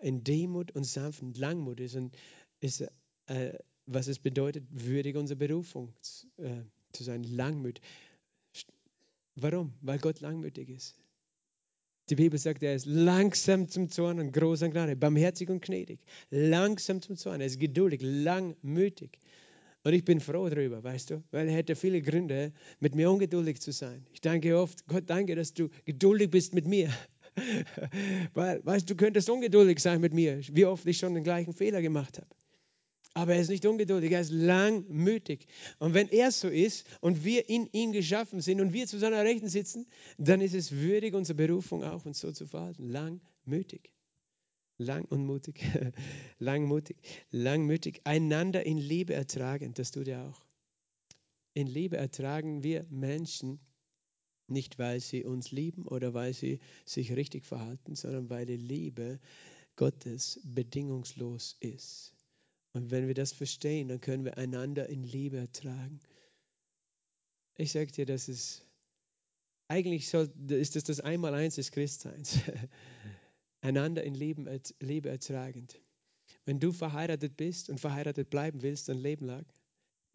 In 0.00 0.22
Demut 0.22 0.70
und 0.72 0.84
Sanft 0.84 1.22
Langmut 1.36 1.80
ist, 1.80 1.96
ein, 1.96 2.12
ist 2.60 2.86
äh, 3.26 3.58
was 3.86 4.06
es 4.06 4.20
bedeutet, 4.20 4.64
würdig 4.70 5.16
unserer 5.16 5.38
Berufung 5.38 5.92
äh, 6.36 6.62
zu 6.92 7.02
sein. 7.02 7.24
Langmut. 7.24 7.80
Warum? 9.34 9.72
Weil 9.80 9.98
Gott 9.98 10.20
langmütig 10.20 10.68
ist. 10.68 10.94
Die 12.08 12.14
Bibel 12.14 12.38
sagt, 12.38 12.62
er 12.62 12.74
ist 12.74 12.86
langsam 12.86 13.68
zum 13.68 13.88
Zorn 13.88 14.20
und 14.20 14.32
groß 14.32 14.62
an 14.62 14.70
Gnade, 14.70 14.94
barmherzig 14.94 15.50
und 15.50 15.60
gnädig. 15.60 15.98
Langsam 16.30 17.02
zum 17.02 17.16
Zorn, 17.16 17.40
er 17.40 17.48
ist 17.48 17.58
geduldig, 17.58 18.00
langmütig. 18.02 19.18
Und 19.82 19.92
ich 19.92 20.04
bin 20.04 20.20
froh 20.20 20.48
darüber, 20.48 20.82
weißt 20.82 21.10
du, 21.10 21.22
weil 21.32 21.48
er 21.48 21.54
hätte 21.54 21.74
viele 21.74 22.00
Gründe, 22.02 22.52
mit 22.80 22.94
mir 22.94 23.10
ungeduldig 23.10 23.60
zu 23.60 23.72
sein. 23.72 24.06
Ich 24.12 24.20
danke 24.20 24.56
oft, 24.58 24.86
Gott 24.86 25.04
danke, 25.06 25.34
dass 25.34 25.54
du 25.54 25.68
geduldig 25.84 26.30
bist 26.30 26.54
mit 26.54 26.66
mir. 26.66 26.90
weil, 28.34 28.64
weißt 28.64 28.88
du, 28.88 28.94
du 28.94 29.04
könntest 29.04 29.28
ungeduldig 29.28 29.80
sein 29.80 30.00
mit 30.00 30.14
mir, 30.14 30.40
wie 30.52 30.64
oft 30.64 30.86
ich 30.86 30.98
schon 30.98 31.14
den 31.14 31.24
gleichen 31.24 31.52
Fehler 31.52 31.82
gemacht 31.82 32.18
habe. 32.18 32.28
Aber 33.16 33.34
er 33.34 33.40
ist 33.40 33.48
nicht 33.48 33.64
ungeduldig, 33.64 34.12
er 34.12 34.20
ist 34.20 34.30
langmütig. 34.30 35.46
Und 35.78 35.94
wenn 35.94 36.08
er 36.10 36.30
so 36.30 36.48
ist 36.48 36.86
und 37.00 37.24
wir 37.24 37.48
in 37.48 37.66
ihm 37.72 37.92
geschaffen 37.92 38.42
sind 38.42 38.60
und 38.60 38.74
wir 38.74 38.86
zu 38.86 38.98
seiner 38.98 39.24
Rechten 39.24 39.48
sitzen, 39.48 39.86
dann 40.18 40.42
ist 40.42 40.54
es 40.54 40.70
würdig, 40.70 41.14
unsere 41.14 41.34
Berufung 41.34 41.82
auch 41.82 42.04
uns 42.04 42.20
so 42.20 42.30
zu 42.30 42.46
verhalten. 42.46 42.90
Langmütig. 42.90 43.90
Lang 44.76 45.06
und 45.06 45.24
mutig. 45.24 45.64
Langmutig. 46.38 46.98
Langmütig. 47.30 48.02
Einander 48.04 48.66
in 48.66 48.76
Liebe 48.76 49.14
ertragen. 49.14 49.72
Das 49.72 49.92
tut 49.92 50.08
er 50.08 50.28
auch. 50.28 50.44
In 51.54 51.68
Liebe 51.68 51.96
ertragen 51.96 52.62
wir 52.62 52.84
Menschen 52.90 53.60
nicht, 54.46 54.78
weil 54.78 55.00
sie 55.00 55.24
uns 55.24 55.52
lieben 55.52 55.86
oder 55.86 56.12
weil 56.12 56.34
sie 56.34 56.58
sich 56.84 57.16
richtig 57.16 57.46
verhalten, 57.46 57.94
sondern 57.94 58.28
weil 58.28 58.44
die 58.44 58.58
Liebe 58.58 59.20
Gottes 59.74 60.38
bedingungslos 60.44 61.56
ist. 61.60 62.15
Und 62.76 62.90
wenn 62.90 63.06
wir 63.06 63.14
das 63.14 63.32
verstehen, 63.32 63.88
dann 63.88 64.02
können 64.02 64.26
wir 64.26 64.36
einander 64.36 64.86
in 64.90 65.02
Liebe 65.02 65.38
ertragen. 65.38 65.98
Ich 67.56 67.72
sage 67.72 67.90
dir, 67.90 68.04
das 68.04 68.28
ist, 68.28 68.66
eigentlich 69.66 70.10
soll, 70.10 70.30
ist 70.50 70.76
das 70.76 70.84
das 70.84 71.00
Einmaleins 71.00 71.54
des 71.54 71.70
Christseins. 71.70 72.38
einander 73.62 74.04
in 74.04 74.14
Liebe, 74.14 74.60
Liebe 74.80 75.08
ertragend. 75.08 75.80
Wenn 76.44 76.60
du 76.60 76.70
verheiratet 76.70 77.38
bist 77.38 77.70
und 77.70 77.80
verheiratet 77.80 78.28
bleiben 78.28 78.60
willst, 78.60 78.90
ein 78.90 78.98
Leben 78.98 79.24
lang, 79.24 79.46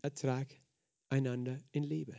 ertrag 0.03 0.47
einander 1.09 1.59
in 1.71 1.81
Liebe. 1.81 2.15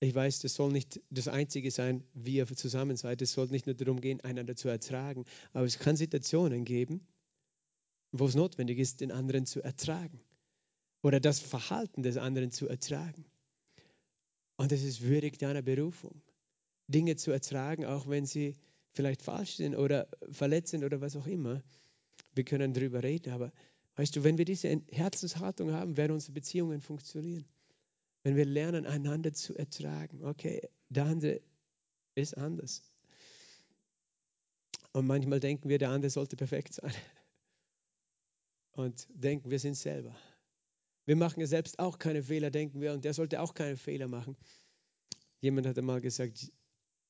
Ich 0.00 0.14
weiß, 0.14 0.40
das 0.40 0.52
soll 0.52 0.70
nicht 0.70 1.00
das 1.08 1.28
Einzige 1.28 1.70
sein, 1.70 2.04
wie 2.12 2.36
ihr 2.36 2.46
zusammen 2.46 2.98
seid. 2.98 3.22
Es 3.22 3.32
soll 3.32 3.46
nicht 3.46 3.64
nur 3.64 3.74
darum 3.74 4.02
gehen, 4.02 4.20
einander 4.20 4.54
zu 4.54 4.68
ertragen, 4.68 5.24
aber 5.54 5.64
es 5.64 5.78
kann 5.78 5.96
Situationen 5.96 6.66
geben, 6.66 7.08
wo 8.18 8.26
es 8.26 8.34
notwendig 8.34 8.78
ist, 8.78 9.00
den 9.00 9.12
anderen 9.12 9.46
zu 9.46 9.62
ertragen 9.62 10.20
oder 11.02 11.20
das 11.20 11.40
Verhalten 11.40 12.02
des 12.02 12.16
anderen 12.16 12.50
zu 12.50 12.68
ertragen. 12.68 13.24
Und 14.56 14.72
es 14.72 14.82
ist 14.82 15.02
würdig 15.02 15.38
deiner 15.38 15.62
Berufung, 15.62 16.22
Dinge 16.88 17.16
zu 17.16 17.30
ertragen, 17.30 17.84
auch 17.84 18.08
wenn 18.08 18.26
sie 18.26 18.56
vielleicht 18.92 19.22
falsch 19.22 19.56
sind 19.56 19.76
oder 19.76 20.08
verletzt 20.30 20.70
sind 20.70 20.84
oder 20.84 21.00
was 21.00 21.16
auch 21.16 21.26
immer. 21.26 21.62
Wir 22.34 22.44
können 22.44 22.72
darüber 22.72 23.02
reden, 23.02 23.32
aber 23.32 23.52
weißt 23.96 24.16
du, 24.16 24.24
wenn 24.24 24.38
wir 24.38 24.44
diese 24.44 24.82
Herzenshaltung 24.90 25.72
haben, 25.72 25.96
werden 25.96 26.12
unsere 26.12 26.32
Beziehungen 26.32 26.80
funktionieren. 26.80 27.44
Wenn 28.22 28.36
wir 28.36 28.44
lernen, 28.44 28.86
einander 28.86 29.32
zu 29.32 29.54
ertragen, 29.56 30.24
okay, 30.24 30.68
der 30.88 31.04
andere 31.04 31.40
ist 32.14 32.36
anders. 32.36 32.82
Und 34.92 35.06
manchmal 35.06 35.40
denken 35.40 35.68
wir, 35.68 35.78
der 35.78 35.90
andere 35.90 36.10
sollte 36.10 36.36
perfekt 36.36 36.74
sein 36.74 36.92
und 38.76 39.08
denken, 39.10 39.50
wir 39.50 39.58
sind 39.58 39.74
selber. 39.74 40.14
Wir 41.04 41.16
machen 41.16 41.40
ja 41.40 41.46
selbst 41.46 41.78
auch 41.78 41.98
keine 41.98 42.22
Fehler, 42.22 42.50
denken 42.50 42.80
wir, 42.80 42.92
und 42.92 43.04
der 43.04 43.14
sollte 43.14 43.40
auch 43.40 43.54
keine 43.54 43.76
Fehler 43.76 44.08
machen. 44.08 44.36
Jemand 45.40 45.66
hat 45.66 45.78
einmal 45.78 46.00
gesagt, 46.00 46.50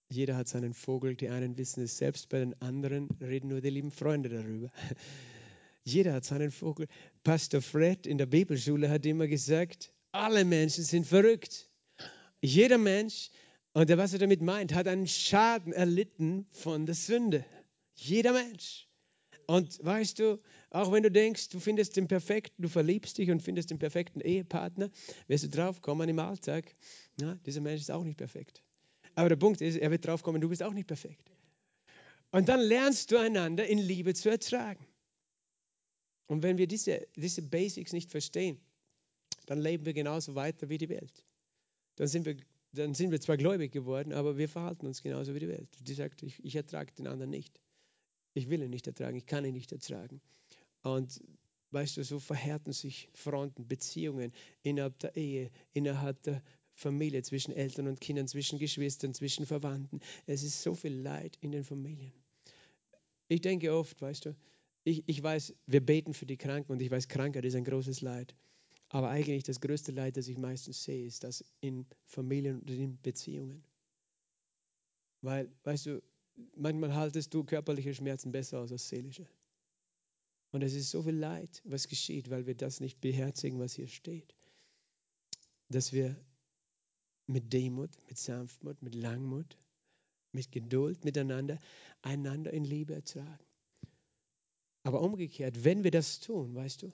jeder 0.08 0.36
hat 0.36 0.48
seinen 0.48 0.74
Vogel, 0.74 1.16
die 1.16 1.28
einen 1.28 1.56
wissen 1.58 1.82
es 1.82 1.98
selbst, 1.98 2.28
bei 2.28 2.38
den 2.38 2.60
anderen 2.60 3.08
reden 3.20 3.48
nur 3.48 3.60
die 3.60 3.70
lieben 3.70 3.90
Freunde 3.90 4.28
darüber. 4.28 4.70
Jeder 5.84 6.14
hat 6.14 6.24
seinen 6.24 6.50
Vogel. 6.50 6.88
Pastor 7.22 7.62
Fred 7.62 8.06
in 8.06 8.18
der 8.18 8.26
Bibelschule 8.26 8.90
hat 8.90 9.06
immer 9.06 9.28
gesagt, 9.28 9.92
alle 10.12 10.44
Menschen 10.44 10.84
sind 10.84 11.06
verrückt. 11.06 11.70
Jeder 12.40 12.78
Mensch, 12.78 13.30
und 13.72 13.88
was 13.96 14.12
er 14.12 14.18
damit 14.18 14.42
meint, 14.42 14.74
hat 14.74 14.88
einen 14.88 15.06
Schaden 15.06 15.72
erlitten 15.72 16.46
von 16.50 16.86
der 16.86 16.94
Sünde. 16.94 17.44
Jeder 17.94 18.32
Mensch. 18.32 18.85
Und 19.46 19.84
weißt 19.84 20.18
du, 20.18 20.40
auch 20.70 20.90
wenn 20.90 21.04
du 21.04 21.10
denkst, 21.10 21.50
du 21.50 21.60
findest 21.60 21.96
den 21.96 22.08
perfekten, 22.08 22.62
du 22.62 22.68
verliebst 22.68 23.16
dich 23.16 23.30
und 23.30 23.40
findest 23.40 23.70
den 23.70 23.78
perfekten 23.78 24.20
Ehepartner, 24.20 24.90
wirst 25.28 25.44
du 25.44 25.48
draufkommen 25.48 26.08
im 26.08 26.18
Alltag, 26.18 26.74
ja, 27.20 27.36
dieser 27.46 27.60
Mensch 27.60 27.80
ist 27.80 27.90
auch 27.90 28.02
nicht 28.02 28.18
perfekt. 28.18 28.62
Aber 29.14 29.28
der 29.28 29.36
Punkt 29.36 29.60
ist, 29.60 29.76
er 29.76 29.90
wird 29.90 30.04
draufkommen, 30.04 30.40
du 30.40 30.48
bist 30.48 30.62
auch 30.62 30.72
nicht 30.72 30.88
perfekt. 30.88 31.30
Und 32.32 32.48
dann 32.48 32.60
lernst 32.60 33.12
du 33.12 33.18
einander 33.18 33.66
in 33.66 33.78
Liebe 33.78 34.14
zu 34.14 34.28
ertragen. 34.28 34.84
Und 36.26 36.42
wenn 36.42 36.58
wir 36.58 36.66
diese, 36.66 37.06
diese 37.14 37.42
Basics 37.42 37.92
nicht 37.92 38.10
verstehen, 38.10 38.60
dann 39.46 39.60
leben 39.60 39.86
wir 39.86 39.94
genauso 39.94 40.34
weiter 40.34 40.68
wie 40.68 40.78
die 40.78 40.88
Welt. 40.88 41.24
Dann 41.94 42.08
sind 42.08 42.26
wir, 42.26 42.36
dann 42.72 42.94
sind 42.94 43.12
wir 43.12 43.20
zwar 43.20 43.36
gläubig 43.36 43.70
geworden, 43.70 44.12
aber 44.12 44.36
wir 44.36 44.48
verhalten 44.48 44.86
uns 44.86 45.02
genauso 45.02 45.34
wie 45.34 45.40
die 45.40 45.48
Welt. 45.48 45.68
Die 45.80 45.94
sagt, 45.94 46.24
ich, 46.24 46.44
ich 46.44 46.56
ertrage 46.56 46.92
den 46.92 47.06
anderen 47.06 47.30
nicht. 47.30 47.60
Ich 48.36 48.50
will 48.50 48.62
ihn 48.62 48.68
nicht 48.68 48.86
ertragen, 48.86 49.16
ich 49.16 49.24
kann 49.24 49.46
ihn 49.46 49.54
nicht 49.54 49.72
ertragen. 49.72 50.20
Und 50.82 51.22
weißt 51.70 51.96
du, 51.96 52.04
so 52.04 52.18
verhärten 52.18 52.72
sich 52.72 53.08
Fronten, 53.14 53.66
Beziehungen 53.66 54.30
innerhalb 54.62 54.98
der 54.98 55.16
Ehe, 55.16 55.50
innerhalb 55.72 56.22
der 56.22 56.42
Familie, 56.74 57.22
zwischen 57.22 57.52
Eltern 57.52 57.88
und 57.88 57.98
Kindern, 57.98 58.28
zwischen 58.28 58.58
Geschwistern, 58.58 59.14
zwischen 59.14 59.46
Verwandten. 59.46 60.00
Es 60.26 60.42
ist 60.42 60.62
so 60.62 60.74
viel 60.74 60.94
Leid 60.94 61.38
in 61.40 61.50
den 61.50 61.64
Familien. 61.64 62.12
Ich 63.28 63.40
denke 63.40 63.74
oft, 63.74 64.02
weißt 64.02 64.26
du, 64.26 64.36
ich, 64.84 65.02
ich 65.06 65.22
weiß, 65.22 65.54
wir 65.66 65.80
beten 65.80 66.12
für 66.12 66.26
die 66.26 66.36
Kranken 66.36 66.72
und 66.72 66.82
ich 66.82 66.90
weiß, 66.90 67.08
Krankheit 67.08 67.46
ist 67.46 67.56
ein 67.56 67.64
großes 67.64 68.02
Leid. 68.02 68.34
Aber 68.90 69.08
eigentlich 69.08 69.44
das 69.44 69.62
größte 69.62 69.92
Leid, 69.92 70.18
das 70.18 70.28
ich 70.28 70.36
meistens 70.36 70.84
sehe, 70.84 71.06
ist 71.06 71.24
das 71.24 71.42
in 71.60 71.86
Familien 72.04 72.60
und 72.60 72.68
in 72.68 73.00
Beziehungen. 73.00 73.64
Weil, 75.22 75.50
weißt 75.64 75.86
du, 75.86 76.02
manchmal 76.54 76.94
haltest 76.94 77.32
du 77.34 77.44
körperliche 77.44 77.94
Schmerzen 77.94 78.32
besser 78.32 78.60
aus 78.60 78.72
als 78.72 78.88
seelische. 78.88 79.26
Und 80.52 80.62
es 80.62 80.74
ist 80.74 80.90
so 80.90 81.02
viel 81.02 81.16
Leid, 81.16 81.62
was 81.64 81.88
geschieht, 81.88 82.30
weil 82.30 82.46
wir 82.46 82.54
das 82.54 82.80
nicht 82.80 83.00
beherzigen, 83.00 83.58
was 83.58 83.74
hier 83.74 83.88
steht. 83.88 84.34
Dass 85.68 85.92
wir 85.92 86.16
mit 87.26 87.52
Demut, 87.52 87.90
mit 88.08 88.18
Sanftmut, 88.18 88.80
mit 88.82 88.94
Langmut, 88.94 89.58
mit 90.32 90.52
Geduld 90.52 91.04
miteinander 91.04 91.58
einander 92.02 92.52
in 92.52 92.64
Liebe 92.64 92.94
ertragen. 92.94 93.44
Aber 94.84 95.00
umgekehrt, 95.00 95.64
wenn 95.64 95.82
wir 95.82 95.90
das 95.90 96.20
tun, 96.20 96.54
weißt 96.54 96.82
du, 96.82 96.92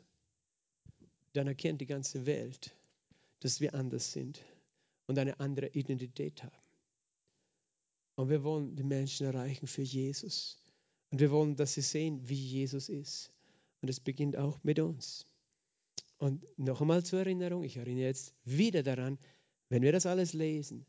dann 1.35 1.46
erkennt 1.46 1.81
die 1.81 1.87
ganze 1.87 2.24
Welt, 2.24 2.74
dass 3.40 3.61
wir 3.61 3.74
anders 3.74 4.12
sind 4.12 4.42
und 5.07 5.18
eine 5.18 5.38
andere 5.40 5.68
Identität 5.68 6.42
haben. 6.42 6.62
Und 8.14 8.29
wir 8.29 8.42
wollen 8.44 8.77
die 8.77 8.83
Menschen 8.83 9.27
erreichen 9.27 9.66
für 9.66 9.83
Jesus. 9.83 10.59
Und 11.11 11.20
wir 11.20 11.31
wollen, 11.31 11.57
dass 11.57 11.75
sie 11.75 11.83
sehen, 11.83 12.29
wie 12.29 12.35
Jesus 12.35 12.88
ist. 12.88 13.33
Und 13.81 13.88
es 13.88 14.01
beginnt 14.01 14.37
auch 14.37 14.62
mit 14.62 14.79
uns. 14.79 15.27
Und 16.18 16.46
noch 16.57 16.81
einmal 16.81 17.05
zur 17.05 17.20
Erinnerung, 17.20 17.64
ich 17.64 17.77
erinnere 17.77 18.07
jetzt 18.07 18.35
wieder 18.44 18.83
daran, 18.83 19.18
wenn 19.68 19.83
wir 19.83 19.92
das 19.92 20.07
alles 20.07 20.35
lesen, 20.35 20.87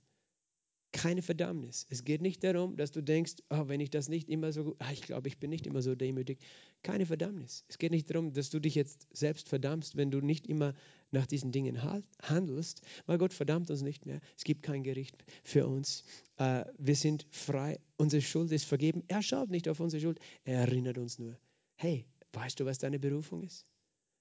keine 0.94 1.24
Verdammnis. 1.24 1.88
Es 1.90 2.06
geht 2.06 2.22
nicht 2.22 2.44
darum, 2.44 2.78
dass 2.78 2.92
du 2.92 3.02
denkst, 3.02 3.38
oh, 3.50 3.68
wenn 3.68 3.82
ich 3.82 3.90
das 3.90 4.08
nicht 4.08 4.30
immer 4.30 4.54
so, 4.54 4.76
ah, 4.80 4.92
ich 4.94 5.02
glaube, 5.02 5.28
ich 5.28 5.40
bin 5.40 5.50
nicht 5.50 5.68
immer 5.68 5.82
so 5.82 5.96
demütig. 5.96 6.40
Keine 6.84 7.06
Verdammnis. 7.06 7.66
Es 7.68 7.80
geht 7.80 7.92
nicht 7.92 8.10
darum, 8.10 8.32
dass 8.32 8.52
du 8.52 8.60
dich 8.60 8.76
jetzt 8.76 9.08
selbst 9.12 9.50
verdammst, 9.50 9.98
wenn 9.98 10.12
du 10.12 10.22
nicht 10.22 10.48
immer 10.48 10.74
nach 11.12 11.26
diesen 11.26 11.52
Dingen 11.52 11.82
handelst, 12.22 12.82
weil 13.08 13.18
Gott 13.18 13.34
verdammt 13.34 13.70
uns 13.72 13.82
nicht 13.82 14.06
mehr. 14.06 14.22
Es 14.38 14.44
gibt 14.44 14.62
kein 14.64 14.84
Gericht 14.84 15.18
für 15.44 15.68
uns. 15.68 16.06
Äh, 16.38 16.64
wir 16.78 16.96
sind 16.96 17.26
frei. 17.32 17.80
Unsere 17.98 18.22
Schuld 18.22 18.52
ist 18.52 18.66
vergeben. 18.66 19.04
Er 19.08 19.24
schaut 19.24 19.50
nicht 19.50 19.68
auf 19.68 19.80
unsere 19.80 20.02
Schuld. 20.02 20.20
Er 20.46 20.60
erinnert 20.60 21.00
uns 21.00 21.18
nur. 21.18 21.38
Hey, 21.76 22.06
weißt 22.34 22.60
du, 22.60 22.66
was 22.66 22.78
deine 22.78 23.00
Berufung 23.00 23.44
ist? 23.44 23.66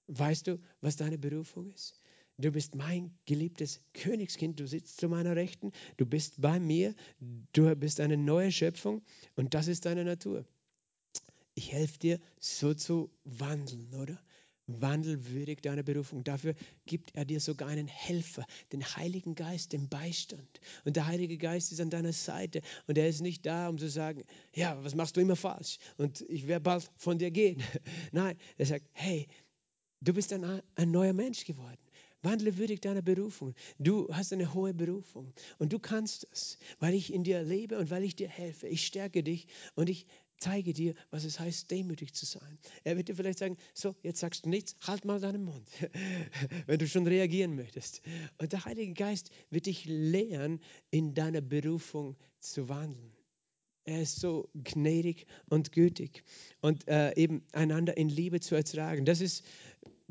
Weißt 0.07 0.47
du, 0.47 0.59
was 0.81 0.97
deine 0.97 1.17
Berufung 1.17 1.71
ist? 1.71 2.02
Du 2.37 2.51
bist 2.51 2.73
mein 2.73 3.15
geliebtes 3.25 3.79
Königskind, 3.93 4.59
du 4.59 4.67
sitzt 4.67 4.99
zu 4.99 5.07
meiner 5.07 5.35
Rechten, 5.35 5.71
du 5.97 6.05
bist 6.05 6.41
bei 6.41 6.59
mir, 6.59 6.95
du 7.53 7.75
bist 7.75 7.99
eine 7.99 8.17
neue 8.17 8.51
Schöpfung 8.51 9.03
und 9.35 9.53
das 9.53 9.67
ist 9.67 9.85
deine 9.85 10.03
Natur. 10.03 10.43
Ich 11.53 11.71
helfe 11.71 11.99
dir, 11.99 12.19
so 12.39 12.73
zu 12.73 13.11
wandeln, 13.23 13.93
oder? 13.93 14.19
Wandelwürdig 14.65 15.61
deiner 15.61 15.83
Berufung. 15.83 16.23
Dafür 16.23 16.55
gibt 16.85 17.15
er 17.15 17.25
dir 17.25 17.39
sogar 17.39 17.67
einen 17.67 17.87
Helfer, 17.87 18.45
den 18.71 18.83
Heiligen 18.83 19.35
Geist, 19.35 19.73
den 19.73 19.89
Beistand. 19.89 20.61
Und 20.85 20.95
der 20.95 21.05
Heilige 21.05 21.37
Geist 21.37 21.71
ist 21.71 21.81
an 21.81 21.91
deiner 21.91 22.13
Seite 22.13 22.61
und 22.87 22.97
er 22.97 23.09
ist 23.09 23.21
nicht 23.21 23.45
da, 23.45 23.69
um 23.69 23.77
zu 23.77 23.89
sagen, 23.89 24.23
ja, 24.55 24.81
was 24.83 24.95
machst 24.95 25.17
du 25.17 25.21
immer 25.21 25.35
falsch 25.35 25.77
und 25.97 26.21
ich 26.29 26.47
werde 26.47 26.63
bald 26.63 26.89
von 26.95 27.19
dir 27.19 27.29
gehen. 27.29 27.61
Nein, 28.11 28.37
er 28.57 28.65
sagt, 28.65 28.87
hey, 28.93 29.27
du 30.01 30.13
bist 30.13 30.33
ein, 30.33 30.63
ein 30.75 30.91
neuer 30.91 31.13
Mensch 31.13 31.45
geworden. 31.45 31.77
Wandle 32.23 32.57
würdig 32.57 32.81
deiner 32.81 33.01
Berufung. 33.01 33.53
Du 33.77 34.07
hast 34.13 34.33
eine 34.33 34.53
hohe 34.53 34.73
Berufung 34.73 35.33
und 35.59 35.73
du 35.73 35.79
kannst 35.79 36.27
es, 36.31 36.57
weil 36.79 36.93
ich 36.93 37.13
in 37.13 37.23
dir 37.23 37.43
lebe 37.43 37.77
und 37.77 37.91
weil 37.91 38.03
ich 38.03 38.15
dir 38.15 38.29
helfe. 38.29 38.67
Ich 38.67 38.85
stärke 38.85 39.23
dich 39.23 39.47
und 39.75 39.89
ich 39.89 40.07
zeige 40.37 40.73
dir, 40.73 40.93
was 41.09 41.23
es 41.23 41.39
heißt, 41.39 41.71
demütig 41.71 42.13
zu 42.13 42.25
sein. 42.25 42.57
Er 42.83 42.97
wird 42.97 43.07
dir 43.07 43.15
vielleicht 43.15 43.39
sagen, 43.39 43.57
so, 43.73 43.95
jetzt 44.01 44.19
sagst 44.19 44.45
du 44.45 44.49
nichts, 44.49 44.75
halt 44.81 45.05
mal 45.05 45.19
deinen 45.19 45.43
Mund, 45.43 45.67
wenn 46.65 46.79
du 46.79 46.87
schon 46.87 47.07
reagieren 47.07 47.55
möchtest. 47.55 48.01
Und 48.37 48.51
der 48.51 48.65
Heilige 48.65 48.93
Geist 48.93 49.29
wird 49.49 49.67
dich 49.67 49.85
lehren, 49.85 50.59
in 50.91 51.13
deiner 51.13 51.41
Berufung 51.41 52.17
zu 52.39 52.67
wandeln. 52.67 53.13
Er 53.85 54.01
ist 54.01 54.19
so 54.19 54.49
gnädig 54.53 55.25
und 55.49 55.73
gütig 55.73 56.23
und 56.61 56.87
äh, 56.87 57.13
eben 57.15 57.45
einander 57.51 57.97
in 57.97 58.07
Liebe 58.07 58.39
zu 58.39 58.55
ertragen. 58.55 59.03
Das 59.03 59.19
ist 59.19 59.43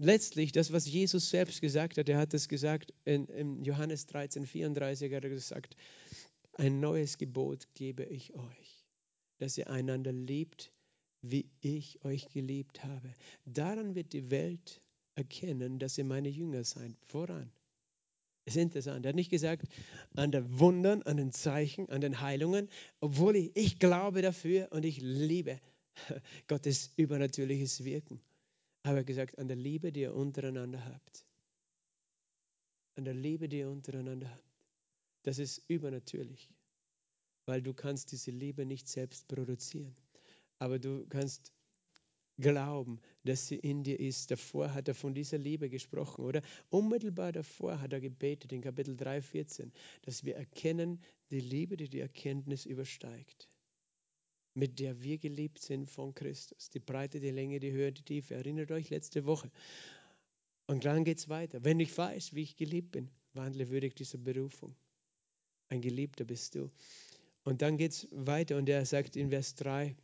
letztlich 0.03 0.53
das, 0.53 0.73
was 0.73 0.87
Jesus 0.87 1.31
selbst 1.31 1.61
gesagt 1.61 1.97
hat. 1.97 2.09
Er 2.09 2.19
hat 2.19 2.35
es 2.35 2.49
gesagt 2.49 2.93
in, 3.05 3.27
in 3.27 3.65
Johannes 3.65 4.07
13, 4.07 4.47
34, 4.47 5.15
hat 5.15 5.25
er 5.25 5.31
gesagt, 5.31 5.77
ein 6.55 6.81
neues 6.81 7.19
Gebot 7.19 7.69
gebe 7.75 8.05
ich 8.05 8.35
euch, 8.35 8.87
dass 9.39 9.57
ihr 9.57 9.71
einander 9.71 10.13
liebt, 10.13 10.73
wie 11.23 11.49
ich 11.61 12.05
euch 12.05 12.29
geliebt 12.31 12.83
habe. 12.83 13.15
Daran 13.45 13.95
wird 13.95 14.13
die 14.13 14.31
Welt 14.31 14.83
erkennen, 15.15 15.79
dass 15.79 15.97
ihr 15.97 16.05
meine 16.05 16.29
Jünger 16.29 16.65
seid. 16.65 16.97
Voran. 17.05 17.53
Es 18.45 18.57
ist 18.57 18.63
interessant. 18.63 19.07
Er 19.07 19.11
hat 19.11 19.17
nicht 19.17 19.31
gesagt, 19.31 19.69
an 20.17 20.33
den 20.33 20.59
Wundern, 20.59 21.03
an 21.03 21.17
den 21.17 21.31
Zeichen, 21.31 21.89
an 21.91 22.01
den 22.01 22.21
Heilungen, 22.21 22.69
obwohl 23.01 23.37
ich, 23.37 23.53
ich 23.55 23.79
glaube 23.79 24.21
dafür 24.21 24.73
und 24.73 24.85
ich 24.85 25.01
liebe 25.01 25.61
Gottes 26.49 26.91
übernatürliches 26.97 27.85
Wirken. 27.85 28.21
Aber 28.83 28.99
er 28.99 29.05
gesagt, 29.05 29.39
an 29.39 29.49
der 29.49 29.57
Liebe, 29.57 29.93
die 29.93 30.01
ihr 30.01 30.15
untereinander 30.15 30.85
habt. 30.85 31.25
An 32.97 33.05
der 33.05 33.15
Liebe, 33.15 33.49
die 33.49 33.59
ihr 33.59 33.71
untereinander 33.71 34.31
habt. 34.31 34.53
Das 35.23 35.39
ist 35.39 35.63
übernatürlich, 35.69 36.51
weil 37.47 37.63
du 37.63 37.75
kannst 37.75 38.11
diese 38.11 38.33
Liebe 38.33 38.67
nicht 38.67 38.89
selbst 38.89 39.29
produzieren. 39.29 39.95
Aber 40.59 40.79
du 40.79 41.07
kannst 41.09 41.53
glauben, 42.39 43.01
dass 43.25 43.47
sie 43.47 43.57
in 43.57 43.85
dir 43.85 43.99
ist. 44.01 44.31
Davor 44.31 44.75
hat 44.75 44.89
er 44.89 44.95
von 44.95 45.15
dieser 45.15 45.39
Liebe 45.39 45.69
gesprochen, 45.69 46.25
oder? 46.25 46.43
Unmittelbar 46.71 47.33
davor 47.33 47.81
hat 47.81 47.93
er 47.93 48.01
gebetet 48.01 48.53
in 48.53 48.63
Kapitel 48.63 48.97
3, 48.97 49.23
14, 49.23 49.73
dass 50.03 50.25
wir 50.25 50.37
erkennen, 50.37 51.01
die 51.31 51.41
Liebe, 51.41 51.77
die 51.77 51.89
die 51.89 52.01
Erkenntnis 52.01 52.67
übersteigt, 52.67 53.49
mit 54.55 54.79
der 54.79 55.03
wir 55.03 55.19
geliebt 55.19 55.59
sind 55.59 55.91
von 55.91 56.15
Christus. 56.15 56.71
Die 56.71 56.81
Breite, 56.81 57.21
die 57.21 57.31
Länge, 57.31 57.61
die 57.61 57.73
Höhe, 57.73 57.93
die 57.93 58.03
Tiefe. 58.03 58.35
Erinnert 58.35 58.71
euch 58.71 58.91
letzte 58.91 59.25
Woche. 59.25 59.51
Und 60.67 60.85
dann 60.85 61.05
geht 61.05 61.19
es 61.19 61.29
weiter. 61.29 61.65
Wenn 61.65 61.81
ich 61.81 61.97
weiß, 61.97 62.35
wie 62.35 62.43
ich 62.43 62.57
geliebt 62.57 62.93
bin, 62.93 63.11
wandle 63.35 63.71
würdig 63.71 63.95
dieser 63.95 64.19
Berufung. 64.19 64.75
Ein 65.69 65.81
Geliebter 65.81 66.25
bist 66.25 66.55
du. 66.55 66.71
Und 67.45 67.63
dann 67.63 67.77
geht 67.77 67.93
es 67.93 68.09
weiter 68.11 68.57
und 68.57 68.69
er 68.69 68.85
sagt 68.87 69.17
in 69.17 69.31
Vers 69.31 69.55
3, 69.57 69.97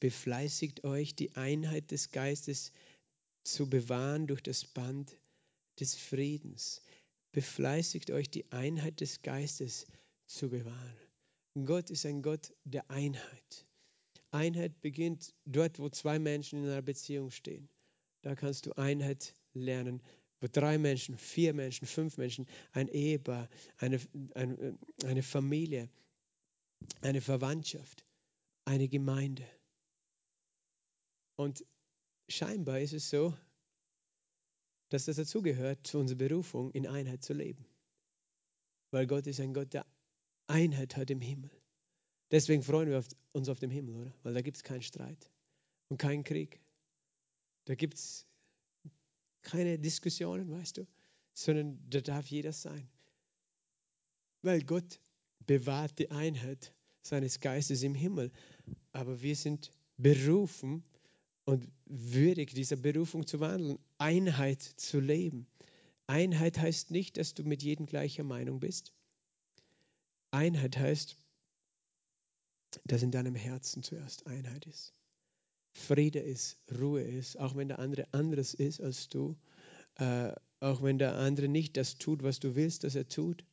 befleißigt 0.00 0.84
euch, 0.84 1.14
die 1.14 1.34
Einheit 1.36 1.90
des 1.90 2.10
Geistes 2.10 2.72
zu 3.44 3.68
bewahren 3.70 4.26
durch 4.26 4.42
das 4.42 4.64
Band 4.64 5.16
des 5.78 5.94
Friedens. 5.94 6.82
Befleißigt 7.32 8.10
euch, 8.10 8.30
die 8.30 8.50
Einheit 8.50 9.00
des 9.00 9.22
Geistes 9.22 9.86
zu 10.26 10.48
bewahren. 10.48 11.05
Gott 11.64 11.90
ist 11.90 12.04
ein 12.04 12.22
Gott 12.22 12.52
der 12.64 12.90
Einheit. 12.90 13.66
Einheit 14.30 14.80
beginnt 14.82 15.34
dort, 15.46 15.78
wo 15.78 15.88
zwei 15.88 16.18
Menschen 16.18 16.62
in 16.62 16.68
einer 16.68 16.82
Beziehung 16.82 17.30
stehen. 17.30 17.68
Da 18.22 18.34
kannst 18.34 18.66
du 18.66 18.72
Einheit 18.72 19.34
lernen. 19.54 20.02
Wo 20.40 20.48
drei 20.48 20.76
Menschen, 20.76 21.16
vier 21.16 21.54
Menschen, 21.54 21.86
fünf 21.86 22.18
Menschen, 22.18 22.46
ein 22.72 22.88
Ehepaar, 22.88 23.48
eine, 23.78 23.98
eine, 24.34 24.78
eine 25.04 25.22
Familie, 25.22 25.88
eine 27.00 27.22
Verwandtschaft, 27.22 28.04
eine 28.66 28.88
Gemeinde. 28.88 29.48
Und 31.36 31.64
scheinbar 32.28 32.80
ist 32.80 32.92
es 32.92 33.08
so, 33.08 33.34
dass 34.90 35.06
das 35.06 35.16
dazugehört, 35.16 35.86
zu 35.86 35.98
unserer 35.98 36.18
Berufung, 36.18 36.70
in 36.72 36.86
Einheit 36.86 37.22
zu 37.22 37.32
leben. 37.32 37.64
Weil 38.90 39.06
Gott 39.06 39.26
ist 39.26 39.40
ein 39.40 39.54
Gott, 39.54 39.72
der 39.72 39.86
Einheit 40.46 40.96
hat 40.96 41.10
im 41.10 41.20
Himmel. 41.20 41.50
Deswegen 42.30 42.62
freuen 42.62 42.90
wir 42.90 43.04
uns 43.32 43.48
auf 43.48 43.58
dem 43.60 43.70
Himmel, 43.70 43.96
oder? 43.96 44.14
Weil 44.22 44.34
da 44.34 44.42
gibt 44.42 44.56
es 44.56 44.64
keinen 44.64 44.82
Streit 44.82 45.30
und 45.88 45.98
keinen 45.98 46.24
Krieg. 46.24 46.60
Da 47.64 47.74
gibt 47.74 47.94
es 47.94 48.26
keine 49.42 49.78
Diskussionen, 49.78 50.50
weißt 50.50 50.78
du, 50.78 50.86
sondern 51.34 51.78
da 51.88 52.00
darf 52.00 52.26
jeder 52.26 52.52
sein. 52.52 52.88
Weil 54.42 54.62
Gott 54.62 55.00
bewahrt 55.46 55.98
die 55.98 56.10
Einheit 56.10 56.74
seines 57.02 57.40
Geistes 57.40 57.82
im 57.82 57.94
Himmel. 57.94 58.32
Aber 58.92 59.22
wir 59.22 59.36
sind 59.36 59.70
berufen, 59.96 60.84
und 61.46 61.70
würdig 61.86 62.52
dieser 62.52 62.76
Berufung 62.76 63.26
zu 63.26 63.40
wandeln, 63.40 63.78
Einheit 63.98 64.60
zu 64.60 65.00
leben. 65.00 65.46
Einheit 66.08 66.58
heißt 66.58 66.90
nicht, 66.90 67.16
dass 67.16 67.34
du 67.34 67.44
mit 67.44 67.62
jedem 67.62 67.86
gleicher 67.86 68.24
Meinung 68.24 68.60
bist. 68.60 68.92
Einheit 70.36 70.76
heißt, 70.76 71.16
dass 72.84 73.02
in 73.02 73.10
deinem 73.10 73.34
Herzen 73.34 73.82
zuerst 73.82 74.26
Einheit 74.26 74.66
ist. 74.66 74.94
Friede 75.74 76.20
ist, 76.20 76.58
Ruhe 76.78 77.02
ist, 77.02 77.38
auch 77.38 77.56
wenn 77.56 77.68
der 77.68 77.78
andere 77.78 78.06
anderes 78.12 78.54
ist 78.54 78.80
als 78.80 79.08
du, 79.08 79.36
äh, 79.96 80.32
auch 80.60 80.82
wenn 80.82 80.98
der 80.98 81.16
andere 81.16 81.48
nicht 81.48 81.76
das 81.76 81.98
tut, 81.98 82.22
was 82.22 82.38
du 82.38 82.54
willst, 82.54 82.84
dass 82.84 82.94
er 82.94 83.08
tut, 83.08 83.44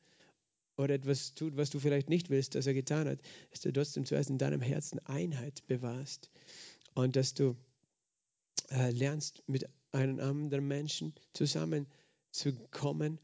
oder 0.77 0.95
etwas 0.95 1.35
tut, 1.35 1.55
was 1.55 1.69
du 1.69 1.79
vielleicht 1.79 2.09
nicht 2.09 2.29
willst, 2.29 2.55
dass 2.55 2.65
er 2.65 2.73
getan 2.73 3.07
hat, 3.07 3.19
dass 3.51 3.61
du 3.61 3.71
trotzdem 3.71 4.05
zuerst 4.05 4.29
in 4.29 4.37
deinem 4.37 4.61
Herzen 4.61 4.99
Einheit 4.99 5.65
bewahrst 5.67 6.31
und 6.95 7.15
dass 7.15 7.33
du 7.33 7.55
äh, 8.71 8.91
lernst, 8.91 9.43
mit 9.47 9.69
einem 9.91 10.19
anderen 10.19 10.67
Menschen 10.67 11.13
zusammenzukommen 11.33 13.19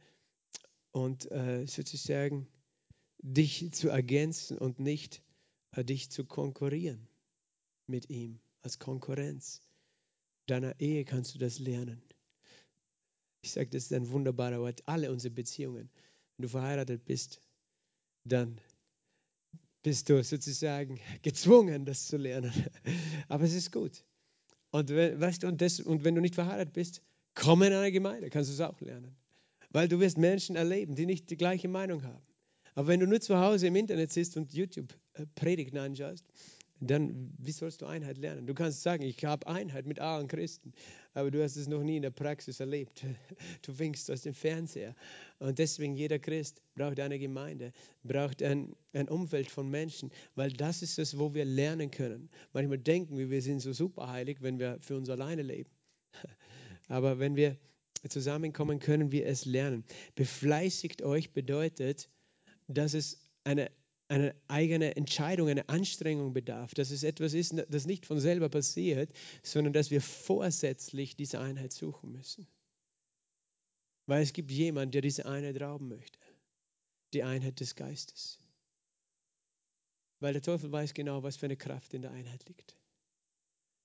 und 0.91 1.31
äh, 1.31 1.65
sozusagen 1.65 2.47
dich 3.21 3.71
zu 3.73 3.89
ergänzen 3.89 4.57
und 4.57 4.79
nicht 4.79 5.21
äh, 5.71 5.83
dich 5.83 6.09
zu 6.09 6.25
konkurrieren 6.25 7.07
mit 7.87 8.09
ihm 8.09 8.39
als 8.61 8.79
Konkurrenz. 8.79 9.61
Deiner 10.47 10.79
Ehe 10.79 11.05
kannst 11.05 11.35
du 11.35 11.39
das 11.39 11.59
lernen. 11.59 12.01
Ich 13.41 13.51
sage, 13.51 13.69
das 13.69 13.85
ist 13.85 13.93
ein 13.93 14.09
wunderbarer 14.09 14.59
Wort. 14.59 14.81
Alle 14.85 15.11
unsere 15.11 15.33
Beziehungen. 15.33 15.89
Wenn 16.37 16.43
du 16.43 16.49
verheiratet 16.49 17.05
bist, 17.05 17.41
dann 18.25 18.59
bist 19.83 20.09
du 20.09 20.23
sozusagen 20.23 20.99
gezwungen, 21.21 21.85
das 21.85 22.07
zu 22.07 22.17
lernen. 22.17 22.53
Aber 23.27 23.43
es 23.43 23.53
ist 23.53 23.71
gut. 23.71 24.03
Und, 24.71 24.91
weißt 24.91 25.43
du, 25.43 25.47
und, 25.47 25.61
das, 25.61 25.79
und 25.79 26.03
wenn 26.03 26.15
du 26.15 26.21
nicht 26.21 26.35
verheiratet 26.35 26.73
bist, 26.73 27.01
komm 27.33 27.63
in 27.63 27.73
eine 27.73 27.91
Gemeinde, 27.91 28.29
kannst 28.29 28.49
du 28.49 28.53
es 28.53 28.61
auch 28.61 28.79
lernen. 28.81 29.15
Weil 29.71 29.87
du 29.87 29.99
wirst 29.99 30.17
Menschen 30.17 30.55
erleben, 30.55 30.95
die 30.95 31.05
nicht 31.05 31.29
die 31.29 31.37
gleiche 31.37 31.67
Meinung 31.67 32.03
haben. 32.03 32.23
Aber 32.75 32.87
wenn 32.87 32.99
du 32.99 33.07
nur 33.07 33.21
zu 33.21 33.37
Hause 33.37 33.67
im 33.67 33.75
Internet 33.75 34.11
sitzt 34.11 34.37
und 34.37 34.53
YouTube-Predigten 34.53 35.77
äh, 35.77 35.81
anschaust, 35.81 36.25
dann 36.81 37.33
wie 37.37 37.51
sollst 37.51 37.81
du 37.81 37.85
Einheit 37.85 38.17
lernen? 38.17 38.47
Du 38.47 38.53
kannst 38.53 38.83
sagen, 38.83 39.03
ich 39.03 39.25
habe 39.25 39.45
Einheit 39.47 39.85
mit 39.85 39.99
allen 39.99 40.27
Christen, 40.27 40.73
aber 41.13 41.29
du 41.29 41.43
hast 41.43 41.57
es 41.57 41.67
noch 41.67 41.83
nie 41.83 41.97
in 41.97 42.03
der 42.03 42.11
Praxis 42.11 42.59
erlebt. 42.59 43.03
Du 43.61 43.77
winkst 43.77 44.09
aus 44.09 44.21
dem 44.21 44.33
Fernseher. 44.33 44.95
Und 45.39 45.59
deswegen 45.59 45.93
jeder 45.95 46.19
Christ 46.19 46.61
braucht 46.75 46.99
eine 46.99 47.19
Gemeinde, 47.19 47.73
braucht 48.03 48.41
ein, 48.41 48.75
ein 48.93 49.09
Umfeld 49.09 49.51
von 49.51 49.69
Menschen, 49.69 50.11
weil 50.35 50.51
das 50.51 50.81
ist 50.81 50.97
es, 50.99 51.19
wo 51.19 51.33
wir 51.33 51.45
lernen 51.45 51.91
können. 51.91 52.29
Manchmal 52.53 52.77
denken 52.77 53.17
wir, 53.17 53.29
wir 53.29 53.41
sind 53.41 53.59
so 53.59 53.73
superheilig, 53.73 54.41
wenn 54.41 54.59
wir 54.59 54.77
für 54.79 54.95
uns 54.95 55.09
alleine 55.09 55.41
leben. 55.41 55.69
Aber 56.87 57.19
wenn 57.19 57.35
wir 57.35 57.57
zusammenkommen, 58.07 58.79
können 58.79 59.11
wir 59.11 59.25
es 59.25 59.45
lernen. 59.45 59.83
Befleißigt 60.15 61.01
euch 61.01 61.33
bedeutet, 61.33 62.09
dass 62.73 62.93
es 62.93 63.19
eine 63.43 63.71
eine 64.09 64.33
eigene 64.47 64.95
Entscheidung, 64.95 65.49
eine 65.49 65.69
Anstrengung 65.69 66.33
bedarf, 66.33 66.73
dass 66.73 66.89
es 66.89 67.03
etwas 67.03 67.33
ist, 67.33 67.53
das 67.69 67.85
nicht 67.85 68.07
von 68.07 68.19
selber 68.19 68.49
passiert, 68.49 69.13
sondern 69.43 69.71
dass 69.71 69.91
wir 69.91 70.01
vorsätzlich 70.01 71.15
diese 71.15 71.39
Einheit 71.39 71.71
suchen 71.71 72.11
müssen. 72.11 72.47
Weil 74.07 74.23
es 74.23 74.33
gibt 74.33 74.49
jemanden, 74.49 74.91
der 74.91 75.01
diese 75.01 75.27
Einheit 75.27 75.61
rauben 75.61 75.87
möchte. 75.87 76.17
Die 77.13 77.21
Einheit 77.21 77.59
des 77.59 77.75
Geistes. 77.75 78.39
Weil 80.19 80.33
der 80.33 80.41
Teufel 80.41 80.71
weiß 80.71 80.95
genau, 80.95 81.21
was 81.21 81.37
für 81.37 81.45
eine 81.45 81.57
Kraft 81.57 81.93
in 81.93 82.01
der 82.01 82.11
Einheit 82.11 82.47
liegt. 82.47 82.75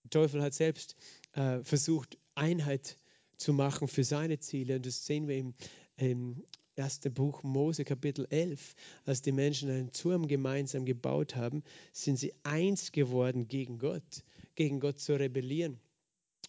Der 0.05 0.11
Teufel 0.11 0.43
hat 0.43 0.55
selbst 0.55 0.97
äh, 1.33 1.63
versucht, 1.63 2.17
Einheit 2.35 2.97
zu 3.37 3.53
machen 3.53 3.89
für 3.89 4.05
seine 4.05 4.39
Ziele. 4.39 4.77
Und 4.77 4.87
das 4.87 5.05
sehen 5.05 5.29
wir 5.29 5.37
im, 5.37 5.55
im 5.97 6.43
erste 6.77 7.11
Buch 7.11 7.43
Mose 7.43 7.85
Kapitel 7.85 8.27
11, 8.31 8.75
als 9.05 9.23
die 9.23 9.33
Menschen 9.33 9.71
einen 9.71 9.93
Turm 9.93 10.27
gemeinsam 10.27 10.85
gebaut 10.85 11.37
haben, 11.37 11.63
sind 11.93 12.19
sie 12.19 12.35
eins 12.43 12.93
geworden 12.93 13.49
gegen 13.49 13.79
Gott, 13.79 14.25
gegen 14.55 14.81
Gott 14.81 14.99
zu 14.99 15.19
rebellieren. 15.19 15.79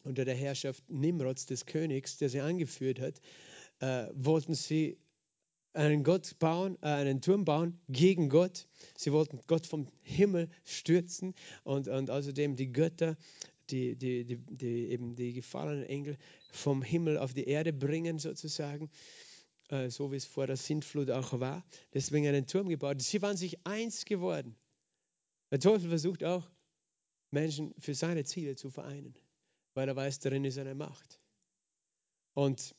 Unter 0.03 0.25
der 0.25 0.35
Herrschaft 0.35 0.83
Nimrods, 0.89 1.45
des 1.45 1.65
Königs, 1.65 2.17
der 2.17 2.29
sie 2.29 2.41
angeführt 2.41 2.99
hat, 2.99 3.21
äh, 3.79 4.11
wollten 4.13 4.53
sie 4.53 4.97
einen 5.73 6.03
Gott 6.03 6.37
bauen, 6.39 6.77
äh, 6.81 6.87
einen 6.87 7.21
Turm 7.21 7.43
bauen 7.43 7.79
gegen 7.89 8.29
Gott. 8.29 8.67
Sie 8.95 9.11
wollten 9.11 9.39
Gott 9.47 9.65
vom 9.65 9.87
Himmel 10.01 10.49
stürzen 10.63 11.33
und, 11.63 11.87
und 11.87 12.09
außerdem 12.09 12.55
die 12.55 12.71
Götter, 12.71 13.17
die, 13.69 13.95
die, 13.95 14.25
die, 14.25 14.37
die, 14.37 14.89
eben 14.89 15.15
die 15.15 15.33
gefallenen 15.33 15.85
Engel 15.85 16.17
vom 16.51 16.81
Himmel 16.81 17.17
auf 17.17 17.33
die 17.33 17.45
Erde 17.45 17.73
bringen 17.73 18.19
sozusagen, 18.19 18.89
äh, 19.69 19.89
so 19.89 20.11
wie 20.11 20.17
es 20.17 20.25
vor 20.25 20.47
der 20.47 20.57
Sintflut 20.57 21.09
auch 21.09 21.39
war. 21.39 21.65
Deswegen 21.93 22.27
einen 22.27 22.47
Turm 22.47 22.69
gebaut. 22.69 23.01
Sie 23.01 23.21
waren 23.21 23.37
sich 23.37 23.65
eins 23.65 24.05
geworden. 24.05 24.55
Der 25.51 25.59
Teufel 25.59 25.89
versucht 25.89 26.23
auch, 26.23 26.49
Menschen 27.31 27.73
für 27.79 27.93
seine 27.93 28.23
Ziele 28.23 28.55
zu 28.55 28.69
vereinen, 28.69 29.17
weil 29.73 29.87
er 29.87 29.95
weiß, 29.95 30.19
darin 30.19 30.45
ist 30.45 30.57
eine 30.57 30.75
Macht. 30.75 31.19
Und 32.33 32.75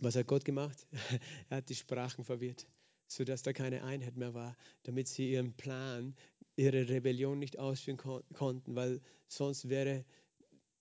was 0.00 0.16
hat 0.16 0.26
Gott 0.26 0.44
gemacht? 0.44 0.86
er 1.48 1.58
hat 1.58 1.68
die 1.68 1.74
Sprachen 1.74 2.24
verwirrt, 2.24 2.66
sodass 3.06 3.42
da 3.42 3.52
keine 3.52 3.82
Einheit 3.82 4.16
mehr 4.16 4.34
war, 4.34 4.56
damit 4.84 5.08
sie 5.08 5.30
ihren 5.30 5.52
Plan, 5.54 6.14
ihre 6.56 6.88
Rebellion 6.88 7.38
nicht 7.38 7.58
ausführen 7.58 7.96
kon 7.96 8.22
konnten, 8.32 8.74
weil 8.74 9.00
sonst 9.28 9.68
wäre 9.68 10.04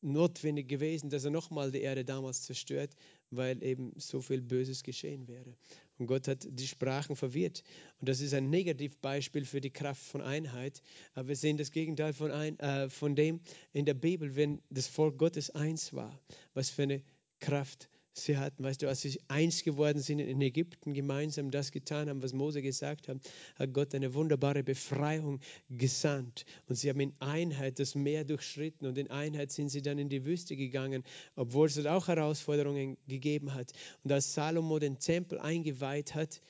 notwendig 0.02 0.68
gewesen, 0.68 1.10
dass 1.10 1.26
er 1.26 1.32
nochmal 1.32 1.72
die 1.72 1.82
Erde 1.82 2.06
damals 2.06 2.44
zerstört, 2.44 2.96
weil 3.32 3.62
eben 3.64 3.94
so 3.98 4.22
viel 4.22 4.42
Böses 4.42 4.84
geschehen 4.84 5.28
wäre. 5.28 5.56
Und 5.98 6.08
Gott 6.08 6.28
hat 6.28 6.48
die 6.50 6.68
Sprachen 6.68 7.16
verwirrt. 7.16 7.64
Und 8.00 8.08
das 8.08 8.22
ist 8.22 8.34
ein 8.34 8.50
Negativbeispiel 8.50 9.46
für 9.46 9.60
die 9.60 9.70
Kraft 9.70 10.02
von 10.02 10.22
Einheit. 10.22 10.82
Aber 11.14 11.28
wir 11.28 11.36
sehen 11.36 11.58
das 11.58 11.72
Gegenteil 11.72 12.14
von, 12.14 12.32
ein, 12.32 12.58
äh, 12.60 12.90
von 12.90 13.16
dem 13.16 13.42
in 13.74 13.86
der 13.86 13.94
Bibel, 13.94 14.36
wenn 14.36 14.62
das 14.70 14.88
Volk 14.88 15.18
Gottes 15.18 15.50
eins 15.50 15.94
war. 15.94 16.18
Was 16.54 16.70
für 16.70 16.84
eine 16.84 17.04
Kraft 17.40 17.90
sie 18.14 18.38
hatten. 18.38 18.64
Weißt 18.64 18.82
du, 18.82 18.88
als 18.88 19.02
sie 19.02 19.20
eins 19.28 19.64
geworden 19.64 20.02
sind 20.02 20.20
in 20.20 20.42
Ägypten, 20.42 20.94
gemeinsam 20.94 21.52
das 21.52 21.72
getan 21.72 22.10
haben, 22.10 22.22
was 22.22 22.34
Mose 22.34 22.62
gesagt 22.62 23.08
hat, 23.08 23.18
hat 23.56 23.74
Gott 23.74 23.94
eine 23.96 24.14
wunderbare 24.14 24.64
Befreiung 24.64 25.40
gesandt. 25.70 26.46
Und 26.68 26.76
sie 26.76 26.90
haben 26.90 27.00
in 27.00 27.14
Einheit 27.20 27.80
das 27.80 27.96
Meer 27.96 28.26
durchschritten 28.26 28.88
und 28.88 28.98
in 28.98 29.10
Einheit 29.10 29.52
sind 29.52 29.70
sie 29.70 29.82
dann 29.82 29.98
in 29.98 30.10
die 30.10 30.26
Wüste 30.26 30.56
gegangen, 30.56 31.04
obwohl 31.36 31.68
es 31.68 31.76
dort 31.76 31.88
auch 31.88 32.08
Herausforderungen 32.08 32.98
gegeben 33.08 33.54
hat. 33.54 33.72
Und 34.04 34.12
als 34.12 34.34
Salomo 34.34 34.80
den 34.80 35.00
Tempel 35.00 35.40
eingeweiht 35.40 36.16
hat, 36.16 36.42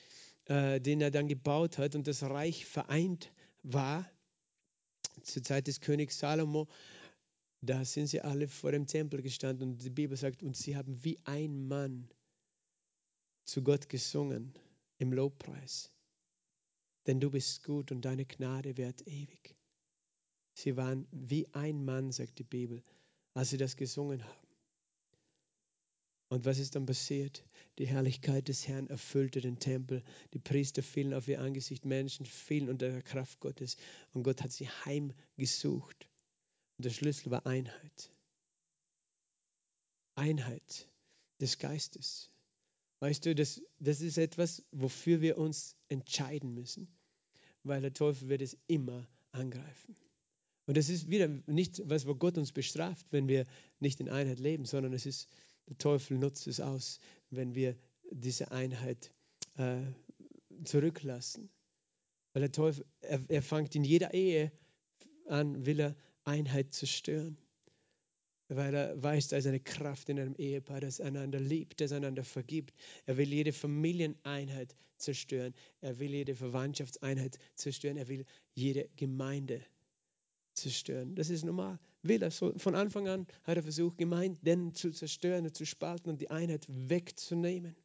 äh, 0.46 0.80
den 0.80 1.00
er 1.00 1.10
dann 1.10 1.28
gebaut 1.28 1.78
hat 1.78 1.94
und 1.94 2.06
das 2.06 2.22
Reich 2.22 2.66
vereint 2.66 3.32
war, 3.62 4.10
zur 5.22 5.42
Zeit 5.42 5.66
des 5.66 5.80
Königs 5.80 6.18
Salomo, 6.18 6.66
da 7.62 7.84
sind 7.84 8.06
sie 8.06 8.20
alle 8.20 8.48
vor 8.48 8.72
dem 8.72 8.86
Tempel 8.86 9.22
gestanden 9.22 9.72
und 9.72 9.84
die 9.84 9.90
Bibel 9.90 10.16
sagt, 10.16 10.42
und 10.42 10.56
sie 10.56 10.76
haben 10.76 11.04
wie 11.04 11.18
ein 11.24 11.68
Mann 11.68 12.08
zu 13.44 13.62
Gott 13.62 13.88
gesungen 13.88 14.54
im 14.98 15.12
Lobpreis. 15.12 15.92
Denn 17.06 17.20
du 17.20 17.30
bist 17.30 17.64
gut 17.64 17.92
und 17.92 18.04
deine 18.04 18.24
Gnade 18.24 18.76
währt 18.76 19.06
ewig. 19.06 19.56
Sie 20.54 20.76
waren 20.76 21.06
wie 21.10 21.48
ein 21.54 21.84
Mann, 21.84 22.12
sagt 22.12 22.38
die 22.38 22.44
Bibel, 22.44 22.82
als 23.34 23.50
sie 23.50 23.56
das 23.56 23.76
gesungen 23.76 24.24
haben. 24.24 24.50
Und 26.28 26.44
was 26.44 26.58
ist 26.58 26.76
dann 26.76 26.86
passiert? 26.86 27.44
Die 27.78 27.86
Herrlichkeit 27.86 28.48
des 28.48 28.68
Herrn 28.68 28.88
erfüllte 28.88 29.40
den 29.40 29.58
Tempel. 29.58 30.04
Die 30.32 30.38
Priester 30.38 30.82
fielen 30.82 31.12
auf 31.12 31.26
ihr 31.26 31.40
Angesicht, 31.40 31.84
Menschen 31.84 32.24
fielen 32.24 32.68
unter 32.68 32.88
der 32.88 33.02
Kraft 33.02 33.40
Gottes. 33.40 33.76
Und 34.12 34.22
Gott 34.22 34.42
hat 34.42 34.52
sie 34.52 34.68
heimgesucht. 34.68 36.09
Und 36.80 36.86
der 36.86 36.92
Schlüssel 36.92 37.30
war 37.30 37.44
Einheit. 37.44 38.10
Einheit 40.14 40.88
des 41.38 41.58
Geistes. 41.58 42.30
Weißt 43.00 43.26
du, 43.26 43.34
das, 43.34 43.60
das 43.80 44.00
ist 44.00 44.16
etwas, 44.16 44.62
wofür 44.72 45.20
wir 45.20 45.36
uns 45.36 45.76
entscheiden 45.88 46.54
müssen, 46.54 46.88
weil 47.64 47.82
der 47.82 47.92
Teufel 47.92 48.30
wird 48.30 48.40
es 48.40 48.56
immer 48.66 49.06
angreifen. 49.30 49.94
Und 50.64 50.78
das 50.78 50.88
ist 50.88 51.10
wieder 51.10 51.28
nicht 51.44 51.82
was, 51.84 52.06
wo 52.06 52.14
Gott 52.14 52.38
uns 52.38 52.50
bestraft, 52.50 53.04
wenn 53.10 53.28
wir 53.28 53.44
nicht 53.78 54.00
in 54.00 54.08
Einheit 54.08 54.38
leben, 54.38 54.64
sondern 54.64 54.94
es 54.94 55.04
ist, 55.04 55.28
der 55.68 55.76
Teufel 55.76 56.16
nutzt 56.16 56.46
es 56.46 56.60
aus, 56.60 56.98
wenn 57.28 57.54
wir 57.54 57.76
diese 58.10 58.52
Einheit 58.52 59.12
äh, 59.58 59.82
zurücklassen. 60.64 61.50
Weil 62.32 62.40
der 62.40 62.52
Teufel, 62.52 62.86
er, 63.02 63.22
er 63.28 63.42
fängt 63.42 63.76
in 63.76 63.84
jeder 63.84 64.14
Ehe 64.14 64.50
an, 65.26 65.66
will 65.66 65.80
er 65.80 65.96
Einheit 66.24 66.74
zerstören. 66.74 67.36
Weil 68.48 68.74
er 68.74 69.00
weiß, 69.00 69.28
da 69.28 69.36
ist 69.36 69.46
eine 69.46 69.60
Kraft 69.60 70.08
in 70.08 70.18
einem 70.18 70.34
Ehepaar, 70.34 70.80
das 70.80 71.00
einander 71.00 71.38
liebt, 71.38 71.80
das 71.80 71.92
einander 71.92 72.24
vergibt. 72.24 72.74
Er 73.06 73.16
will 73.16 73.32
jede 73.32 73.52
Familieneinheit 73.52 74.74
zerstören. 74.96 75.54
Er 75.80 75.98
will 76.00 76.10
jede 76.10 76.34
Verwandtschaftseinheit 76.34 77.38
zerstören. 77.54 77.96
Er 77.96 78.08
will 78.08 78.24
jede 78.54 78.88
Gemeinde 78.96 79.64
zerstören. 80.54 81.14
Das 81.14 81.30
ist 81.30 81.44
normal. 81.44 81.78
Will 82.02 82.22
er. 82.22 82.30
So, 82.32 82.52
von 82.58 82.74
Anfang 82.74 83.06
an 83.08 83.26
hat 83.44 83.56
er 83.56 83.62
versucht, 83.62 83.98
Gemeinden 83.98 84.74
zu 84.74 84.90
zerstören 84.90 85.52
zu 85.52 85.64
spalten 85.64 86.10
und 86.10 86.20
die 86.20 86.30
Einheit 86.30 86.66
wegzunehmen. 86.68 87.76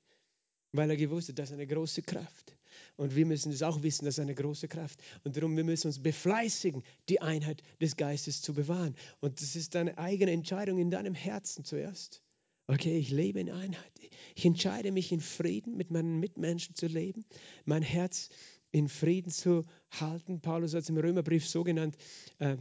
Weil 0.72 0.90
er 0.90 0.98
gewusst 0.98 1.30
hat, 1.30 1.40
das 1.40 1.50
ist 1.50 1.54
eine 1.54 1.68
große 1.68 2.02
Kraft. 2.02 2.56
Und 2.96 3.16
wir 3.16 3.26
müssen 3.26 3.52
es 3.52 3.62
auch 3.64 3.84
wissen, 3.84 4.06
das 4.06 4.16
ist 4.16 4.22
eine 4.22 4.36
große 4.36 4.68
Kraft. 4.68 5.02
Und 5.24 5.36
darum, 5.36 5.56
wir 5.58 5.64
müssen 5.64 5.88
uns 5.88 6.02
befleißigen, 6.02 6.84
die 7.10 7.22
Einheit 7.22 7.62
des 7.82 7.98
Geistes 7.98 8.42
zu 8.42 8.54
bewahren. 8.54 8.96
Und 9.20 9.42
das 9.42 9.56
ist 9.56 9.76
deine 9.76 9.98
eigene 9.98 10.32
Entscheidung 10.32 10.80
in 10.80 10.92
deinem 10.92 11.14
Herzen 11.14 11.66
zuerst. 11.66 12.22
Okay, 12.68 12.98
ich 12.98 13.12
lebe 13.12 13.40
in 13.40 13.52
Einheit. 13.52 13.92
Ich 14.36 14.46
entscheide 14.46 14.92
mich 14.92 15.12
in 15.12 15.22
Frieden 15.22 15.78
mit 15.78 15.92
meinen 15.92 16.20
Mitmenschen 16.20 16.76
zu 16.76 16.88
leben, 16.88 17.26
mein 17.66 17.84
Herz 17.84 18.30
in 18.72 18.90
Frieden 18.90 19.32
zu 19.32 19.66
halten. 19.92 20.42
Paulus 20.42 20.74
hat 20.74 20.84
es 20.84 20.90
im 20.90 20.98
Römerbrief 20.98 21.48
so 21.48 21.64
genannt, 21.64 21.96
äh, 22.40 22.58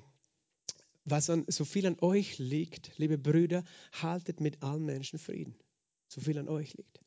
was 1.04 1.30
an, 1.30 1.44
so 1.48 1.64
viel 1.64 1.86
an 1.86 1.96
euch 2.00 2.38
liegt, 2.38 2.92
liebe 2.98 3.18
Brüder, 3.18 3.64
haltet 3.92 4.40
mit 4.40 4.62
allen 4.62 4.84
Menschen 4.84 5.18
Frieden. 5.18 5.54
So 6.08 6.20
viel 6.20 6.38
an 6.38 6.48
euch 6.48 6.74
liegt 6.74 7.03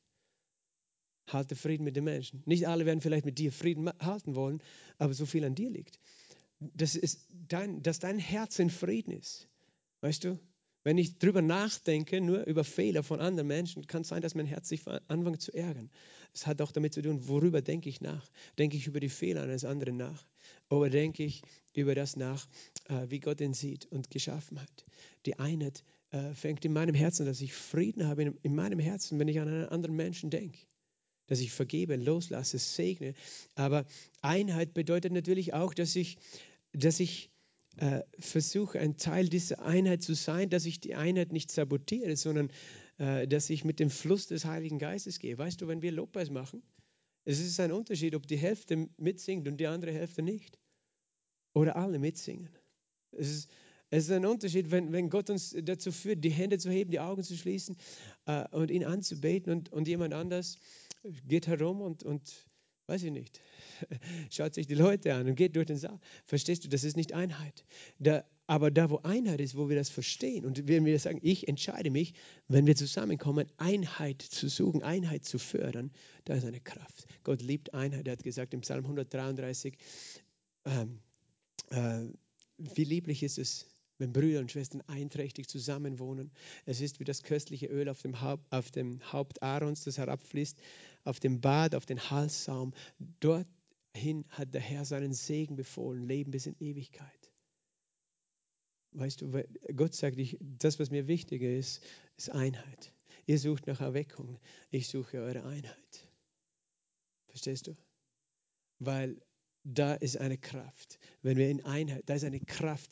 halte 1.28 1.56
Frieden 1.56 1.84
mit 1.84 1.96
den 1.96 2.06
Menschen. 2.06 2.42
Nicht 2.46 2.68
alle 2.68 2.86
werden 2.86 3.02
vielleicht 3.02 3.26
mit 3.26 3.38
dir 3.38 3.52
Frieden 3.52 3.90
halten 4.00 4.36
wollen, 4.36 4.62
aber 4.98 5.14
so 5.14 5.26
viel 5.26 5.44
an 5.46 5.56
dir 5.56 5.70
liegt. 5.70 6.00
Das 6.60 6.96
ist 6.96 7.28
dein, 7.48 7.84
dass 7.84 8.00
dein 8.00 8.18
Herz 8.18 8.60
in 8.60 8.70
Frieden 8.70 9.12
ist. 9.12 9.48
Weißt 10.02 10.24
du, 10.24 10.40
wenn 10.84 10.98
ich 10.98 11.18
drüber 11.18 11.42
nachdenke, 11.42 12.22
nur 12.22 12.46
über 12.46 12.64
Fehler 12.64 13.04
von 13.04 13.20
anderen 13.20 13.48
Menschen, 13.48 13.88
kann 13.88 14.04
es 14.04 14.08
sein, 14.08 14.22
dass 14.22 14.36
mein 14.36 14.46
Herz 14.46 14.70
sich 14.70 14.88
anfängt 15.10 15.42
zu 15.42 15.54
ärgern. 15.54 15.90
Es 16.34 16.48
hat 16.48 16.62
auch 16.62 16.72
damit 16.72 16.94
zu 16.94 17.02
tun, 17.02 17.28
worüber 17.28 17.62
denke 17.62 17.90
ich 17.90 18.00
nach? 18.00 18.32
Denke 18.58 18.78
ich 18.78 18.88
über 18.88 19.02
die 19.02 19.10
Fehler 19.10 19.44
eines 19.44 19.66
anderen 19.66 19.98
nach? 19.98 20.26
Oder 20.70 20.90
denke 20.90 21.26
ich 21.26 21.42
über 21.74 21.94
das 21.94 22.16
nach, 22.16 22.48
äh, 22.86 23.08
wie 23.10 23.20
Gott 23.20 23.42
ihn 23.42 23.54
sieht 23.54 23.86
und 23.88 24.10
geschaffen 24.10 24.62
hat? 24.62 24.86
Die 25.26 25.38
Einheit 25.38 25.84
äh, 26.12 26.34
fängt 26.34 26.64
in 26.64 26.72
meinem 26.72 26.96
Herzen, 26.96 27.26
dass 27.26 27.42
ich 27.42 27.54
Frieden 27.54 28.08
habe 28.08 28.34
in 28.42 28.56
meinem 28.56 28.80
Herzen, 28.80 29.20
wenn 29.20 29.28
ich 29.28 29.42
an 29.42 29.50
einen 29.50 29.66
anderen 29.66 29.96
Menschen 29.98 30.30
denke 30.30 30.60
dass 31.28 31.40
ich 31.40 31.52
vergebe, 31.52 31.96
loslasse, 31.96 32.58
segne. 32.58 33.14
Aber 33.56 33.86
Einheit 34.22 34.74
bedeutet 34.74 35.14
natürlich 35.14 35.54
auch, 35.54 35.74
dass 35.74 35.96
ich, 35.96 36.18
dass 36.74 37.00
ich 37.00 37.30
äh, 37.78 38.02
versuche, 38.18 38.80
ein 38.80 38.98
Teil 38.98 39.30
dieser 39.30 39.62
Einheit 39.62 40.02
zu 40.02 40.16
sein, 40.16 40.50
dass 40.50 40.66
ich 40.66 40.80
die 40.80 40.96
Einheit 40.96 41.32
nicht 41.32 41.52
sabotiere, 41.52 42.16
sondern 42.16 42.52
äh, 42.98 43.28
dass 43.28 43.50
ich 43.50 43.64
mit 43.64 43.80
dem 43.80 43.90
Fluss 43.90 44.28
des 44.28 44.46
Heiligen 44.46 44.80
Geistes 44.80 45.20
gehe. 45.20 45.38
Weißt 45.38 45.62
du, 45.62 45.68
wenn 45.68 45.82
wir 45.82 45.92
Lobpreis 45.92 46.32
machen, 46.32 46.64
es 47.26 47.40
ist 47.40 47.60
ein 47.60 47.72
Unterschied, 47.72 48.16
ob 48.16 48.26
die 48.26 48.38
Hälfte 48.38 48.90
mitsingt 48.98 49.48
und 49.48 49.58
die 49.58 49.68
andere 49.68 49.92
Hälfte 49.92 50.22
nicht. 50.22 50.58
Oder 51.54 51.76
alle 51.76 52.00
mitsingen. 52.00 52.50
Es 53.12 53.30
ist, 53.30 53.52
es 53.90 54.06
ist 54.06 54.12
ein 54.12 54.26
Unterschied, 54.26 54.72
wenn, 54.72 54.92
wenn 54.92 55.10
Gott 55.10 55.30
uns 55.30 55.56
dazu 55.64 55.92
führt, 55.92 56.24
die 56.24 56.30
Hände 56.30 56.58
zu 56.58 56.70
heben, 56.70 56.92
die 56.92 57.00
Augen 57.00 57.24
zu 57.24 57.36
schließen 57.36 57.78
äh, 58.26 58.48
und 58.50 58.72
ihn 58.72 58.86
anzubeten 58.86 59.52
und, 59.52 59.72
und 59.72 59.88
jemand 59.88 60.14
anders 60.14 60.60
geht 61.28 61.48
herum 61.48 61.82
und, 61.82 62.04
und 62.04 62.48
weiß 62.88 63.04
ich 63.04 63.12
nicht, 63.12 63.40
schaut 64.32 64.54
sich 64.54 64.68
die 64.68 64.76
Leute 64.76 65.14
an 65.14 65.28
und 65.28 65.36
geht 65.36 65.56
durch 65.56 65.68
den 65.68 65.78
Saal. 65.78 66.00
Verstehst 66.26 66.64
du, 66.64 66.70
das 66.70 66.84
ist 66.84 66.96
nicht 66.96 67.14
Einheit. 67.14 67.66
Da, 68.00 68.24
aber 68.48 68.72
da, 68.72 68.90
wo 68.90 68.98
Einheit 69.00 69.42
ist, 69.42 69.58
wo 69.58 69.68
wir 69.68 69.76
das 69.76 69.90
verstehen 69.90 70.46
und 70.46 70.68
wenn 70.68 70.86
wir 70.86 70.98
sagen, 71.00 71.20
ich 71.22 71.48
entscheide 71.50 71.92
mich, 71.92 72.14
wenn 72.48 72.66
wir 72.66 72.76
zusammenkommen, 72.76 73.52
Einheit 73.58 74.22
zu 74.22 74.48
suchen, 74.48 74.84
Einheit 74.84 75.26
zu 75.26 75.38
fördern, 75.38 75.92
da 76.24 76.36
ist 76.36 76.46
eine 76.46 76.62
Kraft. 76.62 77.08
Gott 77.24 77.42
liebt 77.42 77.74
Einheit. 77.74 78.08
Er 78.08 78.14
hat 78.14 78.24
gesagt 78.24 78.54
im 78.54 78.62
Psalm 78.62 78.86
133, 78.86 79.78
ähm, 80.66 81.00
äh, 81.72 82.06
wie 82.58 82.86
lieblich 82.86 83.22
ist 83.22 83.38
es, 83.38 83.68
wenn 83.98 84.14
Brüder 84.14 84.40
und 84.40 84.52
Schwestern 84.52 84.82
einträchtig 84.82 85.48
zusammenwohnen. 85.48 86.32
Es 86.66 86.82
ist 86.82 87.00
wie 87.00 87.04
das 87.04 87.24
köstliche 87.24 87.68
Öl 87.68 87.90
auf 87.90 88.02
dem, 88.02 88.22
Haupt, 88.22 88.52
auf 88.52 88.72
dem 88.72 89.02
Haupt 89.12 89.42
Aarons, 89.42 89.84
das 89.84 89.98
herabfließt, 89.98 90.58
auf 91.04 91.20
dem 91.20 91.42
Bad, 91.42 91.76
auf 91.76 91.86
den 91.86 92.10
Halssaum. 92.10 92.74
Dorthin 93.20 94.26
hat 94.30 94.54
der 94.54 94.62
Herr 94.62 94.86
seinen 94.86 95.14
Segen 95.14 95.56
befohlen, 95.56 96.08
Leben 96.08 96.32
bis 96.32 96.46
in 96.46 96.56
Ewigkeit. 96.60 97.32
Weißt 98.92 99.22
du, 99.22 99.44
Gott 99.76 99.94
sagt, 99.94 100.18
ich, 100.18 100.38
das, 100.40 100.80
was 100.80 100.90
mir 100.90 101.08
wichtiger 101.08 101.50
ist, 101.50 101.84
ist 102.18 102.30
Einheit. 102.30 102.94
Ihr 103.26 103.38
sucht 103.38 103.68
nach 103.68 103.82
Erweckung, 103.82 104.40
ich 104.70 104.88
suche 104.88 105.18
eure 105.18 105.44
Einheit. 105.44 106.08
Verstehst 107.28 107.68
du? 107.68 107.76
Weil 108.80 109.22
da 109.64 109.94
ist 109.96 110.18
eine 110.18 110.38
Kraft. 110.38 110.98
Wenn 111.22 111.38
wir 111.38 111.50
in 111.50 111.64
Einheit, 111.66 112.04
da 112.06 112.16
ist 112.16 112.24
eine 112.24 112.40
Kraft. 112.40 112.90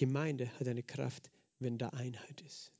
Gemeinde 0.00 0.48
hat 0.58 0.66
eine 0.66 0.82
Kraft, 0.82 1.30
wenn 1.58 1.76
da 1.76 1.90
Einheit 1.90 2.40
ist. 2.40 2.72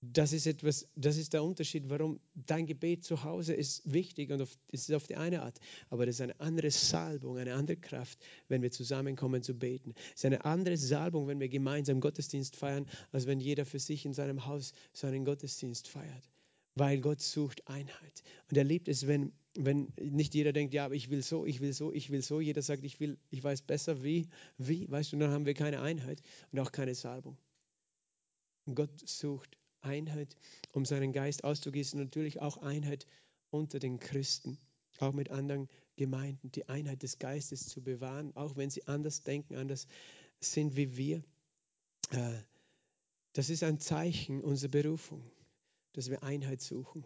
Das 0.00 0.32
ist 0.32 0.48
etwas, 0.48 0.88
das 0.96 1.16
ist 1.16 1.32
der 1.34 1.44
Unterschied, 1.44 1.88
warum 1.88 2.18
dein 2.34 2.66
Gebet 2.66 3.04
zu 3.04 3.22
Hause 3.22 3.54
ist 3.54 3.92
wichtig 3.92 4.32
und 4.32 4.40
es 4.40 4.58
ist 4.72 4.92
auf 4.92 5.06
die 5.06 5.14
eine 5.14 5.42
Art, 5.42 5.60
aber 5.88 6.04
das 6.04 6.16
ist 6.16 6.20
eine 6.22 6.38
andere 6.40 6.72
Salbung, 6.72 7.38
eine 7.38 7.54
andere 7.54 7.76
Kraft, 7.76 8.18
wenn 8.48 8.60
wir 8.60 8.72
zusammenkommen 8.72 9.44
zu 9.44 9.54
beten. 9.54 9.94
Es 10.08 10.16
ist 10.16 10.24
eine 10.24 10.44
andere 10.44 10.76
Salbung, 10.76 11.28
wenn 11.28 11.38
wir 11.38 11.48
gemeinsam 11.48 12.00
Gottesdienst 12.00 12.56
feiern, 12.56 12.86
als 13.12 13.26
wenn 13.26 13.38
jeder 13.38 13.64
für 13.64 13.78
sich 13.78 14.04
in 14.04 14.12
seinem 14.12 14.46
Haus 14.46 14.72
seinen 14.92 15.24
Gottesdienst 15.24 15.86
feiert, 15.86 16.28
weil 16.74 17.00
Gott 17.00 17.20
sucht 17.20 17.68
Einheit. 17.68 18.24
Und 18.50 18.58
er 18.58 18.64
liebt 18.64 18.88
es, 18.88 19.06
wenn, 19.06 19.32
wenn 19.58 19.92
nicht 20.00 20.34
jeder 20.34 20.52
denkt, 20.52 20.74
ja, 20.74 20.84
aber 20.84 20.94
ich 20.94 21.10
will 21.10 21.22
so, 21.22 21.46
ich 21.46 21.60
will 21.60 21.72
so, 21.72 21.92
ich 21.92 22.10
will 22.10 22.22
so. 22.22 22.40
Jeder 22.40 22.62
sagt, 22.62 22.84
ich 22.84 23.00
will, 23.00 23.18
ich 23.30 23.42
weiß 23.42 23.62
besser 23.62 24.02
wie, 24.02 24.28
wie, 24.58 24.90
weißt 24.90 25.12
du, 25.12 25.16
dann 25.16 25.30
haben 25.30 25.46
wir 25.46 25.54
keine 25.54 25.80
Einheit 25.80 26.22
und 26.52 26.58
auch 26.58 26.72
keine 26.72 26.94
Salbung. 26.94 27.36
Gott 28.74 29.08
sucht 29.08 29.56
Einheit, 29.80 30.36
um 30.72 30.84
seinen 30.84 31.12
Geist 31.12 31.44
auszugießen. 31.44 31.98
Natürlich 32.00 32.40
auch 32.40 32.58
Einheit 32.58 33.06
unter 33.50 33.78
den 33.78 33.98
Christen, 33.98 34.58
auch 34.98 35.12
mit 35.12 35.30
anderen 35.30 35.68
Gemeinden, 35.96 36.50
die 36.52 36.68
Einheit 36.68 37.02
des 37.02 37.18
Geistes 37.18 37.68
zu 37.68 37.82
bewahren, 37.82 38.34
auch 38.36 38.56
wenn 38.56 38.70
sie 38.70 38.86
anders 38.86 39.22
denken, 39.22 39.56
anders 39.56 39.86
sind 40.40 40.76
wie 40.76 40.96
wir. 40.96 41.24
Äh, 42.10 42.40
das 43.32 43.50
ist 43.50 43.62
ein 43.62 43.78
Zeichen 43.78 44.42
unserer 44.42 44.70
Berufung, 44.70 45.22
dass 45.92 46.10
wir 46.10 46.22
Einheit 46.22 46.60
suchen. 46.60 47.04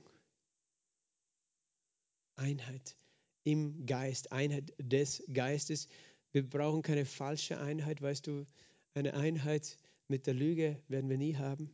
Einheit 2.40 2.96
im 3.44 3.86
Geist, 3.86 4.32
Einheit 4.32 4.74
des 4.78 5.22
Geistes. 5.32 5.88
Wir 6.32 6.48
brauchen 6.48 6.82
keine 6.82 7.04
falsche 7.04 7.58
Einheit, 7.58 8.02
weißt 8.02 8.26
du, 8.26 8.46
eine 8.94 9.14
Einheit 9.14 9.78
mit 10.08 10.26
der 10.26 10.34
Lüge 10.34 10.76
werden 10.88 11.08
wir 11.08 11.18
nie 11.18 11.36
haben 11.36 11.70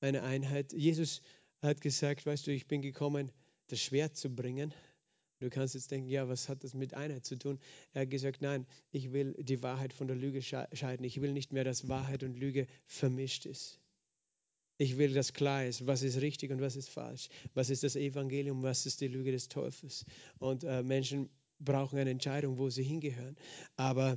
eine 0.00 0.22
Einheit. 0.22 0.72
Jesus 0.72 1.22
hat 1.60 1.80
gesagt, 1.80 2.26
weißt 2.26 2.46
du, 2.46 2.52
ich 2.52 2.66
bin 2.66 2.82
gekommen, 2.82 3.32
das 3.68 3.80
Schwert 3.80 4.16
zu 4.16 4.30
bringen. 4.34 4.72
Du 5.40 5.50
kannst 5.50 5.74
jetzt 5.74 5.90
denken, 5.90 6.08
ja, 6.08 6.28
was 6.28 6.48
hat 6.48 6.64
das 6.64 6.74
mit 6.74 6.94
Einheit 6.94 7.24
zu 7.24 7.36
tun? 7.36 7.60
Er 7.92 8.02
hat 8.02 8.10
gesagt, 8.10 8.42
nein, 8.42 8.66
ich 8.90 9.12
will 9.12 9.34
die 9.38 9.62
Wahrheit 9.62 9.92
von 9.92 10.08
der 10.08 10.16
Lüge 10.16 10.42
scheiden. 10.42 11.04
Ich 11.04 11.20
will 11.20 11.32
nicht 11.32 11.52
mehr, 11.52 11.64
dass 11.64 11.88
Wahrheit 11.88 12.22
und 12.22 12.36
Lüge 12.36 12.66
vermischt 12.86 13.46
ist. 13.46 13.78
Ich 14.78 14.96
will, 14.96 15.12
dass 15.12 15.32
klar 15.32 15.66
ist, 15.66 15.86
was 15.86 16.02
ist 16.02 16.20
richtig 16.20 16.50
und 16.50 16.60
was 16.60 16.76
ist 16.76 16.88
falsch. 16.88 17.28
Was 17.54 17.68
ist 17.68 17.82
das 17.82 17.96
Evangelium, 17.96 18.62
was 18.62 18.86
ist 18.86 19.00
die 19.00 19.08
Lüge 19.08 19.32
des 19.32 19.48
Teufels. 19.48 20.04
Und 20.38 20.64
äh, 20.64 20.82
Menschen 20.82 21.28
brauchen 21.58 21.98
eine 21.98 22.10
Entscheidung, 22.10 22.58
wo 22.58 22.70
sie 22.70 22.84
hingehören. 22.84 23.36
Aber, 23.76 24.16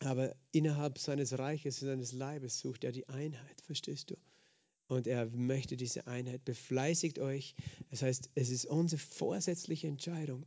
aber 0.00 0.34
innerhalb 0.52 0.98
seines 0.98 1.38
Reiches, 1.38 1.80
seines 1.80 2.12
Leibes 2.12 2.58
sucht 2.58 2.84
er 2.84 2.92
die 2.92 3.08
Einheit, 3.08 3.60
verstehst 3.62 4.10
du? 4.10 4.16
und 4.88 5.06
er 5.06 5.26
möchte 5.26 5.76
diese 5.76 6.06
Einheit. 6.06 6.44
Befleißigt 6.44 7.18
euch. 7.18 7.54
Das 7.90 8.02
heißt, 8.02 8.30
es 8.34 8.50
ist 8.50 8.66
unsere 8.66 9.00
vorsätzliche 9.00 9.88
Entscheidung. 9.88 10.46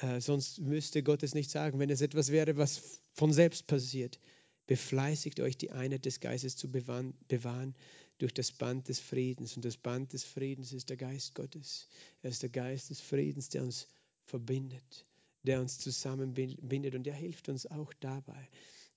Äh, 0.00 0.20
sonst 0.20 0.60
müsste 0.60 1.02
Gott 1.02 1.22
es 1.22 1.34
nicht 1.34 1.50
sagen, 1.50 1.78
wenn 1.78 1.90
es 1.90 2.00
etwas 2.00 2.30
wäre, 2.30 2.56
was 2.56 3.00
von 3.12 3.32
selbst 3.32 3.66
passiert. 3.66 4.18
Befleißigt 4.66 5.40
euch, 5.40 5.56
die 5.56 5.70
Einheit 5.70 6.04
des 6.04 6.20
Geistes 6.20 6.56
zu 6.56 6.70
bewahren, 6.70 7.14
bewahren 7.28 7.74
durch 8.18 8.32
das 8.32 8.52
Band 8.52 8.88
des 8.88 9.00
Friedens. 9.00 9.56
Und 9.56 9.64
das 9.64 9.76
Band 9.76 10.12
des 10.12 10.24
Friedens 10.24 10.72
ist 10.72 10.88
der 10.88 10.96
Geist 10.96 11.34
Gottes. 11.34 11.88
Er 12.22 12.30
ist 12.30 12.42
der 12.42 12.50
Geist 12.50 12.90
des 12.90 13.00
Friedens, 13.00 13.48
der 13.48 13.62
uns 13.62 13.88
verbindet, 14.24 15.06
der 15.42 15.60
uns 15.60 15.78
zusammenbindet 15.78 16.94
und 16.94 17.06
er 17.06 17.14
hilft 17.14 17.48
uns 17.48 17.66
auch 17.66 17.92
dabei. 18.00 18.48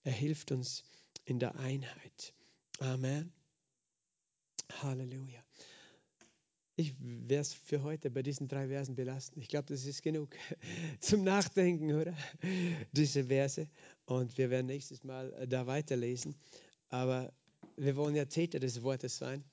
Er 0.03 0.13
hilft 0.13 0.51
uns 0.51 0.83
in 1.25 1.39
der 1.39 1.55
Einheit. 1.57 2.33
Amen. 2.79 3.31
Halleluja. 4.81 5.43
Ich 6.75 6.95
werde 6.99 7.41
es 7.41 7.53
für 7.53 7.83
heute 7.83 8.09
bei 8.09 8.23
diesen 8.23 8.47
drei 8.47 8.69
Versen 8.69 8.95
belassen. 8.95 9.37
Ich 9.41 9.49
glaube, 9.49 9.65
das 9.67 9.83
ist 9.85 10.01
genug 10.01 10.29
zum 11.01 11.25
Nachdenken, 11.25 11.93
oder? 11.93 12.15
Diese 12.93 13.25
Verse. 13.25 13.67
Und 14.05 14.37
wir 14.37 14.49
werden 14.49 14.67
nächstes 14.67 15.03
Mal 15.03 15.33
äh, 15.33 15.47
da 15.47 15.67
weiterlesen. 15.67 16.35
Aber 16.87 17.33
wir 17.79 17.95
wollen 17.95 18.15
ja 18.15 18.25
Täter 18.25 18.59
des 18.59 18.83
Wortes 18.83 19.17
sein. 19.17 19.43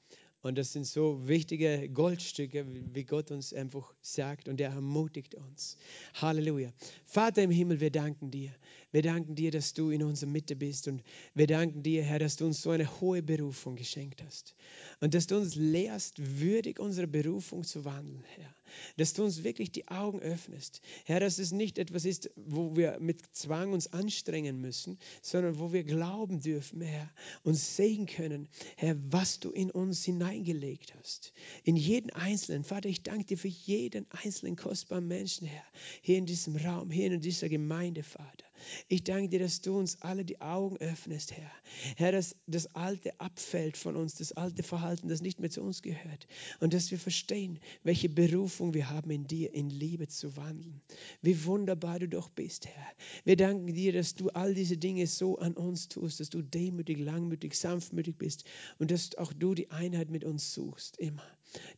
Und 0.43 0.59
das 0.59 0.73
sind 0.73 0.87
so 0.87 1.27
wichtige 1.27 1.89
Goldstücke, 1.89 2.67
wie 2.69 3.05
Gott 3.05 3.31
uns 3.31 3.53
einfach 3.53 3.93
sagt 4.01 4.49
und 4.49 4.61
er 4.61 4.71
ermutigt 4.71 5.35
uns. 5.35 5.77
Halleluja. 6.15 6.73
Vater 7.05 7.43
im 7.43 7.51
Himmel, 7.51 7.81
wir 7.81 7.91
danken 7.91 8.31
dir. 8.31 8.55
Wir 8.97 9.03
danken 9.03 9.35
dir, 9.35 9.51
dass 9.51 9.75
du 9.75 9.91
in 9.91 10.03
unserer 10.03 10.31
Mitte 10.31 10.57
bist 10.57 10.89
und 10.89 11.03
wir 11.35 11.47
danken 11.47 11.83
dir, 11.83 12.03
Herr, 12.03 12.19
dass 12.19 12.37
du 12.37 12.47
uns 12.47 12.63
so 12.63 12.71
eine 12.71 12.99
hohe 12.99 13.23
Berufung 13.23 13.77
geschenkt 13.77 14.23
hast 14.25 14.55
und 15.01 15.13
dass 15.13 15.27
du 15.27 15.37
uns 15.37 15.55
lehrst, 15.55 16.15
würdig 16.41 16.81
unsere 16.81 17.07
Berufung 17.07 17.63
zu 17.63 17.85
wandeln, 17.85 18.25
Herr. 18.37 18.55
Dass 18.97 19.13
du 19.13 19.25
uns 19.25 19.45
wirklich 19.45 19.71
die 19.71 19.87
Augen 19.89 20.21
öffnest. 20.21 20.81
Herr, 21.05 21.21
dass 21.21 21.39
es 21.39 21.53
nicht 21.53 21.77
etwas 21.77 22.07
ist, 22.07 22.31
wo 22.37 22.75
wir 22.75 22.97
mit 22.99 23.21
Zwang 23.37 23.75
uns 23.75 23.93
anstrengen 23.93 24.63
müssen, 24.63 24.99
sondern 25.21 25.59
wo 25.59 25.75
wir 25.75 25.85
glauben 25.85 26.41
dürfen, 26.41 26.81
Herr, 26.81 27.13
und 27.43 27.55
sehen 27.55 28.07
können, 28.07 28.49
Herr, 28.79 28.97
was 29.11 29.41
du 29.41 29.51
in 29.51 29.71
uns 29.71 30.07
hineingelegt 30.07 30.95
hast. 30.99 31.35
In 31.65 31.77
jeden 31.77 32.09
Einzelnen. 32.15 32.65
Vater, 32.65 32.89
ich 32.89 33.03
danke 33.03 33.27
dir 33.27 33.37
für 33.37 33.49
jeden 33.49 34.07
einzelnen 34.25 34.57
kostbaren 34.57 35.07
Menschen, 35.07 35.47
Herr, 35.47 35.65
hier 36.01 36.17
in 36.17 36.25
diesem 36.25 36.57
Raum, 36.57 36.91
hier 36.91 37.13
in 37.13 37.21
dieser 37.21 37.51
Gemeinde, 37.51 38.03
Vater. 38.03 38.46
Ich 38.89 39.05
danke 39.05 39.29
dir, 39.29 39.39
dass 39.41 39.61
du 39.61 39.79
uns 39.79 40.01
alle 40.03 40.25
die 40.25 40.41
Augen 40.41 40.77
öffnest, 40.79 41.33
Herr. 41.33 41.51
Herr, 41.97 42.13
dass 42.13 42.37
das 42.47 42.75
Alte 42.75 43.19
abfällt 43.21 43.77
von 43.77 43.97
uns, 43.97 44.15
das 44.15 44.33
alte 44.33 44.63
Verhalten, 44.63 45.09
das 45.09 45.21
nicht 45.21 45.41
mehr 45.41 45.51
zu 45.51 45.63
uns 45.63 45.83
gehört. 45.83 46.27
Und 46.61 46.75
dass 46.75 46.91
wir 46.91 46.99
verstehen, 46.99 47.59
welche 47.83 48.09
Berufung 48.09 48.75
wir 48.75 48.91
haben 48.91 49.11
in 49.11 49.27
dir, 49.27 49.53
in 49.55 49.71
Liebe 49.71 50.09
zu 50.09 50.37
wandeln. 50.37 50.81
Wie 51.23 51.45
wunderbar 51.45 51.99
du 51.99 52.09
doch 52.09 52.29
bist, 52.29 52.67
Herr. 52.67 52.87
Wir 53.25 53.37
danken 53.37 53.75
dir, 53.75 53.93
dass 53.93 54.15
du 54.15 54.29
all 54.31 54.55
diese 54.55 54.77
Dinge 54.77 55.07
so 55.07 55.39
an 55.39 55.55
uns 55.55 55.89
tust, 55.89 56.21
dass 56.21 56.31
du 56.31 56.43
demütig, 56.43 56.99
langmütig, 56.99 57.55
sanftmütig 57.55 58.17
bist 58.17 58.45
und 58.79 58.91
dass 58.91 59.17
auch 59.17 59.33
du 59.33 59.55
die 59.55 59.71
Einheit 59.71 60.11
mit 60.11 60.25
uns 60.25 60.53
suchst, 60.55 60.99
immer 60.99 61.23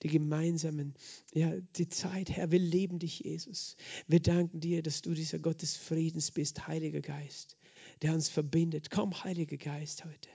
die 0.02 0.08
gemeinsamen, 0.08 0.94
ja, 1.34 1.52
die 1.76 1.88
Zeit, 1.88 2.30
Herr, 2.30 2.50
wir 2.50 2.58
lieben 2.58 2.98
dich, 2.98 3.20
Jesus. 3.20 3.76
Wir 4.06 4.20
danken 4.20 4.60
dir, 4.60 4.82
dass 4.82 5.02
du 5.02 5.14
dieser 5.14 5.38
Gott 5.38 5.62
des 5.62 5.76
Friedens 5.76 6.30
bist, 6.30 6.66
Heiliger 6.66 7.00
Geist, 7.00 7.56
der 8.02 8.14
uns 8.14 8.28
verbindet. 8.28 8.90
Komm, 8.90 9.24
Heiliger 9.24 9.56
Geist, 9.56 10.04
heute. 10.04 10.28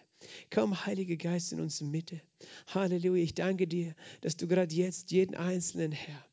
Komm, 0.49 0.85
Heiliger 0.85 1.17
Geist, 1.17 1.51
in 1.51 1.59
unsere 1.59 1.89
Mitte. 1.89 2.21
Halleluja. 2.67 3.23
Ich 3.23 3.33
danke 3.33 3.67
dir, 3.67 3.95
dass 4.21 4.37
du 4.37 4.47
gerade 4.47 4.73
jetzt 4.73 5.11
jeden 5.11 5.35
Einzelnen, 5.35 5.91
Herr, 5.91 6.25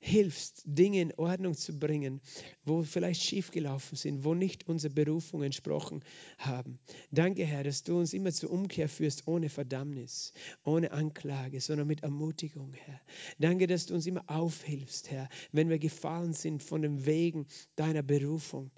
hilfst, 0.00 0.62
Dinge 0.64 1.00
in 1.00 1.14
Ordnung 1.14 1.54
zu 1.54 1.78
bringen, 1.78 2.20
wo 2.64 2.82
vielleicht 2.82 3.22
schiefgelaufen 3.22 3.96
sind, 3.96 4.24
wo 4.24 4.34
nicht 4.34 4.66
unsere 4.68 4.92
Berufung 4.92 5.42
entsprochen 5.42 6.02
haben. 6.38 6.78
Danke, 7.10 7.44
Herr, 7.44 7.62
dass 7.62 7.84
du 7.84 7.98
uns 7.98 8.14
immer 8.14 8.32
zur 8.32 8.50
Umkehr 8.50 8.88
führst, 8.88 9.28
ohne 9.28 9.50
Verdammnis, 9.50 10.32
ohne 10.64 10.90
Anklage, 10.90 11.60
sondern 11.60 11.86
mit 11.86 12.02
Ermutigung, 12.02 12.72
Herr. 12.72 13.00
Danke, 13.38 13.66
dass 13.66 13.86
du 13.86 13.94
uns 13.94 14.06
immer 14.06 14.24
aufhilfst, 14.26 15.10
Herr, 15.10 15.28
wenn 15.52 15.68
wir 15.68 15.78
gefallen 15.78 16.32
sind 16.32 16.62
von 16.62 16.82
den 16.82 17.04
Wegen 17.04 17.46
deiner 17.76 18.02
Berufung. 18.02 18.70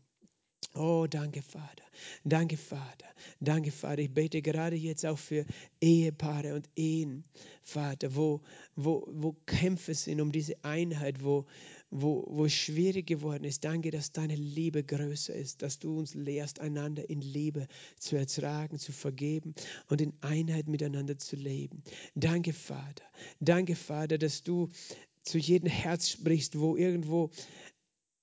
Oh, 0.75 1.07
danke, 1.07 1.43
Vater. 1.43 1.85
Danke, 2.25 2.57
Vater. 2.57 3.07
Danke, 3.41 3.70
Vater. 3.70 4.01
Ich 4.01 4.12
bete 4.12 4.41
gerade 4.41 4.77
jetzt 4.77 5.05
auch 5.05 5.18
für 5.18 5.45
Ehepaare 5.81 6.55
und 6.55 6.68
Ehen, 6.77 7.25
Vater, 7.62 8.16
wo, 8.16 8.41
wo, 8.75 9.07
wo 9.12 9.37
Kämpfe 9.45 9.95
sind 9.95 10.20
um 10.20 10.33
diese 10.33 10.64
Einheit, 10.64 11.23
wo, 11.23 11.47
wo, 11.91 12.25
wo 12.29 12.47
es 12.47 12.55
schwierig 12.55 13.07
geworden 13.07 13.45
ist. 13.45 13.64
Danke, 13.64 13.91
dass 13.91 14.12
deine 14.12 14.35
Liebe 14.35 14.83
größer 14.83 15.35
ist, 15.35 15.61
dass 15.61 15.79
du 15.79 15.99
uns 15.99 16.14
lehrst, 16.14 16.59
einander 16.59 17.09
in 17.11 17.20
Liebe 17.20 17.68
zu 17.99 18.16
ertragen, 18.16 18.79
zu 18.79 18.93
vergeben 18.93 19.55
und 19.89 20.01
in 20.01 20.14
Einheit 20.23 20.68
miteinander 20.68 21.18
zu 21.18 21.37
leben. 21.37 21.83
Danke, 22.14 22.55
Vater. 22.55 23.05
Danke, 23.41 23.77
Vater, 23.77 24.16
dass 24.16 24.43
du 24.43 24.70
zu 25.23 25.39
jedem 25.39 25.68
Herz 25.68 26.09
sprichst, 26.09 26.59
wo 26.59 26.77
irgendwo 26.77 27.31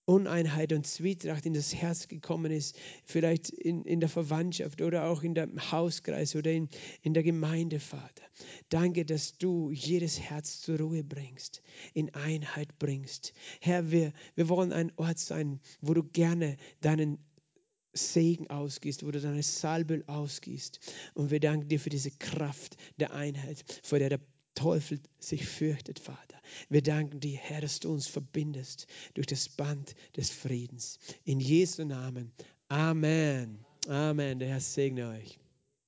Uneinheit 0.09 0.73
und 0.73 0.87
Zwietracht 0.87 1.45
in 1.45 1.53
das 1.53 1.75
Herz 1.75 2.07
gekommen 2.07 2.51
ist, 2.51 2.75
vielleicht 3.05 3.49
in, 3.49 3.83
in 3.83 3.99
der 3.99 4.09
Verwandtschaft 4.09 4.81
oder 4.81 5.05
auch 5.05 5.21
in 5.21 5.35
dem 5.35 5.71
Hauskreis 5.71 6.35
oder 6.35 6.51
in, 6.51 6.67
in 7.03 7.13
der 7.13 7.21
Gemeinde, 7.21 7.79
Vater. 7.79 8.23
Danke, 8.69 9.05
dass 9.05 9.37
du 9.37 9.69
jedes 9.69 10.19
Herz 10.19 10.61
zur 10.61 10.79
Ruhe 10.79 11.03
bringst, 11.03 11.61
in 11.93 12.11
Einheit 12.15 12.79
bringst. 12.79 13.33
Herr, 13.61 13.91
wir, 13.91 14.11
wir 14.33 14.49
wollen 14.49 14.73
ein 14.73 14.91
Ort 14.95 15.19
sein, 15.19 15.59
wo 15.79 15.93
du 15.93 16.03
gerne 16.03 16.57
deinen 16.81 17.19
Segen 17.93 18.49
ausgießt, 18.49 19.05
wo 19.05 19.11
du 19.11 19.21
deine 19.21 19.43
Salbel 19.43 20.03
ausgießt. 20.07 20.79
Und 21.13 21.29
wir 21.29 21.39
danken 21.39 21.67
dir 21.67 21.79
für 21.79 21.89
diese 21.89 22.11
Kraft 22.11 22.77
der 22.97 23.13
Einheit, 23.13 23.63
vor 23.83 23.99
der 23.99 24.09
der 24.09 24.19
Teufel 24.55 24.99
sich 25.19 25.45
fürchtet, 25.45 25.99
Vater. 25.99 26.39
Wir 26.69 26.81
danken 26.81 27.19
dir, 27.19 27.37
Herr, 27.37 27.61
dass 27.61 27.79
du 27.79 27.93
uns 27.93 28.07
verbindest 28.07 28.87
durch 29.13 29.27
das 29.27 29.49
Band 29.49 29.95
des 30.17 30.31
Friedens. 30.31 30.99
In 31.23 31.39
Jesu 31.39 31.85
Namen. 31.85 32.31
Amen. 32.67 33.65
Amen. 33.87 34.39
Der 34.39 34.49
Herr 34.49 34.59
segne 34.59 35.09
euch. 35.09 35.39